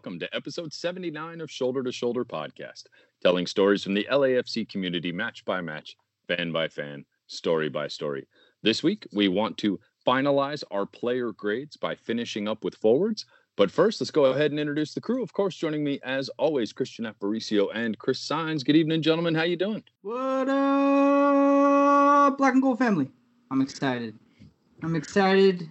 welcome 0.00 0.18
to 0.18 0.34
episode 0.34 0.72
79 0.72 1.42
of 1.42 1.50
Shoulder 1.50 1.82
to 1.82 1.92
Shoulder 1.92 2.24
Podcast, 2.24 2.84
telling 3.22 3.46
stories 3.46 3.84
from 3.84 3.92
the 3.92 4.08
LAFC 4.10 4.66
community 4.66 5.12
match 5.12 5.44
by 5.44 5.60
match, 5.60 5.94
fan 6.26 6.52
by 6.52 6.68
fan, 6.68 7.04
story 7.26 7.68
by 7.68 7.86
story. 7.86 8.26
This 8.62 8.82
week, 8.82 9.06
we 9.12 9.28
want 9.28 9.58
to 9.58 9.78
finalize 10.06 10.64
our 10.70 10.86
player 10.86 11.32
grades 11.32 11.76
by 11.76 11.94
finishing 11.96 12.48
up 12.48 12.64
with 12.64 12.76
forwards. 12.76 13.26
But 13.58 13.70
first, 13.70 14.00
let's 14.00 14.10
go 14.10 14.24
ahead 14.24 14.52
and 14.52 14.58
introduce 14.58 14.94
the 14.94 15.02
crew. 15.02 15.22
Of 15.22 15.34
course, 15.34 15.54
joining 15.54 15.84
me 15.84 16.00
as 16.02 16.30
always, 16.38 16.72
Christian 16.72 17.04
Aparicio 17.04 17.68
and 17.74 17.98
Chris 17.98 18.20
Signs. 18.20 18.64
Good 18.64 18.76
evening, 18.76 19.02
gentlemen. 19.02 19.34
How 19.34 19.42
you 19.42 19.56
doing? 19.56 19.84
What 20.00 20.48
up, 20.48 22.38
Black 22.38 22.54
and 22.54 22.62
Gold 22.62 22.78
family? 22.78 23.10
I'm 23.50 23.60
excited. 23.60 24.18
I'm 24.82 24.96
excited. 24.96 25.68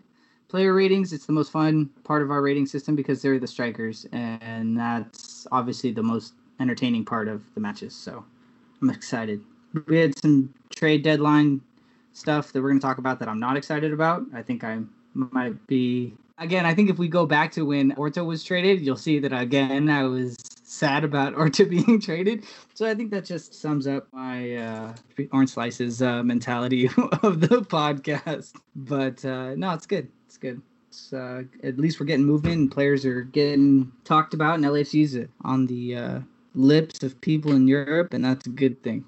Player 0.49 0.73
ratings, 0.73 1.13
it's 1.13 1.27
the 1.27 1.33
most 1.33 1.51
fun 1.51 1.89
part 2.03 2.23
of 2.23 2.31
our 2.31 2.41
rating 2.41 2.65
system 2.65 2.95
because 2.95 3.21
they're 3.21 3.39
the 3.39 3.47
strikers, 3.47 4.07
and 4.11 4.77
that's 4.77 5.45
obviously 5.51 5.91
the 5.91 6.03
most 6.03 6.33
entertaining 6.59 7.05
part 7.05 7.27
of 7.27 7.43
the 7.53 7.61
matches. 7.61 7.95
So 7.95 8.25
I'm 8.81 8.89
excited. 8.89 9.43
We 9.85 9.99
had 9.99 10.17
some 10.17 10.53
trade 10.75 11.03
deadline 11.03 11.61
stuff 12.13 12.51
that 12.51 12.61
we're 12.61 12.69
going 12.69 12.79
to 12.79 12.85
talk 12.85 12.97
about 12.97 13.19
that 13.19 13.29
I'm 13.29 13.39
not 13.39 13.57
excited 13.57 13.93
about. 13.93 14.23
I 14.33 14.41
think 14.41 14.63
I 14.63 14.79
might 15.13 15.67
be 15.67 16.13
again, 16.39 16.65
I 16.65 16.73
think 16.73 16.89
if 16.89 16.97
we 16.97 17.07
go 17.07 17.25
back 17.25 17.51
to 17.53 17.65
when 17.65 17.91
Orto 17.93 18.23
was 18.23 18.43
traded, 18.43 18.81
you'll 18.81 18.95
see 18.95 19.19
that 19.19 19.33
again 19.33 19.89
I 19.89 20.03
was 20.03 20.35
sad 20.63 21.03
about 21.03 21.33
Orto 21.37 21.65
being 21.65 21.99
traded. 21.99 22.45
So 22.73 22.87
I 22.87 22.95
think 22.95 23.11
that 23.11 23.25
just 23.25 23.53
sums 23.53 23.85
up 23.85 24.07
my 24.11 24.55
uh, 24.55 24.95
orange 25.31 25.51
slices 25.51 26.01
uh, 26.01 26.23
mentality 26.23 26.87
of 27.23 27.41
the 27.41 27.61
podcast. 27.61 28.53
But 28.75 29.23
uh, 29.23 29.55
no, 29.55 29.73
it's 29.73 29.85
good. 29.85 30.09
It's 30.29 30.37
good. 30.37 30.61
It's, 30.89 31.11
uh, 31.11 31.41
at 31.63 31.79
least 31.79 31.99
we're 31.99 32.05
getting 32.05 32.23
movement 32.23 32.57
and 32.57 32.71
players 32.71 33.03
are 33.03 33.23
getting 33.23 33.91
talked 34.03 34.35
about, 34.35 34.59
and 34.59 34.63
LAFC's 34.63 35.27
on 35.41 35.65
the 35.65 35.95
uh, 35.95 36.19
lips 36.53 37.01
of 37.01 37.19
people 37.19 37.53
in 37.53 37.67
Europe, 37.67 38.13
and 38.13 38.23
that's 38.23 38.45
a 38.45 38.51
good 38.51 38.83
thing. 38.83 39.03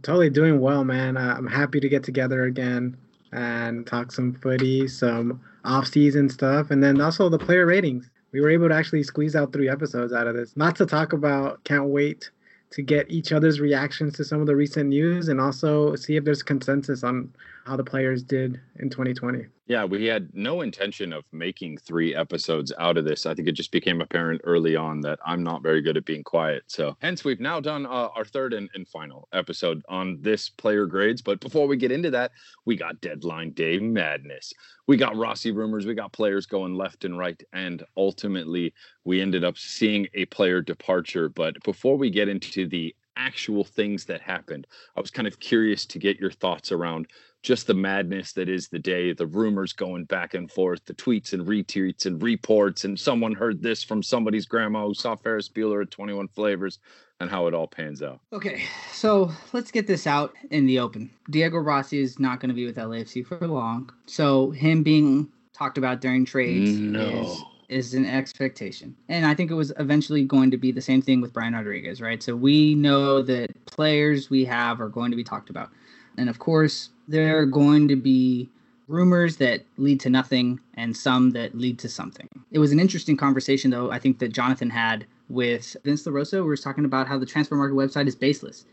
Totally 0.00 0.30
doing 0.30 0.60
well, 0.60 0.82
man. 0.82 1.18
Uh, 1.18 1.34
I'm 1.36 1.46
happy 1.46 1.78
to 1.78 1.90
get 1.90 2.02
together 2.02 2.44
again 2.44 2.96
and 3.32 3.86
talk 3.86 4.12
some 4.12 4.32
footy, 4.32 4.88
some 4.88 5.42
off-season 5.66 6.30
stuff, 6.30 6.70
and 6.70 6.82
then 6.82 7.02
also 7.02 7.28
the 7.28 7.38
player 7.38 7.66
ratings. 7.66 8.08
We 8.32 8.40
were 8.40 8.48
able 8.48 8.70
to 8.70 8.74
actually 8.74 9.02
squeeze 9.02 9.36
out 9.36 9.52
three 9.52 9.68
episodes 9.68 10.14
out 10.14 10.26
of 10.26 10.34
this. 10.34 10.56
Not 10.56 10.74
to 10.76 10.86
talk 10.86 11.12
about, 11.12 11.62
can't 11.64 11.84
wait 11.84 12.30
to 12.70 12.80
get 12.80 13.10
each 13.10 13.30
other's 13.30 13.60
reactions 13.60 14.14
to 14.14 14.24
some 14.24 14.40
of 14.40 14.46
the 14.46 14.56
recent 14.56 14.88
news 14.88 15.28
and 15.28 15.38
also 15.38 15.94
see 15.96 16.16
if 16.16 16.24
there's 16.24 16.42
consensus 16.42 17.04
on 17.04 17.30
how 17.64 17.76
the 17.76 17.84
players 17.84 18.22
did 18.22 18.60
in 18.80 18.90
2020. 18.90 19.46
Yeah, 19.66 19.84
we 19.84 20.06
had 20.06 20.28
no 20.34 20.60
intention 20.60 21.12
of 21.12 21.24
making 21.32 21.78
three 21.78 22.14
episodes 22.14 22.72
out 22.78 22.98
of 22.98 23.04
this. 23.04 23.24
I 23.24 23.34
think 23.34 23.48
it 23.48 23.52
just 23.52 23.70
became 23.70 24.00
apparent 24.00 24.40
early 24.44 24.74
on 24.76 25.00
that 25.02 25.18
I'm 25.24 25.42
not 25.42 25.62
very 25.62 25.80
good 25.80 25.96
at 25.96 26.04
being 26.04 26.24
quiet. 26.24 26.64
So, 26.66 26.96
hence, 27.00 27.24
we've 27.24 27.40
now 27.40 27.60
done 27.60 27.86
uh, 27.86 28.08
our 28.14 28.24
third 28.24 28.52
and, 28.52 28.68
and 28.74 28.86
final 28.88 29.28
episode 29.32 29.82
on 29.88 30.18
this 30.20 30.48
player 30.48 30.86
grades. 30.86 31.22
But 31.22 31.40
before 31.40 31.68
we 31.68 31.76
get 31.76 31.92
into 31.92 32.10
that, 32.10 32.32
we 32.66 32.76
got 32.76 33.00
deadline 33.00 33.52
day 33.52 33.78
madness. 33.78 34.52
We 34.88 34.96
got 34.96 35.16
Rossi 35.16 35.52
rumors, 35.52 35.86
we 35.86 35.94
got 35.94 36.12
players 36.12 36.44
going 36.44 36.74
left 36.74 37.04
and 37.04 37.16
right. 37.16 37.40
And 37.52 37.84
ultimately, 37.96 38.74
we 39.04 39.20
ended 39.20 39.44
up 39.44 39.56
seeing 39.56 40.08
a 40.14 40.24
player 40.26 40.60
departure. 40.60 41.28
But 41.28 41.62
before 41.62 41.96
we 41.96 42.10
get 42.10 42.28
into 42.28 42.66
the 42.66 42.94
actual 43.16 43.64
things 43.64 44.04
that 44.06 44.20
happened, 44.20 44.66
I 44.96 45.00
was 45.00 45.10
kind 45.10 45.28
of 45.28 45.40
curious 45.40 45.86
to 45.86 45.98
get 45.98 46.18
your 46.18 46.30
thoughts 46.30 46.72
around 46.72 47.06
just 47.42 47.66
the 47.66 47.74
madness 47.74 48.32
that 48.34 48.48
is 48.48 48.68
the 48.68 48.78
day, 48.78 49.12
the 49.12 49.26
rumors 49.26 49.72
going 49.72 50.04
back 50.04 50.34
and 50.34 50.48
forth, 50.50 50.84
the 50.84 50.94
tweets 50.94 51.32
and 51.32 51.44
retweets 51.44 52.06
and 52.06 52.22
reports, 52.22 52.84
and 52.84 52.98
someone 52.98 53.34
heard 53.34 53.60
this 53.60 53.82
from 53.82 54.02
somebody's 54.02 54.46
grandma 54.46 54.86
who 54.86 54.94
saw 54.94 55.16
Ferris 55.16 55.48
Bueller 55.48 55.82
at 55.82 55.90
21 55.90 56.28
Flavors, 56.28 56.78
and 57.20 57.30
how 57.30 57.46
it 57.46 57.54
all 57.54 57.66
pans 57.68 58.02
out. 58.02 58.20
Okay, 58.32 58.64
so 58.92 59.30
let's 59.52 59.70
get 59.70 59.86
this 59.86 60.06
out 60.06 60.34
in 60.50 60.66
the 60.66 60.78
open. 60.80 61.10
Diego 61.30 61.58
Rossi 61.58 62.00
is 62.00 62.18
not 62.18 62.40
going 62.40 62.48
to 62.48 62.54
be 62.54 62.66
with 62.66 62.76
LAFC 62.76 63.24
for 63.26 63.46
long, 63.46 63.92
so 64.06 64.50
him 64.50 64.82
being 64.82 65.28
talked 65.52 65.78
about 65.78 66.00
during 66.00 66.24
trades 66.24 66.70
No. 66.72 67.22
is 67.22 67.42
is 67.72 67.94
an 67.94 68.06
expectation. 68.06 68.94
And 69.08 69.26
I 69.26 69.34
think 69.34 69.50
it 69.50 69.54
was 69.54 69.72
eventually 69.78 70.24
going 70.24 70.50
to 70.50 70.56
be 70.56 70.72
the 70.72 70.80
same 70.80 71.02
thing 71.02 71.20
with 71.20 71.32
Brian 71.32 71.54
Rodriguez, 71.54 72.00
right? 72.00 72.22
So 72.22 72.36
we 72.36 72.74
know 72.74 73.22
that 73.22 73.64
players 73.66 74.30
we 74.30 74.44
have 74.44 74.80
are 74.80 74.88
going 74.88 75.10
to 75.10 75.16
be 75.16 75.24
talked 75.24 75.50
about. 75.50 75.70
And 76.18 76.28
of 76.28 76.38
course, 76.38 76.90
there 77.08 77.38
are 77.38 77.46
going 77.46 77.88
to 77.88 77.96
be 77.96 78.48
rumors 78.88 79.36
that 79.38 79.64
lead 79.78 80.00
to 80.00 80.10
nothing 80.10 80.60
and 80.74 80.96
some 80.96 81.30
that 81.30 81.56
lead 81.56 81.78
to 81.78 81.88
something. 81.88 82.28
It 82.50 82.58
was 82.58 82.72
an 82.72 82.80
interesting 82.80 83.16
conversation, 83.16 83.70
though, 83.70 83.90
I 83.90 83.98
think 83.98 84.18
that 84.18 84.32
Jonathan 84.32 84.70
had 84.70 85.06
with 85.28 85.76
Vince 85.84 86.04
LaRosa, 86.04 86.38
who 86.38 86.46
was 86.46 86.60
talking 86.60 86.84
about 86.84 87.08
how 87.08 87.18
the 87.18 87.26
Transfermarkt 87.26 87.72
website 87.72 88.06
is 88.06 88.14
baseless 88.14 88.66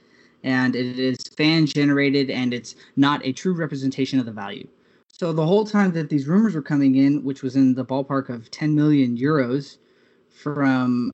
and 0.43 0.75
it 0.75 0.99
is 0.99 1.17
fan 1.35 1.65
generated 1.65 2.29
and 2.29 2.53
it's 2.53 2.75
not 2.95 3.25
a 3.25 3.31
true 3.31 3.53
representation 3.53 4.19
of 4.19 4.25
the 4.25 4.31
value. 4.31 4.67
So 5.19 5.33
the 5.33 5.45
whole 5.45 5.65
time 5.65 5.91
that 5.95 6.09
these 6.09 6.29
rumors 6.29 6.55
were 6.55 6.61
coming 6.61 6.95
in, 6.95 7.25
which 7.25 7.43
was 7.43 7.57
in 7.57 7.75
the 7.75 7.83
ballpark 7.83 8.29
of 8.29 8.49
10 8.51 8.73
million 8.73 9.17
euros 9.17 9.77
from 10.29 11.11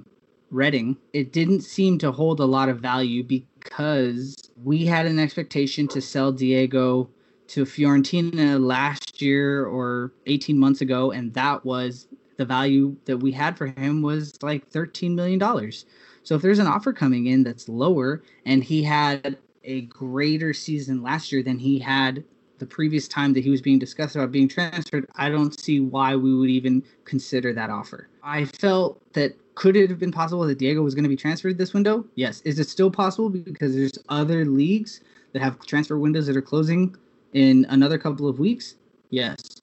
Reading, 0.52 0.96
it 1.12 1.34
didn't 1.34 1.62
seem 1.62 1.98
to 1.98 2.12
hold 2.12 2.40
a 2.40 2.46
lot 2.46 2.70
of 2.70 2.78
value 2.80 3.24
because 3.24 4.36
we 4.64 4.86
had 4.86 5.08
an 5.08 5.18
expectation 5.18 5.88
to 5.88 6.02
sell 6.02 6.32
Diego 6.32 7.10
to 7.48 7.66
Fiorentina 7.66 8.64
last 8.64 9.24
year 9.24 9.66
or 9.66 10.14
18 10.28 10.60
months 10.60 10.82
ago, 10.82 11.10
and 11.12 11.34
that 11.34 11.66
was 11.66 12.08
the 12.38 12.46
value 12.46 12.96
that 13.06 13.18
we 13.18 13.32
had 13.32 13.58
for 13.58 13.66
him 13.66 14.04
was 14.04 14.38
like 14.44 14.68
13 14.70 15.16
million 15.16 15.40
dollars. 15.40 15.88
So 16.22 16.36
if 16.36 16.44
there's 16.44 16.60
an 16.60 16.68
offer 16.68 16.94
coming 16.94 17.26
in 17.26 17.42
that's 17.42 17.68
lower, 17.68 18.22
and 18.46 18.64
he 18.64 18.84
had 18.84 19.40
a 19.64 19.82
greater 19.82 20.54
season 20.54 21.02
last 21.02 21.32
year 21.32 21.42
than 21.42 21.58
he 21.58 21.80
had 21.80 22.24
the 22.60 22.66
previous 22.66 23.08
time 23.08 23.34
that 23.34 23.44
he 23.44 23.50
was 23.50 23.62
being 23.62 23.80
discussed 23.80 24.16
about 24.16 24.32
being 24.32 24.48
transferred, 24.48 25.08
I 25.16 25.30
don't 25.30 25.60
see 25.60 25.80
why 25.80 26.16
we 26.16 26.34
would 26.36 26.50
even 26.50 26.84
consider 27.04 27.54
that 27.54 27.70
offer. 27.70 28.08
I 28.24 28.46
felt 28.46 29.02
that 29.14 29.36
could 29.56 29.76
it 29.76 29.90
have 29.90 30.00
been 30.00 30.12
possible 30.12 30.46
that 30.46 30.58
Diego 30.58 30.82
was 30.82 30.94
going 30.94 31.04
to 31.04 31.10
be 31.10 31.16
transferred 31.16 31.58
this 31.58 31.74
window? 31.74 32.06
Yes. 32.16 32.42
Is 32.42 32.60
it 32.60 32.68
still 32.68 32.92
possible 32.92 33.30
because 33.30 33.74
there's 33.74 33.98
other 34.10 34.46
leagues 34.46 35.02
that 35.34 35.42
have 35.42 35.60
transfer 35.66 35.98
windows 35.98 36.28
that 36.28 36.38
are 36.38 36.42
closing 36.42 36.96
in 37.34 37.66
another 37.70 37.98
couple 37.98 38.28
of 38.28 38.40
weeks? 38.40 38.76
Yes. 39.10 39.62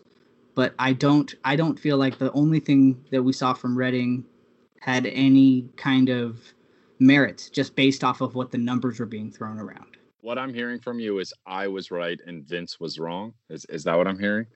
But 0.55 0.75
I 0.79 0.93
don't 0.93 1.35
I 1.45 1.57
don't 1.57 1.79
feel 1.79 1.97
like 1.97 2.19
the 2.19 2.33
only 2.33 2.61
thing 2.61 3.03
that 3.11 3.23
we 3.23 3.33
saw 3.33 3.55
from 3.55 3.77
Reading 3.77 4.25
had 4.81 5.07
any 5.07 5.69
kind 5.77 6.09
of 6.09 6.41
merit 6.99 7.51
just 7.53 7.75
based 7.75 8.05
off 8.05 8.21
of 8.21 8.35
what 8.35 8.51
the 8.51 8.59
numbers 8.59 8.99
were 8.99 9.07
being 9.07 9.31
thrown 9.31 9.59
around. 9.59 9.92
What 10.23 10.39
I'm 10.39 10.55
hearing 10.55 10.79
from 10.79 11.01
you 11.01 11.19
is 11.19 11.35
I 11.47 11.67
was 11.67 11.91
right 11.91 12.19
and 12.27 12.47
Vince 12.47 12.79
was 12.79 12.99
wrong. 12.99 13.35
Is 13.51 13.65
is 13.67 13.85
that 13.85 13.99
what 13.99 14.07
I'm 14.07 14.19
hearing? 14.19 14.47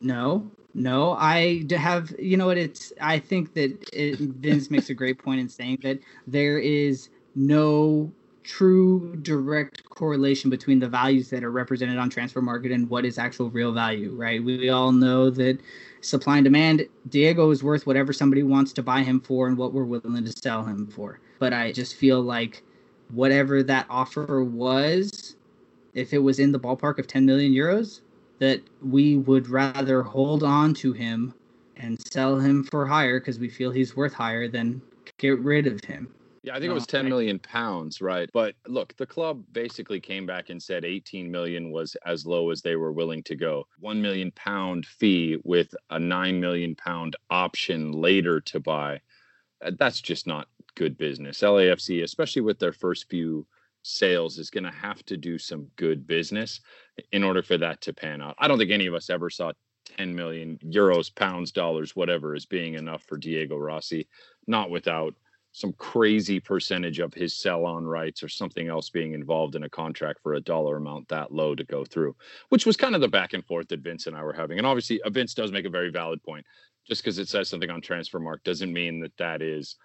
No, 0.00 0.50
no, 0.74 1.12
I 1.12 1.64
have. 1.70 2.14
You 2.18 2.36
know 2.36 2.46
what? 2.46 2.56
It's. 2.56 2.92
I 3.00 3.18
think 3.18 3.54
that 3.54 3.76
it, 3.92 4.18
Vince 4.18 4.70
makes 4.70 4.90
a 4.90 4.94
great 4.94 5.18
point 5.18 5.40
in 5.40 5.48
saying 5.48 5.78
that 5.82 5.98
there 6.26 6.58
is 6.58 7.10
no 7.34 8.12
true 8.44 9.16
direct 9.22 9.84
correlation 9.90 10.50
between 10.50 10.78
the 10.78 10.88
values 10.88 11.30
that 11.30 11.44
are 11.44 11.50
represented 11.50 11.98
on 11.98 12.10
Transfermarkt 12.10 12.72
and 12.72 12.88
what 12.88 13.04
is 13.04 13.18
actual 13.18 13.50
real 13.50 13.72
value. 13.72 14.14
Right? 14.14 14.42
We 14.42 14.68
all 14.70 14.92
know 14.92 15.30
that 15.30 15.58
supply 16.00 16.38
and 16.38 16.44
demand. 16.44 16.86
Diego 17.08 17.50
is 17.50 17.64
worth 17.64 17.88
whatever 17.88 18.12
somebody 18.12 18.44
wants 18.44 18.72
to 18.74 18.82
buy 18.84 19.02
him 19.02 19.20
for 19.20 19.48
and 19.48 19.58
what 19.58 19.72
we're 19.72 19.84
willing 19.84 20.24
to 20.24 20.32
sell 20.32 20.64
him 20.64 20.86
for. 20.86 21.18
But 21.40 21.52
I 21.52 21.72
just 21.72 21.96
feel 21.96 22.22
like 22.22 22.62
whatever 23.10 23.62
that 23.62 23.86
offer 23.90 24.42
was, 24.44 25.36
if 25.94 26.12
it 26.12 26.18
was 26.18 26.38
in 26.38 26.52
the 26.52 26.60
ballpark 26.60 26.98
of 26.98 27.06
10 27.06 27.26
million 27.26 27.52
euros, 27.52 28.00
that 28.38 28.60
we 28.82 29.16
would 29.16 29.48
rather 29.48 30.02
hold 30.02 30.42
on 30.42 30.74
to 30.74 30.92
him 30.92 31.34
and 31.76 31.98
sell 32.12 32.38
him 32.38 32.64
for 32.64 32.86
higher 32.86 33.20
because 33.20 33.38
we 33.38 33.48
feel 33.48 33.70
he's 33.70 33.96
worth 33.96 34.12
higher 34.12 34.48
than 34.48 34.80
get 35.18 35.38
rid 35.40 35.66
of 35.66 35.82
him. 35.84 36.12
Yeah, 36.44 36.56
I 36.56 36.58
think 36.58 36.70
it 36.70 36.74
was 36.74 36.92
No, 36.92 36.98
10 36.98 37.06
I- 37.06 37.08
million 37.08 37.38
pounds, 37.38 38.00
right? 38.00 38.28
But 38.32 38.56
look, 38.66 38.96
the 38.96 39.06
club 39.06 39.44
basically 39.52 40.00
came 40.00 40.26
back 40.26 40.50
and 40.50 40.60
said 40.60 40.84
18 40.84 41.30
million 41.30 41.70
was 41.70 41.94
as 42.04 42.26
low 42.26 42.50
as 42.50 42.62
they 42.62 42.74
were 42.74 42.92
willing 42.92 43.22
to 43.24 43.36
go. 43.36 43.64
1 43.78 44.02
million 44.02 44.32
pound 44.32 44.84
fee 44.84 45.38
with 45.44 45.72
a 45.90 46.00
9 46.00 46.40
million 46.40 46.74
pound 46.74 47.14
option 47.30 47.92
later 47.92 48.40
to 48.40 48.58
buy. 48.58 49.00
Uh, 49.64 49.70
That's 49.78 50.00
just 50.00 50.26
not 50.26 50.48
good 50.76 50.96
business. 50.96 51.40
LAFC, 51.40 52.02
especially 52.02 52.42
with 52.42 52.58
their 52.58 52.72
first 52.72 53.08
few 53.08 53.46
sales, 53.82 54.38
is 54.38 54.50
going 54.50 54.64
to 54.64 54.70
have 54.70 55.04
to 55.06 55.16
do 55.16 55.38
some 55.38 55.68
good 55.76 56.06
business 56.06 56.60
in 57.12 57.24
order 57.24 57.42
for 57.42 57.58
that 57.58 57.80
to 57.82 57.92
pan 57.92 58.22
out. 58.22 58.36
I 58.38 58.48
don't 58.48 58.58
think 58.58 58.70
any 58.70 58.86
of 58.86 58.94
us 58.94 59.10
ever 59.10 59.30
saw 59.30 59.52
10 59.96 60.14
million 60.14 60.58
euros, 60.64 61.14
pounds, 61.14 61.52
dollars, 61.52 61.96
whatever, 61.96 62.34
as 62.34 62.46
being 62.46 62.74
enough 62.74 63.02
for 63.04 63.16
Diego 63.16 63.56
Rossi, 63.56 64.08
not 64.46 64.70
without 64.70 65.14
some 65.52 65.72
crazy 65.74 66.40
percentage 66.40 66.98
of 66.98 67.12
his 67.12 67.38
sell 67.38 67.66
on 67.66 67.84
rights 67.84 68.22
or 68.22 68.28
something 68.28 68.68
else 68.68 68.88
being 68.88 69.12
involved 69.12 69.54
in 69.54 69.64
a 69.64 69.68
contract 69.68 70.20
for 70.22 70.34
a 70.34 70.40
dollar 70.40 70.78
amount 70.78 71.06
that 71.08 71.30
low 71.30 71.54
to 71.54 71.64
go 71.64 71.84
through, 71.84 72.16
which 72.48 72.64
was 72.64 72.76
kind 72.76 72.94
of 72.94 73.02
the 73.02 73.08
back 73.08 73.34
and 73.34 73.44
forth 73.44 73.68
that 73.68 73.80
Vince 73.80 74.06
and 74.06 74.16
I 74.16 74.22
were 74.22 74.32
having. 74.32 74.56
And 74.56 74.66
obviously, 74.66 75.00
uh, 75.02 75.10
Vince 75.10 75.34
does 75.34 75.52
make 75.52 75.66
a 75.66 75.70
very 75.70 75.90
valid 75.90 76.22
point. 76.22 76.46
Just 76.86 77.02
because 77.02 77.18
it 77.18 77.28
says 77.28 77.48
something 77.48 77.70
on 77.70 77.80
Transfermarkt 77.80 78.42
doesn't 78.44 78.72
mean 78.72 78.98
that 79.00 79.16
that 79.18 79.40
is 79.40 79.76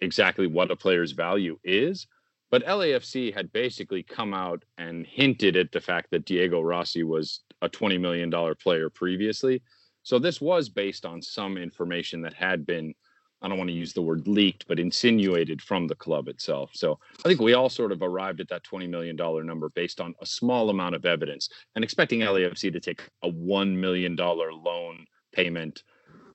exactly 0.00 0.46
what 0.46 0.70
a 0.70 0.76
player's 0.76 1.12
value 1.12 1.58
is. 1.64 2.06
But 2.50 2.64
LAFC 2.64 3.34
had 3.34 3.52
basically 3.52 4.02
come 4.02 4.32
out 4.32 4.64
and 4.78 5.06
hinted 5.06 5.56
at 5.56 5.70
the 5.70 5.80
fact 5.80 6.10
that 6.10 6.24
Diego 6.24 6.62
Rossi 6.62 7.02
was 7.02 7.40
a 7.60 7.68
$20 7.68 8.00
million 8.00 8.32
player 8.56 8.88
previously. 8.88 9.62
So 10.02 10.18
this 10.18 10.40
was 10.40 10.70
based 10.70 11.04
on 11.04 11.20
some 11.20 11.58
information 11.58 12.22
that 12.22 12.32
had 12.32 12.64
been, 12.64 12.94
I 13.42 13.48
don't 13.48 13.58
want 13.58 13.68
to 13.68 13.76
use 13.76 13.92
the 13.92 14.00
word 14.00 14.26
leaked, 14.26 14.66
but 14.66 14.80
insinuated 14.80 15.60
from 15.60 15.86
the 15.86 15.94
club 15.94 16.28
itself. 16.28 16.70
So 16.72 16.98
I 17.24 17.28
think 17.28 17.40
we 17.40 17.52
all 17.52 17.68
sort 17.68 17.92
of 17.92 18.00
arrived 18.00 18.40
at 18.40 18.48
that 18.48 18.64
$20 18.64 18.88
million 18.88 19.16
number 19.46 19.68
based 19.68 20.00
on 20.00 20.14
a 20.22 20.26
small 20.26 20.70
amount 20.70 20.94
of 20.94 21.04
evidence 21.04 21.50
and 21.74 21.84
expecting 21.84 22.20
LAFC 22.20 22.72
to 22.72 22.80
take 22.80 23.02
a 23.22 23.30
$1 23.30 23.76
million 23.76 24.16
loan 24.16 25.04
payment 25.32 25.82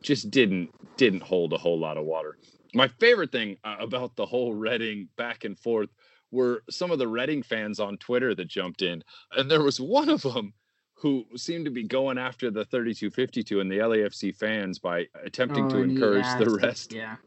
just 0.04 0.30
didn't 0.30 0.70
didn't 0.98 1.24
hold 1.24 1.54
a 1.54 1.58
whole 1.58 1.80
lot 1.80 1.98
of 1.98 2.04
water. 2.06 2.38
My 2.74 2.88
favorite 2.88 3.32
thing 3.32 3.58
uh, 3.64 3.78
about 3.80 4.16
the 4.16 4.26
whole 4.26 4.54
Reading 4.54 5.10
back 5.18 5.44
and 5.46 5.58
forth 5.58 5.90
were 6.32 6.64
some 6.70 6.92
of 6.92 7.00
the 7.00 7.08
Reading 7.08 7.44
fans 7.44 7.80
on 7.80 7.98
Twitter 7.98 8.34
that 8.36 8.48
jumped 8.48 8.82
in, 8.82 9.04
and 9.32 9.50
there 9.50 9.64
was 9.64 9.80
one 9.80 10.10
of 10.10 10.22
them 10.24 10.54
who 10.96 11.26
seemed 11.36 11.66
to 11.66 11.72
be 11.72 11.84
going 11.84 12.18
after 12.18 12.50
the 12.50 12.66
3252 12.66 13.60
and 13.60 13.70
the 13.70 13.80
LAFC 13.80 14.36
fans 14.36 14.80
by 14.80 15.06
attempting 15.26 15.66
Oh, 15.66 15.70
to 15.70 15.78
encourage 15.80 16.26
the 16.40 16.50
rest. 16.62 16.94
Yeah. 16.94 17.18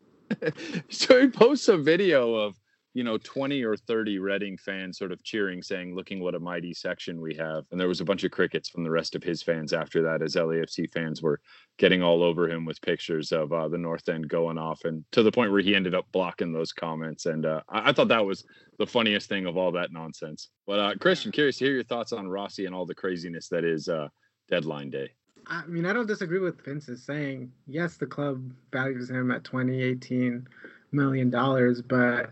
so 0.88 1.20
he 1.20 1.28
posts 1.28 1.68
a 1.68 1.76
video 1.76 2.34
of 2.34 2.58
you 2.96 3.04
know 3.04 3.18
20 3.18 3.62
or 3.62 3.76
30 3.76 4.20
Reading 4.20 4.56
fans 4.56 4.96
sort 4.96 5.12
of 5.12 5.22
cheering, 5.22 5.62
saying, 5.62 5.94
"Looking 5.94 6.18
what 6.18 6.34
a 6.34 6.40
mighty 6.40 6.72
section 6.72 7.20
we 7.20 7.34
have." 7.34 7.66
And 7.70 7.78
there 7.78 7.88
was 7.88 8.00
a 8.00 8.06
bunch 8.06 8.24
of 8.24 8.30
crickets 8.30 8.70
from 8.70 8.84
the 8.84 8.90
rest 8.90 9.14
of 9.14 9.22
his 9.22 9.42
fans 9.42 9.74
after 9.74 10.02
that, 10.04 10.22
as 10.22 10.34
LAFC 10.34 10.90
fans 10.90 11.20
were 11.20 11.38
getting 11.76 12.02
all 12.02 12.22
over 12.22 12.48
him 12.48 12.64
with 12.64 12.80
pictures 12.80 13.32
of 13.32 13.52
uh, 13.52 13.68
the 13.68 13.76
North 13.76 14.08
End 14.08 14.30
going 14.30 14.56
off, 14.56 14.86
and 14.86 15.04
to 15.12 15.22
the 15.22 15.30
point 15.30 15.52
where 15.52 15.60
he 15.60 15.74
ended 15.74 15.94
up 15.94 16.06
blocking 16.10 16.54
those 16.54 16.72
comments. 16.72 17.26
And 17.26 17.44
uh, 17.44 17.60
I-, 17.68 17.90
I 17.90 17.92
thought 17.92 18.08
that 18.08 18.24
was 18.24 18.46
the 18.78 18.86
funniest 18.86 19.28
thing 19.28 19.44
of 19.44 19.58
all 19.58 19.72
that 19.72 19.92
nonsense. 19.92 20.48
But 20.66 20.78
uh, 20.78 20.94
Christian, 20.98 21.32
curious 21.32 21.58
to 21.58 21.66
hear 21.66 21.74
your 21.74 21.84
thoughts 21.84 22.14
on 22.14 22.26
Rossi 22.26 22.64
and 22.64 22.74
all 22.74 22.86
the 22.86 22.94
craziness 22.94 23.48
that 23.48 23.62
is 23.62 23.90
uh, 23.90 24.08
deadline 24.48 24.88
day. 24.88 25.10
I 25.46 25.66
mean, 25.66 25.84
I 25.84 25.92
don't 25.92 26.08
disagree 26.08 26.38
with 26.38 26.64
Vince's 26.64 27.04
saying. 27.04 27.52
Yes, 27.66 27.98
the 27.98 28.06
club 28.06 28.50
values 28.72 29.10
him 29.10 29.30
at 29.32 29.44
20, 29.44 29.82
18 29.82 30.48
million 30.92 31.28
dollars, 31.28 31.82
but 31.82 32.30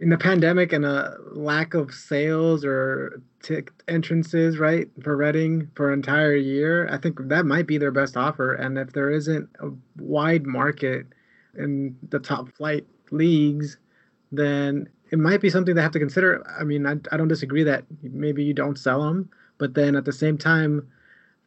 in 0.00 0.08
the 0.08 0.16
pandemic 0.16 0.72
and 0.72 0.84
a 0.84 1.16
lack 1.32 1.74
of 1.74 1.92
sales 1.92 2.64
or 2.64 3.22
tick 3.42 3.70
entrances, 3.86 4.58
right, 4.58 4.88
for 5.02 5.16
Reading 5.16 5.70
for 5.74 5.92
an 5.92 5.98
entire 5.98 6.34
year, 6.34 6.88
I 6.90 6.96
think 6.96 7.18
that 7.28 7.44
might 7.44 7.66
be 7.66 7.76
their 7.76 7.90
best 7.90 8.16
offer. 8.16 8.54
And 8.54 8.78
if 8.78 8.92
there 8.92 9.10
isn't 9.10 9.48
a 9.60 9.68
wide 9.98 10.46
market 10.46 11.06
in 11.56 11.96
the 12.08 12.18
top 12.18 12.50
flight 12.52 12.86
leagues, 13.10 13.76
then 14.32 14.88
it 15.10 15.18
might 15.18 15.42
be 15.42 15.50
something 15.50 15.74
they 15.74 15.82
have 15.82 15.92
to 15.92 15.98
consider. 15.98 16.46
I 16.58 16.64
mean, 16.64 16.86
I, 16.86 16.92
I 17.12 17.18
don't 17.18 17.28
disagree 17.28 17.64
that 17.64 17.84
maybe 18.02 18.42
you 18.42 18.54
don't 18.54 18.78
sell 18.78 19.02
them, 19.02 19.28
but 19.58 19.74
then 19.74 19.96
at 19.96 20.06
the 20.06 20.12
same 20.12 20.38
time, 20.38 20.88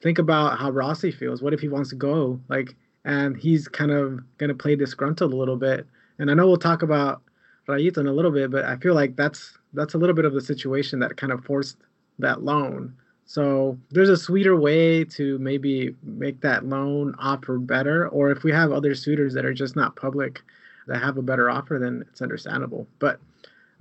think 0.02 0.20
about 0.20 0.60
how 0.60 0.70
Rossi 0.70 1.12
feels. 1.12 1.42
What 1.42 1.54
if 1.54 1.60
he 1.60 1.70
wants 1.70 1.90
to 1.90 1.96
go? 1.96 2.40
Like, 2.50 2.76
and 3.04 3.36
he's 3.36 3.68
kind 3.68 3.92
of 3.92 4.20
gonna 4.38 4.54
play 4.54 4.76
disgruntled 4.76 5.34
a 5.34 5.36
little 5.36 5.58
bit. 5.58 5.88
And 6.20 6.30
I 6.30 6.36
know 6.36 6.46
we'll 6.46 6.58
talk 6.58 6.84
about 6.84 7.24
Rayito 7.68 7.98
a 8.08 8.12
little 8.12 8.32
bit, 8.32 8.52
but 8.52 8.66
I 8.66 8.78
feel 8.78 8.94
like 8.94 9.16
that's 9.16 9.58
that's 9.74 9.94
a 9.94 9.98
little 9.98 10.16
bit 10.16 10.26
of 10.26 10.34
the 10.34 10.42
situation 10.42 11.00
that 11.00 11.18
kind 11.18 11.32
of 11.32 11.44
forced 11.46 11.78
that 12.20 12.44
loan. 12.44 12.96
So 13.26 13.78
there's 13.90 14.10
a 14.10 14.18
sweeter 14.18 14.56
way 14.56 15.06
to 15.06 15.40
maybe 15.40 15.96
make 16.04 16.42
that 16.42 16.66
loan 16.66 17.16
offer 17.20 17.58
better, 17.58 18.08
or 18.10 18.32
if 18.32 18.44
we 18.44 18.52
have 18.52 18.72
other 18.72 18.94
suitors 18.94 19.34
that 19.34 19.46
are 19.46 19.54
just 19.54 19.76
not 19.76 19.96
public 19.96 20.42
that 20.88 21.02
have 21.02 21.18
a 21.18 21.22
better 21.22 21.50
offer, 21.50 21.80
then 21.80 22.04
it's 22.10 22.22
understandable. 22.22 22.88
But 23.00 23.20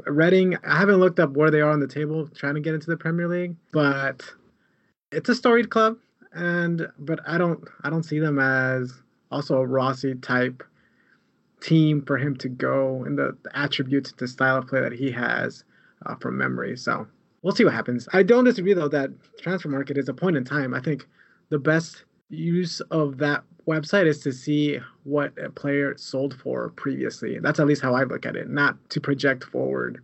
Reading, 0.07 0.57
I 0.65 0.79
haven't 0.79 1.01
looked 1.01 1.21
up 1.21 1.33
where 1.33 1.51
they 1.51 1.61
are 1.61 1.71
on 1.71 1.81
the 1.81 1.87
table 1.87 2.29
trying 2.29 2.55
to 2.55 2.61
get 2.61 2.75
into 2.75 2.89
the 2.89 2.97
Premier 2.97 3.29
League, 3.29 3.55
but 3.73 4.23
it's 5.11 5.29
a 5.29 5.35
storied 5.35 5.71
club 5.71 5.99
and 6.35 6.89
but 6.99 7.21
I 7.27 7.39
don't 7.39 7.63
I 7.83 7.91
don't 7.91 8.03
see 8.03 8.19
them 8.19 8.39
as 8.39 8.93
also 9.31 9.57
a 9.57 9.67
Rossi 9.67 10.15
type 10.17 10.63
team 11.63 12.03
for 12.05 12.19
him 12.19 12.37
to 12.37 12.49
go 12.49 13.05
and 13.05 13.19
the, 13.19 13.37
the 13.43 13.57
attributes 13.57 14.13
the 14.13 14.29
style 14.29 14.59
of 14.59 14.67
play 14.67 14.81
that 14.81 14.93
he 14.93 15.11
has 15.11 15.65
uh, 16.07 16.15
from 16.17 16.37
memory. 16.37 16.77
So 16.77 17.07
we'll 17.43 17.55
see 17.55 17.65
what 17.65 17.75
happens. 17.75 18.09
I 18.13 18.23
don't 18.23 18.45
disagree 18.45 18.75
though 18.75 18.89
that 18.89 19.11
Transfermarkt 19.43 19.97
is 19.97 20.09
a 20.09 20.15
point 20.15 20.37
in 20.37 20.45
time. 20.45 20.75
I 20.75 20.81
think 20.81 21.07
the 21.51 21.59
best 21.59 22.05
use 22.29 22.81
of 22.91 23.19
that 23.19 23.45
website 23.67 24.07
is 24.07 24.21
to 24.21 24.33
see 24.33 24.79
what 25.05 25.33
a 25.39 25.51
player 25.51 25.97
sold 25.97 26.35
for 26.35 26.71
previously. 26.71 27.39
That's 27.39 27.61
at 27.61 27.67
least 27.67 27.83
how 27.83 27.95
I 27.95 28.05
look 28.05 28.27
at 28.27 28.37
it, 28.37 28.49
not 28.49 28.77
to 28.91 29.01
project 29.01 29.45
forward 29.45 30.03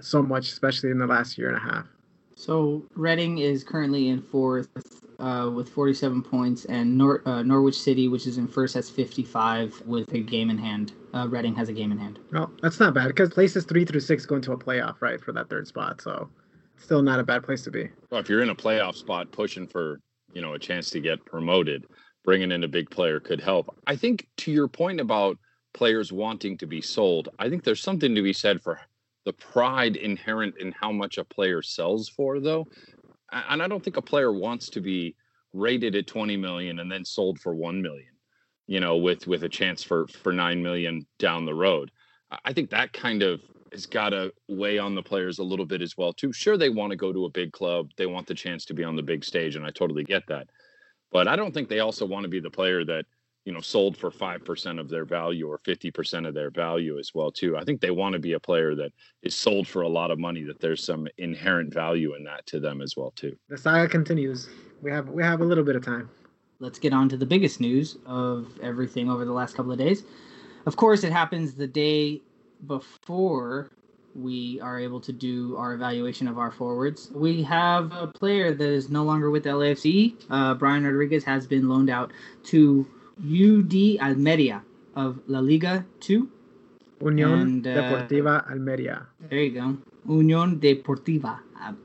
so 0.00 0.22
much, 0.22 0.48
especially 0.48 0.90
in 0.90 0.98
the 0.98 1.06
last 1.06 1.36
year 1.36 1.48
and 1.48 1.56
a 1.56 1.60
half. 1.60 1.86
So 2.40 2.82
Reading 2.94 3.36
is 3.36 3.62
currently 3.62 4.08
in 4.08 4.22
fourth 4.22 4.66
uh, 5.18 5.50
with 5.54 5.68
47 5.68 6.22
points, 6.22 6.64
and 6.64 6.96
Nor- 6.96 7.20
uh, 7.28 7.42
Norwich 7.42 7.78
City, 7.78 8.08
which 8.08 8.26
is 8.26 8.38
in 8.38 8.48
first, 8.48 8.72
has 8.76 8.88
55 8.88 9.82
with 9.84 10.10
a 10.14 10.20
game 10.20 10.48
in 10.48 10.56
hand. 10.56 10.94
Uh, 11.12 11.28
Reading 11.28 11.54
has 11.56 11.68
a 11.68 11.74
game 11.74 11.92
in 11.92 11.98
hand. 11.98 12.18
Well, 12.32 12.50
that's 12.62 12.80
not 12.80 12.94
bad 12.94 13.08
because 13.08 13.28
places 13.28 13.66
three 13.66 13.84
through 13.84 14.00
six 14.00 14.24
go 14.24 14.36
into 14.36 14.52
a 14.52 14.56
playoff, 14.56 15.02
right, 15.02 15.20
for 15.20 15.32
that 15.32 15.50
third 15.50 15.66
spot. 15.66 16.00
So, 16.00 16.30
still 16.78 17.02
not 17.02 17.20
a 17.20 17.24
bad 17.24 17.42
place 17.42 17.60
to 17.64 17.70
be. 17.70 17.90
Well, 18.10 18.22
if 18.22 18.30
you're 18.30 18.42
in 18.42 18.48
a 18.48 18.54
playoff 18.54 18.94
spot 18.94 19.30
pushing 19.32 19.66
for, 19.66 20.00
you 20.32 20.40
know, 20.40 20.54
a 20.54 20.58
chance 20.58 20.88
to 20.92 21.00
get 21.00 21.22
promoted, 21.26 21.84
bringing 22.24 22.52
in 22.52 22.64
a 22.64 22.68
big 22.68 22.88
player 22.88 23.20
could 23.20 23.42
help. 23.42 23.76
I 23.86 23.96
think 23.96 24.26
to 24.38 24.50
your 24.50 24.66
point 24.66 24.98
about 24.98 25.36
players 25.74 26.10
wanting 26.10 26.56
to 26.56 26.66
be 26.66 26.80
sold, 26.80 27.28
I 27.38 27.50
think 27.50 27.64
there's 27.64 27.82
something 27.82 28.14
to 28.14 28.22
be 28.22 28.32
said 28.32 28.62
for 28.62 28.80
the 29.30 29.34
pride 29.34 29.94
inherent 29.94 30.56
in 30.58 30.72
how 30.72 30.90
much 30.90 31.16
a 31.16 31.22
player 31.22 31.62
sells 31.62 32.08
for 32.08 32.40
though. 32.40 32.66
And 33.30 33.62
I 33.62 33.68
don't 33.68 33.82
think 33.82 33.96
a 33.96 34.02
player 34.02 34.32
wants 34.32 34.68
to 34.70 34.80
be 34.80 35.14
rated 35.52 35.94
at 35.94 36.08
20 36.08 36.36
million 36.36 36.80
and 36.80 36.90
then 36.90 37.04
sold 37.04 37.38
for 37.38 37.54
1 37.54 37.80
million, 37.80 38.10
you 38.66 38.80
know, 38.80 38.96
with 38.96 39.28
with 39.28 39.44
a 39.44 39.48
chance 39.48 39.84
for 39.84 40.08
for 40.08 40.32
9 40.32 40.60
million 40.60 41.06
down 41.20 41.44
the 41.46 41.54
road. 41.54 41.92
I- 42.44 42.52
think 42.52 42.70
that 42.70 42.92
kind 42.92 43.22
of 43.22 43.40
has 43.70 43.86
got 43.86 44.10
to 44.10 44.32
weigh 44.48 44.78
on 44.78 44.96
the 44.96 45.02
players 45.02 45.38
a 45.38 45.44
little 45.44 45.66
bit 45.66 45.80
as 45.80 45.96
well 45.96 46.12
too. 46.12 46.32
Sure, 46.32 46.56
they 46.56 46.70
want 46.70 46.90
to 46.90 46.96
go 46.96 47.12
to 47.12 47.26
a 47.26 47.30
big 47.30 47.52
club, 47.52 47.90
they 47.96 48.06
want 48.06 48.26
the 48.26 48.34
chance 48.34 48.64
to 48.64 48.74
be 48.74 48.82
on 48.82 48.96
the 48.96 49.10
big 49.12 49.24
stage, 49.24 49.54
and 49.54 49.64
I 49.64 49.70
totally 49.70 50.02
get 50.02 50.26
that. 50.26 50.48
But 51.12 51.28
I 51.28 51.36
don't 51.36 51.54
think 51.54 51.68
they 51.68 51.78
also 51.78 52.04
want 52.04 52.24
to 52.24 52.28
be 52.36 52.40
the 52.40 52.50
player 52.50 52.84
that 52.84 53.04
you 53.50 53.54
know 53.54 53.60
sold 53.60 53.96
for 53.96 54.12
five 54.12 54.44
percent 54.44 54.78
of 54.78 54.88
their 54.88 55.04
value 55.04 55.48
or 55.48 55.58
fifty 55.58 55.90
percent 55.90 56.24
of 56.24 56.34
their 56.34 56.50
value 56.50 57.00
as 57.00 57.10
well 57.12 57.32
too. 57.32 57.56
I 57.56 57.64
think 57.64 57.80
they 57.80 57.90
want 57.90 58.12
to 58.12 58.20
be 58.20 58.34
a 58.34 58.38
player 58.38 58.76
that 58.76 58.92
is 59.24 59.34
sold 59.34 59.66
for 59.66 59.82
a 59.82 59.88
lot 59.88 60.12
of 60.12 60.20
money. 60.20 60.44
That 60.44 60.60
there's 60.60 60.84
some 60.84 61.08
inherent 61.18 61.74
value 61.74 62.14
in 62.14 62.22
that 62.22 62.46
to 62.46 62.60
them 62.60 62.80
as 62.80 62.96
well 62.96 63.10
too. 63.16 63.34
The 63.48 63.58
saga 63.58 63.88
continues. 63.88 64.48
We 64.82 64.92
have 64.92 65.08
we 65.08 65.24
have 65.24 65.40
a 65.40 65.44
little 65.44 65.64
bit 65.64 65.74
of 65.74 65.84
time. 65.84 66.08
Let's 66.60 66.78
get 66.78 66.92
on 66.92 67.08
to 67.08 67.16
the 67.16 67.26
biggest 67.26 67.60
news 67.60 67.98
of 68.06 68.46
everything 68.62 69.10
over 69.10 69.24
the 69.24 69.32
last 69.32 69.56
couple 69.56 69.72
of 69.72 69.78
days. 69.78 70.04
Of 70.64 70.76
course, 70.76 71.02
it 71.02 71.10
happens 71.10 71.54
the 71.54 71.66
day 71.66 72.22
before 72.68 73.72
we 74.14 74.60
are 74.60 74.78
able 74.78 75.00
to 75.00 75.12
do 75.12 75.56
our 75.56 75.74
evaluation 75.74 76.28
of 76.28 76.38
our 76.38 76.52
forwards. 76.52 77.10
We 77.12 77.42
have 77.42 77.90
a 77.90 78.06
player 78.06 78.54
that 78.54 78.68
is 78.68 78.90
no 78.90 79.02
longer 79.02 79.28
with 79.28 79.44
LAFC. 79.44 80.14
Uh, 80.30 80.54
Brian 80.54 80.84
Rodriguez 80.84 81.24
has 81.24 81.48
been 81.48 81.68
loaned 81.68 81.90
out 81.90 82.12
to 82.44 82.86
UD 83.20 83.98
Almeria 84.00 84.62
of 84.96 85.20
La 85.26 85.40
Liga 85.40 85.84
2. 86.00 86.28
Unión 87.02 87.42
And, 87.42 87.66
uh, 87.66 87.70
Deportiva 87.74 88.50
Almeria. 88.50 89.06
There 89.28 89.40
you 89.40 89.50
go. 89.52 89.76
Unión 90.06 90.60
Deportiva 90.60 91.38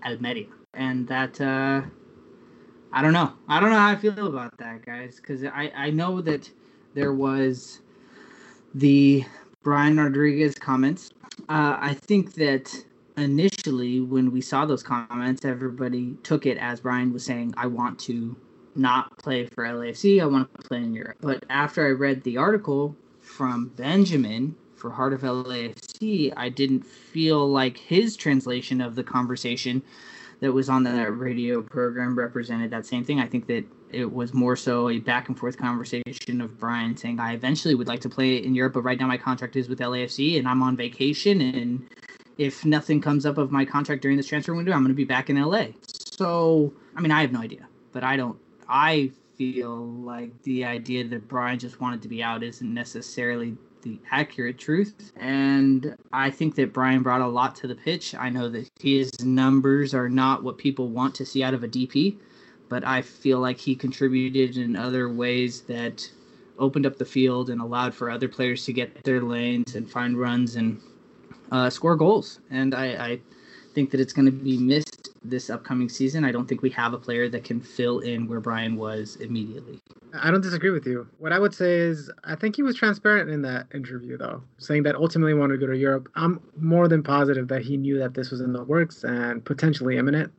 Almeria. 0.03 0.47
And 0.73 1.07
that, 1.07 1.39
uh, 1.39 1.81
I 2.91 3.01
don't 3.01 3.13
know. 3.13 3.33
I 3.47 3.59
don't 3.59 3.69
know 3.69 3.77
how 3.77 3.91
I 3.91 3.95
feel 3.95 4.27
about 4.27 4.57
that, 4.57 4.85
guys, 4.85 5.17
because 5.17 5.43
I, 5.43 5.71
I 5.75 5.89
know 5.89 6.21
that 6.21 6.49
there 6.93 7.13
was 7.13 7.81
the 8.73 9.23
Brian 9.63 9.97
Rodriguez 9.97 10.55
comments. 10.55 11.11
Uh, 11.49 11.77
I 11.79 11.93
think 11.93 12.33
that 12.35 12.73
initially, 13.17 14.01
when 14.01 14.31
we 14.31 14.41
saw 14.41 14.65
those 14.65 14.83
comments, 14.83 15.45
everybody 15.45 16.15
took 16.23 16.45
it 16.45 16.57
as 16.57 16.81
Brian 16.81 17.13
was 17.13 17.25
saying, 17.25 17.53
I 17.57 17.67
want 17.67 17.99
to 17.99 18.35
not 18.75 19.17
play 19.17 19.45
for 19.45 19.63
LAFC, 19.63 20.21
I 20.21 20.25
want 20.25 20.53
to 20.53 20.67
play 20.67 20.79
in 20.79 20.93
Europe. 20.93 21.17
But 21.21 21.43
after 21.49 21.85
I 21.85 21.91
read 21.91 22.23
the 22.23 22.37
article 22.37 22.95
from 23.21 23.69
Benjamin 23.69 24.55
for 24.75 24.91
Heart 24.91 25.13
of 25.13 25.21
LAFC, 25.21 26.33
I 26.35 26.49
didn't 26.49 26.85
feel 26.85 27.47
like 27.47 27.77
his 27.77 28.15
translation 28.15 28.81
of 28.81 28.95
the 28.95 29.03
conversation 29.03 29.81
that 30.41 30.51
was 30.51 30.69
on 30.69 30.83
that 30.83 31.17
radio 31.17 31.61
program 31.61 32.17
represented 32.17 32.71
that 32.71 32.85
same 32.85 33.03
thing. 33.03 33.19
I 33.19 33.27
think 33.27 33.47
that 33.47 33.63
it 33.91 34.11
was 34.11 34.33
more 34.33 34.55
so 34.55 34.89
a 34.89 34.99
back 34.99 35.29
and 35.29 35.39
forth 35.39 35.57
conversation 35.57 36.41
of 36.41 36.59
Brian 36.59 36.97
saying, 36.97 37.19
I 37.19 37.33
eventually 37.33 37.75
would 37.75 37.87
like 37.87 38.01
to 38.01 38.09
play 38.09 38.37
in 38.37 38.53
Europe, 38.53 38.73
but 38.73 38.81
right 38.81 38.99
now 38.99 39.07
my 39.07 39.17
contract 39.17 39.55
is 39.55 39.69
with 39.69 39.79
LAFC 39.79 40.37
and 40.37 40.47
I'm 40.47 40.61
on 40.61 40.75
vacation. 40.75 41.39
And 41.41 41.87
if 42.37 42.65
nothing 42.65 42.99
comes 42.99 43.25
up 43.25 43.37
of 43.37 43.51
my 43.51 43.63
contract 43.63 44.01
during 44.01 44.17
this 44.17 44.27
transfer 44.27 44.53
window, 44.53 44.73
I'm 44.73 44.81
going 44.81 44.89
to 44.89 44.93
be 44.93 45.05
back 45.05 45.29
in 45.29 45.41
LA. 45.41 45.67
So, 45.87 46.73
I 46.95 47.01
mean, 47.01 47.11
I 47.11 47.21
have 47.21 47.31
no 47.31 47.39
idea, 47.39 47.67
but 47.93 48.03
I 48.03 48.17
don't, 48.17 48.37
I 48.67 49.11
feel 49.37 49.85
like 49.85 50.41
the 50.43 50.65
idea 50.65 51.03
that 51.07 51.27
Brian 51.27 51.59
just 51.59 51.81
wanted 51.81 52.01
to 52.03 52.07
be 52.07 52.23
out 52.23 52.43
isn't 52.43 52.73
necessarily 52.73 53.57
the 53.81 53.99
accurate 54.11 54.57
truth. 54.57 55.11
And 55.15 55.95
I 56.11 56.31
think 56.31 56.55
that 56.55 56.73
Brian 56.73 57.03
brought 57.03 57.21
a 57.21 57.27
lot 57.27 57.55
to 57.57 57.67
the 57.67 57.75
pitch. 57.75 58.15
I 58.15 58.29
know 58.29 58.49
that 58.49 58.69
his 58.79 59.11
numbers 59.23 59.93
are 59.93 60.09
not 60.09 60.43
what 60.43 60.57
people 60.57 60.89
want 60.89 61.15
to 61.15 61.25
see 61.25 61.43
out 61.43 61.53
of 61.53 61.63
a 61.63 61.67
DP, 61.67 62.17
but 62.67 62.83
I 62.83 63.01
feel 63.01 63.39
like 63.39 63.59
he 63.59 63.75
contributed 63.75 64.57
in 64.57 64.75
other 64.75 65.09
ways 65.09 65.61
that 65.61 66.09
opened 66.57 66.85
up 66.85 66.97
the 66.97 67.05
field 67.05 67.49
and 67.49 67.61
allowed 67.61 67.93
for 67.93 68.09
other 68.09 68.27
players 68.27 68.65
to 68.65 68.73
get 68.73 69.03
their 69.03 69.21
lanes 69.21 69.75
and 69.75 69.89
find 69.89 70.17
runs 70.17 70.55
and 70.55 70.81
uh, 71.51 71.69
score 71.69 71.95
goals. 71.95 72.39
And 72.49 72.73
I, 72.73 72.85
I 72.85 73.19
think 73.73 73.91
that 73.91 73.99
it's 73.99 74.13
going 74.13 74.25
to 74.25 74.31
be 74.31 74.57
missed 74.57 74.94
this 75.29 75.49
upcoming 75.49 75.89
season. 75.89 76.23
I 76.23 76.31
don't 76.31 76.47
think 76.47 76.61
we 76.61 76.69
have 76.71 76.93
a 76.93 76.97
player 76.97 77.29
that 77.29 77.43
can 77.43 77.59
fill 77.61 77.99
in 77.99 78.27
where 78.27 78.39
Brian 78.39 78.75
was 78.75 79.15
immediately. 79.17 79.79
I 80.13 80.31
don't 80.31 80.41
disagree 80.41 80.69
with 80.69 80.85
you. 80.85 81.07
What 81.17 81.33
I 81.33 81.39
would 81.39 81.53
say 81.53 81.75
is, 81.75 82.11
I 82.23 82.35
think 82.35 82.55
he 82.55 82.63
was 82.63 82.75
transparent 82.75 83.29
in 83.29 83.41
that 83.41 83.67
interview, 83.73 84.17
though, 84.17 84.43
saying 84.57 84.83
that 84.83 84.95
ultimately 84.95 85.33
he 85.33 85.39
wanted 85.39 85.59
to 85.59 85.65
go 85.65 85.71
to 85.71 85.77
Europe. 85.77 86.09
I'm 86.15 86.41
more 86.57 86.87
than 86.87 87.03
positive 87.03 87.47
that 87.49 87.63
he 87.63 87.77
knew 87.77 87.97
that 87.99 88.13
this 88.13 88.31
was 88.31 88.41
in 88.41 88.53
the 88.53 88.63
works 88.63 89.03
and 89.03 89.43
potentially 89.43 89.97
imminent. 89.97 90.31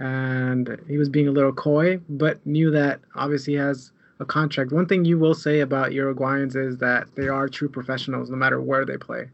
And 0.00 0.80
he 0.88 0.98
was 0.98 1.08
being 1.08 1.28
a 1.28 1.32
little 1.32 1.52
coy, 1.52 1.98
but 2.08 2.44
knew 2.44 2.70
that 2.72 3.00
obviously 3.14 3.54
he 3.54 3.58
has 3.58 3.92
a 4.18 4.24
contract. 4.24 4.72
One 4.72 4.86
thing 4.86 5.04
you 5.04 5.18
will 5.18 5.34
say 5.34 5.60
about 5.60 5.92
Uruguayans 5.92 6.56
is 6.56 6.78
that 6.78 7.08
they 7.14 7.28
are 7.28 7.48
true 7.48 7.68
professionals 7.68 8.30
no 8.30 8.36
matter 8.36 8.60
where 8.60 8.84
they 8.84 8.96
play. 8.96 9.28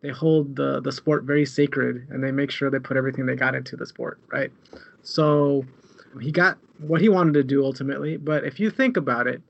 They 0.00 0.10
hold 0.10 0.54
the, 0.54 0.80
the 0.80 0.92
sport 0.92 1.24
very 1.24 1.44
sacred 1.44 2.06
and 2.10 2.22
they 2.22 2.30
make 2.30 2.50
sure 2.50 2.70
they 2.70 2.78
put 2.78 2.96
everything 2.96 3.26
they 3.26 3.34
got 3.34 3.54
into 3.54 3.76
the 3.76 3.86
sport, 3.86 4.20
right? 4.32 4.52
So 5.02 5.64
he 6.20 6.30
got 6.30 6.58
what 6.78 7.00
he 7.00 7.08
wanted 7.08 7.34
to 7.34 7.42
do 7.42 7.64
ultimately. 7.64 8.16
But 8.16 8.44
if 8.44 8.60
you 8.60 8.70
think 8.70 8.96
about 8.96 9.26
it, 9.26 9.42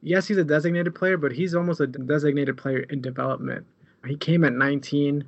yes, 0.00 0.26
he's 0.26 0.38
a 0.38 0.44
designated 0.44 0.94
player, 0.94 1.16
but 1.16 1.32
he's 1.32 1.54
almost 1.54 1.80
a 1.80 1.86
designated 1.86 2.56
player 2.56 2.80
in 2.90 3.02
development. 3.02 3.66
He 4.06 4.16
came 4.16 4.44
at 4.44 4.52
19. 4.52 5.24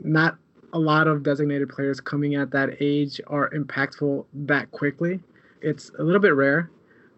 Not 0.00 0.38
a 0.72 0.78
lot 0.78 1.06
of 1.06 1.22
designated 1.22 1.68
players 1.68 2.00
coming 2.00 2.34
at 2.34 2.50
that 2.52 2.76
age 2.80 3.20
are 3.26 3.50
impactful 3.50 4.24
that 4.32 4.70
quickly. 4.70 5.20
It's 5.60 5.90
a 5.98 6.02
little 6.02 6.20
bit 6.20 6.34
rare. 6.34 6.70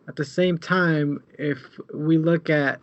At 0.08 0.16
the 0.16 0.24
same 0.24 0.58
time, 0.58 1.22
if 1.38 1.58
we 1.94 2.18
look 2.18 2.50
at 2.50 2.80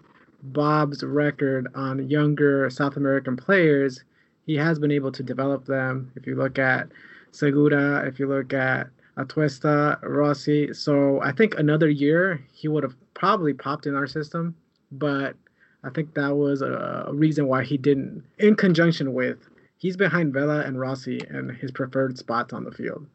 Bob's 0.53 1.03
record 1.03 1.67
on 1.75 2.09
younger 2.09 2.69
South 2.69 2.97
American 2.97 3.35
players, 3.35 4.03
he 4.45 4.55
has 4.55 4.79
been 4.79 4.91
able 4.91 5.11
to 5.11 5.23
develop 5.23 5.65
them. 5.65 6.11
If 6.15 6.25
you 6.25 6.35
look 6.35 6.57
at 6.57 6.89
Segura, 7.31 8.05
if 8.07 8.19
you 8.19 8.27
look 8.27 8.53
at 8.53 8.89
Atuesta, 9.17 9.99
Rossi. 10.03 10.73
So 10.73 11.21
I 11.21 11.31
think 11.31 11.57
another 11.57 11.89
year 11.89 12.43
he 12.53 12.67
would 12.67 12.83
have 12.83 12.95
probably 13.13 13.53
popped 13.53 13.87
in 13.87 13.95
our 13.95 14.07
system, 14.07 14.55
but 14.91 15.35
I 15.83 15.89
think 15.89 16.13
that 16.13 16.35
was 16.35 16.61
a, 16.61 17.09
reason 17.11 17.47
why 17.47 17.63
he 17.63 17.77
didn't. 17.77 18.23
In 18.39 18.55
conjunction 18.55 19.13
with, 19.13 19.37
he's 19.77 19.97
behind 19.97 20.33
Vela 20.33 20.61
and 20.61 20.79
Rossi 20.79 21.19
and 21.29 21.51
his 21.51 21.71
preferred 21.71 22.17
spots 22.17 22.53
on 22.53 22.63
the 22.63 22.71
field. 22.71 23.05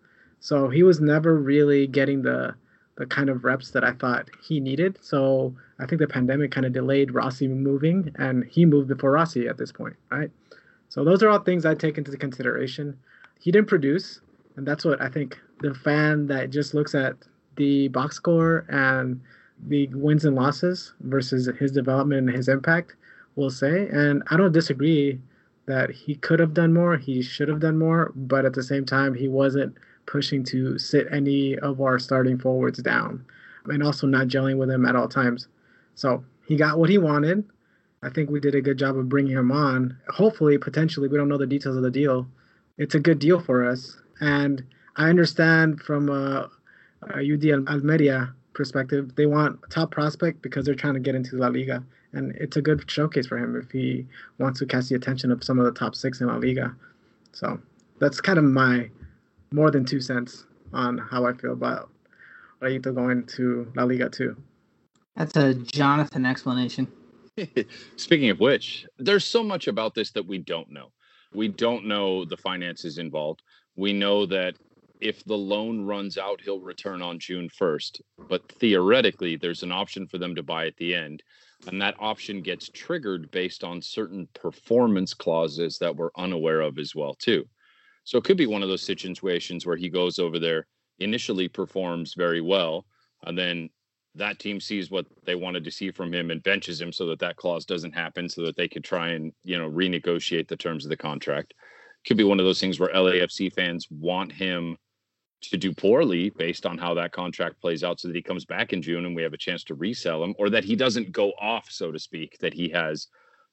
So 0.41 0.69
he 0.69 0.83
was 0.83 1.01
never 1.01 1.37
really 1.37 1.87
getting 1.87 2.23
the 2.23 2.55
the 2.97 3.07
kind 3.07 3.31
of 3.31 3.45
reps 3.45 3.71
that 3.71 3.85
I 3.85 3.93
thought 3.93 4.29
he 4.43 4.61
needed. 4.61 4.99
So 5.01 5.55
I 5.79 5.87
think 5.87 6.01
the 6.01 6.07
pandemic 6.07 6.51
kind 6.51 6.67
of 6.67 6.73
delayed 6.73 7.15
Rossi 7.15 7.49
moving, 7.49 8.15
and 8.17 8.45
he 8.45 8.65
moved 8.65 8.89
before 8.89 9.13
Rossi 9.13 9.49
at 9.49 9.59
this 9.59 9.73
point, 9.73 9.97
right? 10.11 10.31
So 10.89 11.05
those 11.05 11.23
are 11.23 11.31
all 11.31 11.39
things 11.39 11.65
I 11.65 11.75
take 11.75 11.97
into 11.97 12.15
consideration. 12.17 12.99
He 13.41 13.51
didn't 13.51 13.69
produce, 13.69 14.21
and 14.57 14.67
that's 14.67 14.85
what 14.85 15.01
I 15.01 15.09
think 15.09 15.39
the 15.61 15.75
fan 15.75 16.27
that 16.27 16.51
just 16.51 16.75
looks 16.75 16.95
at 16.95 17.15
the 17.57 17.89
box 17.89 18.17
score 18.17 18.67
and 18.69 19.21
the 19.69 19.87
wins 19.89 20.25
and 20.25 20.37
losses 20.37 20.93
versus 21.01 21.49
his 21.59 21.73
development 21.73 22.29
and 22.29 22.37
his 22.37 22.49
impact 22.49 22.97
will 23.37 23.51
say. 23.51 23.89
And 23.89 24.23
I 24.31 24.37
don't 24.37 24.53
disagree 24.53 25.21
that 25.67 25.91
he 25.91 26.17
could 26.17 26.41
have 26.41 26.55
done 26.55 26.75
more, 26.75 26.97
he 26.97 27.23
should 27.23 27.49
have 27.49 27.61
done 27.61 27.79
more, 27.79 28.13
but 28.15 28.45
at 28.45 28.53
the 28.53 28.63
same 28.63 28.85
time, 28.85 29.15
he 29.15 29.29
wasn't 29.29 29.77
pushing 30.07 30.45
to 30.45 30.79
sit 30.79 31.07
any 31.11 31.59
of 31.59 31.81
our 31.81 31.99
starting 31.99 32.39
forwards 32.39 32.83
down 32.83 33.25
and 33.67 33.83
also 33.83 34.07
not 34.07 34.29
gelling 34.29 34.59
with 34.59 34.71
him 34.71 34.85
at 34.85 34.97
all 34.97 35.09
times. 35.09 35.49
So 35.95 36.25
he 36.47 36.57
got 36.57 36.79
what 36.79 36.91
he 36.91 36.99
wanted. 36.99 37.45
I 38.03 38.11
think 38.11 38.31
we 38.31 38.41
did 38.41 38.55
a 38.55 38.61
good 38.61 38.79
job 38.79 38.97
of 38.97 39.09
bringing 39.09 39.37
him 39.37 39.53
on. 39.53 39.97
Hopefully, 40.09 40.59
potentially, 40.59 41.09
we 41.09 41.17
don't 41.17 41.29
know 41.29 41.39
the 41.39 41.47
details 41.47 41.77
of 41.77 41.83
the 41.83 41.91
deal. 41.91 42.27
It's 42.79 42.95
a 42.95 43.01
good 43.01 43.19
deal 43.19 43.41
for 43.41 43.65
us. 43.65 43.97
And 44.21 44.65
I 44.97 45.09
understand 45.09 45.81
from 45.81 46.09
a, 46.09 46.51
a 47.15 47.19
UD 47.19 47.69
Almeria 47.69 48.35
perspective, 48.55 49.15
they 49.17 49.27
want 49.27 49.61
a 49.65 49.69
top 49.69 49.91
prospect 49.91 50.43
because 50.43 50.67
they're 50.67 50.75
trying 50.75 50.95
to 50.95 51.01
get 51.01 51.15
into 51.15 51.37
La 51.37 51.49
Liga, 51.49 51.83
and 52.13 52.33
it's 52.37 52.57
a 52.57 52.63
good 52.63 52.91
showcase 52.91 53.27
for 53.27 53.39
him 53.39 53.57
if 53.57 53.71
he 53.71 54.07
wants 54.39 54.59
to 54.59 54.67
catch 54.67 54.89
the 54.89 54.95
attention 54.95 55.31
of 55.31 55.43
some 55.43 55.59
of 55.59 55.65
the 55.65 55.73
top 55.73 55.95
six 55.95 56.21
in 56.21 56.27
La 56.27 56.37
Liga. 56.37 56.75
So 57.33 57.61
that's 57.99 58.21
kind 58.21 58.39
of 58.39 58.45
my 58.45 58.91
more 59.53 59.71
than 59.71 59.85
two 59.85 60.01
cents 60.01 60.47
on 60.73 60.99
how 60.99 61.27
I 61.27 61.33
feel 61.33 61.53
about 61.53 61.91
Rayito 62.61 62.95
going 62.95 63.27
to 63.27 63.71
La 63.75 63.85
Liga 63.85 64.09
too. 64.09 64.37
That's 65.17 65.37
a 65.37 65.55
Jonathan 65.55 66.25
explanation. 66.25 66.91
Speaking 67.97 68.31
of 68.31 68.41
which, 68.41 68.87
there's 68.99 69.25
so 69.25 69.43
much 69.43 69.67
about 69.67 69.95
this 69.95 70.11
that 70.13 70.27
we 70.27 70.39
don't 70.39 70.71
know. 70.71 70.93
We 71.35 71.49
don't 71.49 71.87
know 71.87 72.25
the 72.25 72.37
finances 72.37 72.99
involved. 72.99 73.43
We 73.77 73.93
know 73.93 74.27
that 74.27 74.57
if 75.01 75.25
the 75.25 75.37
loan 75.37 75.85
runs 75.85 76.17
out, 76.17 76.41
he'll 76.41 76.61
return 76.61 77.03
on 77.03 77.19
June 77.19 77.49
1st. 77.49 78.01
But 78.29 78.49
theoretically, 78.53 79.37
there's 79.37 79.63
an 79.63 79.73
option 79.73 80.07
for 80.07 80.19
them 80.19 80.35
to 80.37 80.43
buy 80.43 80.67
at 80.67 80.77
the 80.77 80.95
end. 80.95 81.23
And 81.67 81.81
that 81.81 81.97
option 81.99 82.41
gets 82.41 82.69
triggered 82.69 83.31
based 83.31 83.65
on 83.65 83.83
certain 83.83 84.29
performance 84.35 85.15
clauses 85.15 85.79
that 85.79 85.97
we're 85.97 86.11
unaware 86.17 86.61
of 86.61 86.79
as 86.79 86.95
well, 86.95 87.15
too. 87.15 87.45
So 88.05 88.19
it 88.19 88.25
could 88.25 88.37
be 88.37 88.47
one 88.47 88.63
of 88.63 88.69
those 88.69 88.83
situations 88.83 89.65
where 89.65 89.77
he 89.77 89.89
goes 89.89 90.19
over 90.19 90.39
there, 90.39 90.67
initially 90.99 91.49
performs 91.49 92.15
very 92.15 92.41
well, 92.41 92.87
and 93.25 93.37
then 93.37 93.71
that 94.15 94.39
team 94.39 94.61
sees 94.61 94.91
what 94.91 95.07
they 95.25 95.35
wanted 95.35 95.65
to 95.65 95.71
see 95.71 95.91
from 95.91 96.13
him 96.13 96.31
and 96.31 96.43
benches 96.43 96.81
him 96.81 96.93
so 96.93 97.07
that 97.07 97.19
that 97.21 97.37
clause 97.37 97.65
doesn't 97.65 97.95
happen 97.95 98.29
so 98.29 98.43
that 98.43 98.57
they 98.57 98.69
could 98.69 98.85
try 98.85 99.11
and, 99.11 99.33
you 99.43 99.57
know, 99.57 99.71
renegotiate 99.71 100.49
the 100.49 100.57
terms 100.57 100.85
of 100.85 100.91
the 100.91 100.97
contract. 100.97 101.55
Could 102.07 102.19
be 102.19 102.25
one 102.25 102.39
of 102.39 102.45
those 102.45 102.61
things 102.61 102.79
where 102.79 102.93
LAFC 102.93 103.53
fans 103.53 103.87
want 103.91 104.33
him 104.33 104.77
to 105.43 105.57
do 105.57 105.73
poorly 105.73 106.31
based 106.31 106.67
on 106.67 106.79
how 106.79 106.95
that 106.95 107.13
contract 107.13 107.61
plays 107.61 107.83
out 107.83 108.01
so 108.01 108.09
that 108.09 108.17
he 108.17 108.23
comes 108.23 108.45
back 108.45 108.73
in 108.73 108.83
June 108.83 109.07
and 109.07 109.17
we 109.17 109.23
have 109.23 109.33
a 109.33 109.39
chance 109.39 109.65
to 109.65 109.75
resell 109.75 110.23
him 110.23 110.35
or 110.39 110.51
that 110.51 110.65
he 110.65 110.77
doesn't 110.77 111.11
go 111.11 111.33
off 111.41 111.67
so 111.69 111.91
to 111.91 111.99
speak 111.99 112.39
that 112.39 112.55
he 112.55 112.69
has 112.69 113.09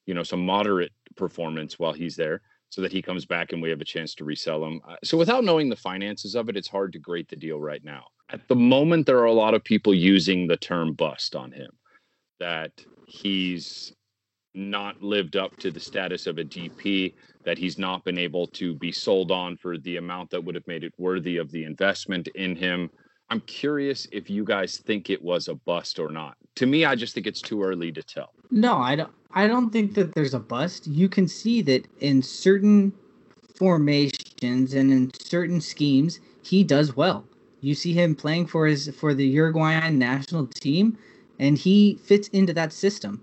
you 0.06 0.14
know 0.14 0.22
some 0.22 0.46
moderate 0.46 0.92
performance 1.16 1.80
while 1.80 1.94
he's 1.94 2.16
there 2.16 2.42
so 2.70 2.82
that 2.82 2.92
he 2.92 3.02
comes 3.02 3.26
back 3.26 3.52
and 3.52 3.62
we 3.62 3.70
have 3.70 3.82
a 3.82 3.86
chance 3.86 4.14
to 4.16 4.24
resell 4.24 4.64
him. 4.64 4.82
Uh, 4.88 4.96
so 5.04 5.18
without 5.18 5.44
knowing 5.44 5.70
the 5.70 5.76
finances 5.76 6.36
of 6.36 6.50
it 6.50 6.58
it's 6.58 6.68
hard 6.68 6.94
to 6.94 7.00
grade 7.00 7.28
the 7.30 7.36
deal 7.36 7.60
right 7.60 7.84
now. 7.84 8.06
At 8.32 8.48
the 8.48 8.56
moment 8.56 9.06
there 9.06 9.20
are 9.20 9.26
a 9.26 9.34
lot 9.34 9.54
of 9.54 9.64
people 9.64 9.94
using 9.94 10.48
the 10.48 10.58
term 10.58 10.94
bust 10.94 11.36
on 11.36 11.52
him 11.52 11.72
that 12.40 12.72
he's 13.08 13.94
not 14.54 15.02
lived 15.02 15.36
up 15.36 15.56
to 15.58 15.72
the 15.72 15.80
status 15.80 16.28
of 16.28 16.38
a 16.38 16.44
DP, 16.44 17.14
that 17.44 17.58
he's 17.58 17.78
not 17.78 18.04
been 18.04 18.18
able 18.18 18.48
to 18.48 18.74
be 18.76 18.92
sold 18.92 19.32
on 19.32 19.58
for 19.58 19.78
the 19.78 19.98
amount 19.98 20.30
that 20.32 20.44
would 20.44 20.56
have 20.56 20.68
made 20.68 20.84
it 20.84 20.94
worthy 20.98 21.38
of 21.38 21.52
the 21.52 21.64
investment 21.64 22.28
in 22.30 22.56
him. 22.56 22.90
I'm 23.30 23.42
curious 23.42 24.08
if 24.12 24.30
you 24.30 24.44
guys 24.44 24.78
think 24.78 25.10
it 25.10 25.22
was 25.22 25.48
a 25.48 25.56
bust 25.56 26.00
or 26.00 26.10
not. 26.10 26.36
To 26.56 26.66
me, 26.66 26.86
I 26.86 26.96
just 26.96 27.14
think 27.14 27.28
it's 27.28 27.42
too 27.42 27.64
early 27.64 27.92
to 27.92 28.02
tell. 28.02 28.34
No, 28.50 28.78
I 28.78 28.96
don't. 28.96 29.12
I 29.32 29.48
don't 29.48 29.70
think 29.70 29.94
that 29.94 30.16
there's 30.16 30.34
a 30.34 30.40
bust. 30.40 30.88
You 30.88 31.08
can 31.08 31.28
see 31.28 31.62
that 31.64 31.88
in 32.00 32.24
certain 32.24 32.94
formations 33.56 34.74
and 34.74 34.92
in 34.92 35.12
certain 35.20 35.62
schemes, 35.62 36.20
he 36.42 36.64
does 36.64 36.96
well. 36.96 37.26
You 37.62 37.76
see 37.76 37.94
him 37.94 38.16
playing 38.16 38.48
for 38.48 38.66
his 38.66 38.90
for 38.96 39.14
the 39.14 39.28
Uruguayan 39.28 40.00
national 40.00 40.48
team, 40.48 40.98
and 41.38 41.58
he 41.58 41.96
fits 42.04 42.28
into 42.30 42.54
that 42.54 42.74
system. 42.74 43.22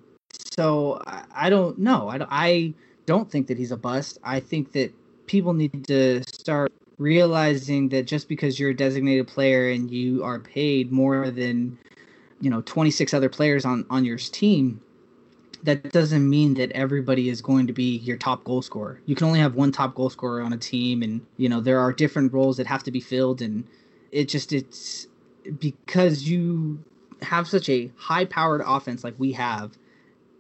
So 0.57 1.03
I, 1.07 1.25
I 1.35 1.51
don't 1.51 1.79
know. 1.79 2.09
I, 2.09 2.27
I 2.31 2.75
don't 3.07 3.31
think 3.31 3.49
that 3.49 3.59
he's 3.59 3.73
a 3.73 3.77
bust. 3.77 4.19
I 4.23 4.41
think 4.41 4.73
that 4.73 4.93
people 5.27 5.55
need 5.55 5.87
to 5.89 6.23
start 6.25 6.73
realizing 6.99 7.89
that 7.91 8.07
just 8.07 8.29
because 8.29 8.61
you're 8.61 8.71
a 8.71 8.77
designated 8.77 9.27
player 9.27 9.71
and 9.71 9.91
you 9.91 10.23
are 10.23 10.39
paid 10.39 10.93
more 10.93 11.31
than 11.31 11.79
you 12.41 12.51
know 12.51 12.63
26 12.63 13.13
other 13.13 13.29
players 13.29 13.65
on 13.65 13.85
on 13.91 14.05
your 14.05 14.19
team 14.19 14.81
that 15.67 15.93
doesn't 15.93 16.29
mean 16.29 16.55
that 16.55 16.71
everybody 16.73 17.29
is 17.29 17.43
going 17.43 17.67
to 17.67 17.73
be 17.73 17.99
your 17.99 18.17
top 18.17 18.45
goal 18.45 18.63
scorer. 18.63 19.01
You 19.05 19.15
can 19.15 19.27
only 19.27 19.41
have 19.41 19.55
one 19.55 19.73
top 19.73 19.95
goal 19.95 20.09
scorer 20.09 20.41
on 20.41 20.53
a 20.53 20.57
team, 20.57 21.03
and 21.03 21.21
you 21.37 21.49
know 21.49 21.61
there 21.61 21.79
are 21.81 21.93
different 21.93 22.33
roles 22.33 22.57
that 22.57 22.67
have 22.67 22.83
to 22.85 22.91
be 22.91 23.01
filled, 23.01 23.43
and 23.43 23.65
it 24.13 24.29
just 24.29 24.53
it's 24.53 25.09
because 25.59 26.29
you 26.29 26.83
have 27.23 27.49
such 27.49 27.69
a 27.69 27.91
high-powered 27.97 28.63
offense 28.65 29.05
like 29.05 29.15
we 29.19 29.33
have. 29.33 29.77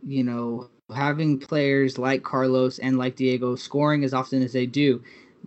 You 0.06 0.23
know, 0.25 0.71
having 0.95 1.38
players 1.38 1.99
like 1.99 2.23
Carlos 2.23 2.78
and 2.78 2.97
like 2.97 3.16
Diego 3.16 3.56
scoring 3.56 4.04
as 4.04 4.14
often 4.14 4.42
as 4.42 4.52
they 4.52 4.66
do, 4.66 5.02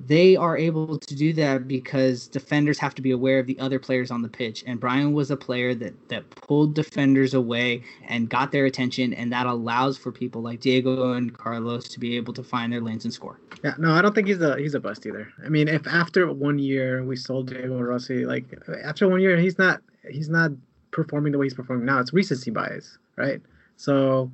they 0.05 0.35
are 0.35 0.57
able 0.57 0.97
to 0.97 1.15
do 1.15 1.33
that 1.33 1.67
because 1.67 2.27
defenders 2.27 2.79
have 2.79 2.95
to 2.95 3.01
be 3.01 3.11
aware 3.11 3.39
of 3.39 3.47
the 3.47 3.59
other 3.59 3.79
players 3.79 4.11
on 4.11 4.21
the 4.21 4.29
pitch. 4.29 4.63
And 4.65 4.79
Brian 4.79 5.13
was 5.13 5.29
a 5.29 5.37
player 5.37 5.75
that 5.75 6.09
that 6.09 6.29
pulled 6.29 6.73
defenders 6.73 7.33
away 7.33 7.83
and 8.07 8.29
got 8.29 8.51
their 8.51 8.65
attention, 8.65 9.13
and 9.13 9.31
that 9.33 9.45
allows 9.45 9.97
for 9.97 10.11
people 10.11 10.41
like 10.41 10.61
Diego 10.61 11.13
and 11.13 11.37
Carlos 11.37 11.89
to 11.89 11.99
be 11.99 12.15
able 12.15 12.33
to 12.33 12.43
find 12.43 12.71
their 12.71 12.81
lanes 12.81 13.03
and 13.03 13.13
score. 13.13 13.39
Yeah, 13.63 13.73
no, 13.77 13.91
I 13.91 14.01
don't 14.01 14.15
think 14.15 14.27
he's 14.27 14.41
a 14.41 14.57
he's 14.57 14.73
a 14.73 14.79
bust 14.79 15.05
either. 15.05 15.27
I 15.45 15.49
mean, 15.49 15.67
if 15.67 15.85
after 15.87 16.31
one 16.31 16.59
year 16.59 17.03
we 17.03 17.15
sold 17.15 17.49
Diego 17.49 17.79
Rossi, 17.79 18.25
like 18.25 18.45
after 18.83 19.07
one 19.09 19.19
year 19.19 19.37
he's 19.37 19.57
not 19.57 19.81
he's 20.09 20.29
not 20.29 20.51
performing 20.91 21.33
the 21.33 21.37
way 21.37 21.45
he's 21.45 21.53
performing 21.53 21.85
now. 21.85 21.99
It's 21.99 22.13
recency 22.13 22.51
bias, 22.51 22.97
right? 23.17 23.41
So, 23.75 24.31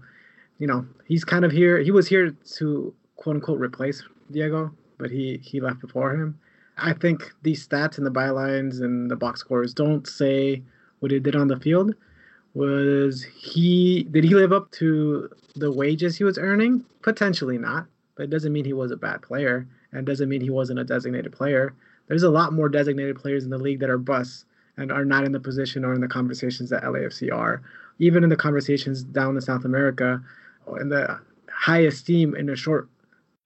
you 0.59 0.67
know, 0.67 0.85
he's 1.05 1.23
kind 1.23 1.43
of 1.43 1.51
here. 1.51 1.79
He 1.79 1.91
was 1.91 2.07
here 2.07 2.31
to 2.57 2.93
quote 3.15 3.35
unquote 3.35 3.59
replace 3.59 4.03
Diego 4.31 4.71
but 4.97 5.11
he 5.11 5.39
he 5.43 5.59
left 5.59 5.81
before 5.81 6.13
him. 6.13 6.39
I 6.77 6.93
think 6.93 7.31
these 7.41 7.65
stats 7.65 7.97
and 7.97 8.05
the 8.05 8.11
bylines 8.11 8.81
and 8.81 9.09
the 9.09 9.15
box 9.15 9.39
scores 9.39 9.73
don't 9.73 10.07
say 10.07 10.61
what 10.99 11.11
he 11.11 11.19
did 11.19 11.35
on 11.35 11.47
the 11.47 11.59
field. 11.59 11.95
Was 12.53 13.23
he 13.23 14.03
did 14.11 14.23
he 14.23 14.33
live 14.33 14.53
up 14.53 14.71
to 14.71 15.29
the 15.55 15.71
wages 15.71 16.17
he 16.17 16.23
was 16.23 16.37
earning? 16.37 16.85
Potentially 17.01 17.57
not, 17.57 17.85
but 18.15 18.23
it 18.23 18.29
doesn't 18.29 18.53
mean 18.53 18.65
he 18.65 18.73
was 18.73 18.91
a 18.91 18.97
bad 18.97 19.21
player, 19.21 19.67
and 19.91 20.05
doesn't 20.05 20.29
mean 20.29 20.41
he 20.41 20.49
wasn't 20.49 20.79
a 20.79 20.83
designated 20.83 21.31
player. 21.31 21.73
There's 22.07 22.23
a 22.23 22.29
lot 22.29 22.53
more 22.53 22.69
designated 22.69 23.17
players 23.17 23.43
in 23.43 23.49
the 23.49 23.57
league 23.57 23.79
that 23.79 23.89
are 23.89 23.97
busts 23.97 24.45
and 24.77 24.91
are 24.91 25.05
not 25.05 25.23
in 25.23 25.31
the 25.31 25.39
position 25.39 25.85
or 25.85 25.93
in 25.93 26.01
the 26.01 26.07
conversations 26.07 26.69
that 26.69 26.83
LAFC 26.83 27.33
are. 27.33 27.61
Even 27.99 28.23
in 28.23 28.29
the 28.29 28.35
conversations 28.35 29.03
down 29.03 29.35
in 29.35 29.41
South 29.41 29.65
America, 29.65 30.21
in 30.79 30.89
the 30.89 31.19
high 31.49 31.79
esteem 31.79 32.35
in 32.35 32.49
a 32.49 32.55
short 32.55 32.89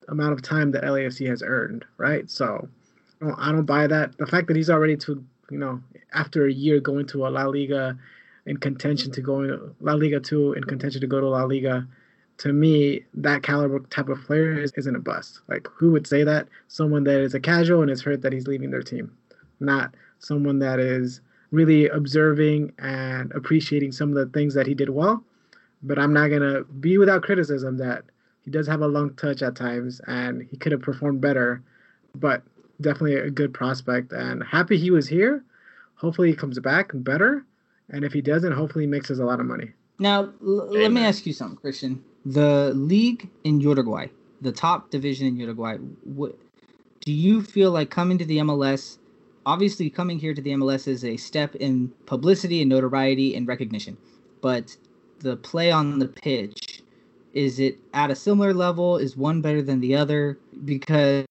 amount 0.09 0.33
of 0.33 0.41
time 0.41 0.71
that 0.71 0.83
LAFC 0.83 1.27
has 1.27 1.43
earned, 1.43 1.85
right? 1.97 2.29
So 2.29 2.67
I 3.21 3.25
don't, 3.25 3.39
I 3.39 3.51
don't 3.51 3.65
buy 3.65 3.87
that. 3.87 4.17
The 4.17 4.27
fact 4.27 4.47
that 4.47 4.55
he's 4.55 4.69
already 4.69 4.97
to, 4.97 5.23
you 5.51 5.57
know, 5.57 5.81
after 6.13 6.47
a 6.47 6.51
year 6.51 6.79
going 6.79 7.07
to 7.07 7.27
a 7.27 7.29
La 7.29 7.45
Liga 7.45 7.97
in 8.45 8.57
contention 8.57 9.11
to 9.11 9.21
go 9.21 9.41
in 9.41 9.75
La 9.81 9.93
Liga 9.93 10.19
2 10.19 10.53
in 10.53 10.63
contention 10.63 11.01
to 11.01 11.07
go 11.07 11.19
to 11.19 11.27
La 11.27 11.43
Liga, 11.43 11.87
to 12.39 12.53
me, 12.53 13.03
that 13.13 13.43
caliber 13.43 13.79
type 13.89 14.07
of 14.07 14.21
player 14.23 14.57
is, 14.57 14.71
isn't 14.77 14.95
a 14.95 14.99
bust. 14.99 15.41
Like, 15.47 15.67
who 15.73 15.91
would 15.91 16.07
say 16.07 16.23
that? 16.23 16.47
Someone 16.69 17.03
that 17.03 17.19
is 17.19 17.33
a 17.33 17.39
casual 17.39 17.81
and 17.81 17.91
is 17.91 18.01
hurt 18.01 18.21
that 18.21 18.31
he's 18.31 18.47
leaving 18.47 18.71
their 18.71 18.81
team, 18.81 19.11
not 19.59 19.93
someone 20.19 20.59
that 20.59 20.79
is 20.79 21.21
really 21.51 21.89
observing 21.89 22.71
and 22.79 23.31
appreciating 23.33 23.91
some 23.91 24.09
of 24.09 24.15
the 24.15 24.27
things 24.27 24.53
that 24.53 24.67
he 24.67 24.73
did 24.73 24.89
well. 24.89 25.23
But 25.83 25.99
I'm 25.99 26.13
not 26.13 26.29
going 26.29 26.41
to 26.41 26.63
be 26.79 26.97
without 26.97 27.23
criticism 27.23 27.77
that 27.77 28.03
he 28.49 28.51
does 28.51 28.65
have 28.65 28.81
a 28.81 28.87
long 28.87 29.13
touch 29.13 29.43
at 29.43 29.55
times, 29.55 30.01
and 30.07 30.41
he 30.49 30.57
could 30.57 30.71
have 30.71 30.81
performed 30.81 31.21
better, 31.21 31.61
but 32.15 32.41
definitely 32.81 33.13
a 33.13 33.29
good 33.29 33.53
prospect. 33.53 34.11
And 34.11 34.43
happy 34.43 34.75
he 34.75 34.89
was 34.89 35.07
here. 35.07 35.43
Hopefully, 35.93 36.31
he 36.31 36.35
comes 36.35 36.57
back 36.57 36.89
better. 36.95 37.45
And 37.91 38.03
if 38.03 38.11
he 38.11 38.21
doesn't, 38.21 38.51
hopefully, 38.53 38.85
he 38.85 38.89
makes 38.89 39.11
us 39.11 39.19
a 39.19 39.23
lot 39.23 39.39
of 39.39 39.45
money. 39.45 39.73
Now, 39.99 40.33
l- 40.41 40.67
let 40.67 40.91
me 40.91 41.03
ask 41.03 41.27
you 41.27 41.33
something, 41.33 41.57
Christian. 41.57 42.03
The 42.25 42.73
league 42.73 43.29
in 43.43 43.61
Uruguay, 43.61 44.07
the 44.41 44.51
top 44.51 44.89
division 44.89 45.27
in 45.27 45.35
Uruguay, 45.37 45.77
what, 46.03 46.35
do 47.01 47.13
you 47.13 47.43
feel 47.43 47.69
like 47.69 47.91
coming 47.91 48.17
to 48.17 48.25
the 48.25 48.39
MLS? 48.39 48.97
Obviously, 49.45 49.91
coming 49.91 50.17
here 50.17 50.33
to 50.33 50.41
the 50.41 50.53
MLS 50.53 50.87
is 50.87 51.05
a 51.05 51.17
step 51.17 51.53
in 51.53 51.93
publicity 52.07 52.61
and 52.61 52.69
notoriety 52.69 53.35
and 53.35 53.47
recognition, 53.47 53.95
but 54.41 54.75
the 55.19 55.37
play 55.37 55.69
on 55.69 55.99
the 55.99 56.07
pitch 56.07 56.78
is 57.33 57.59
it 57.59 57.77
at 57.93 58.11
a 58.11 58.15
similar 58.15 58.53
level? 58.53 58.97
Is 58.97 59.15
one 59.15 59.41
better 59.41 59.61
than 59.61 59.79
the 59.79 59.95
other? 59.95 60.37
Because 60.65 61.25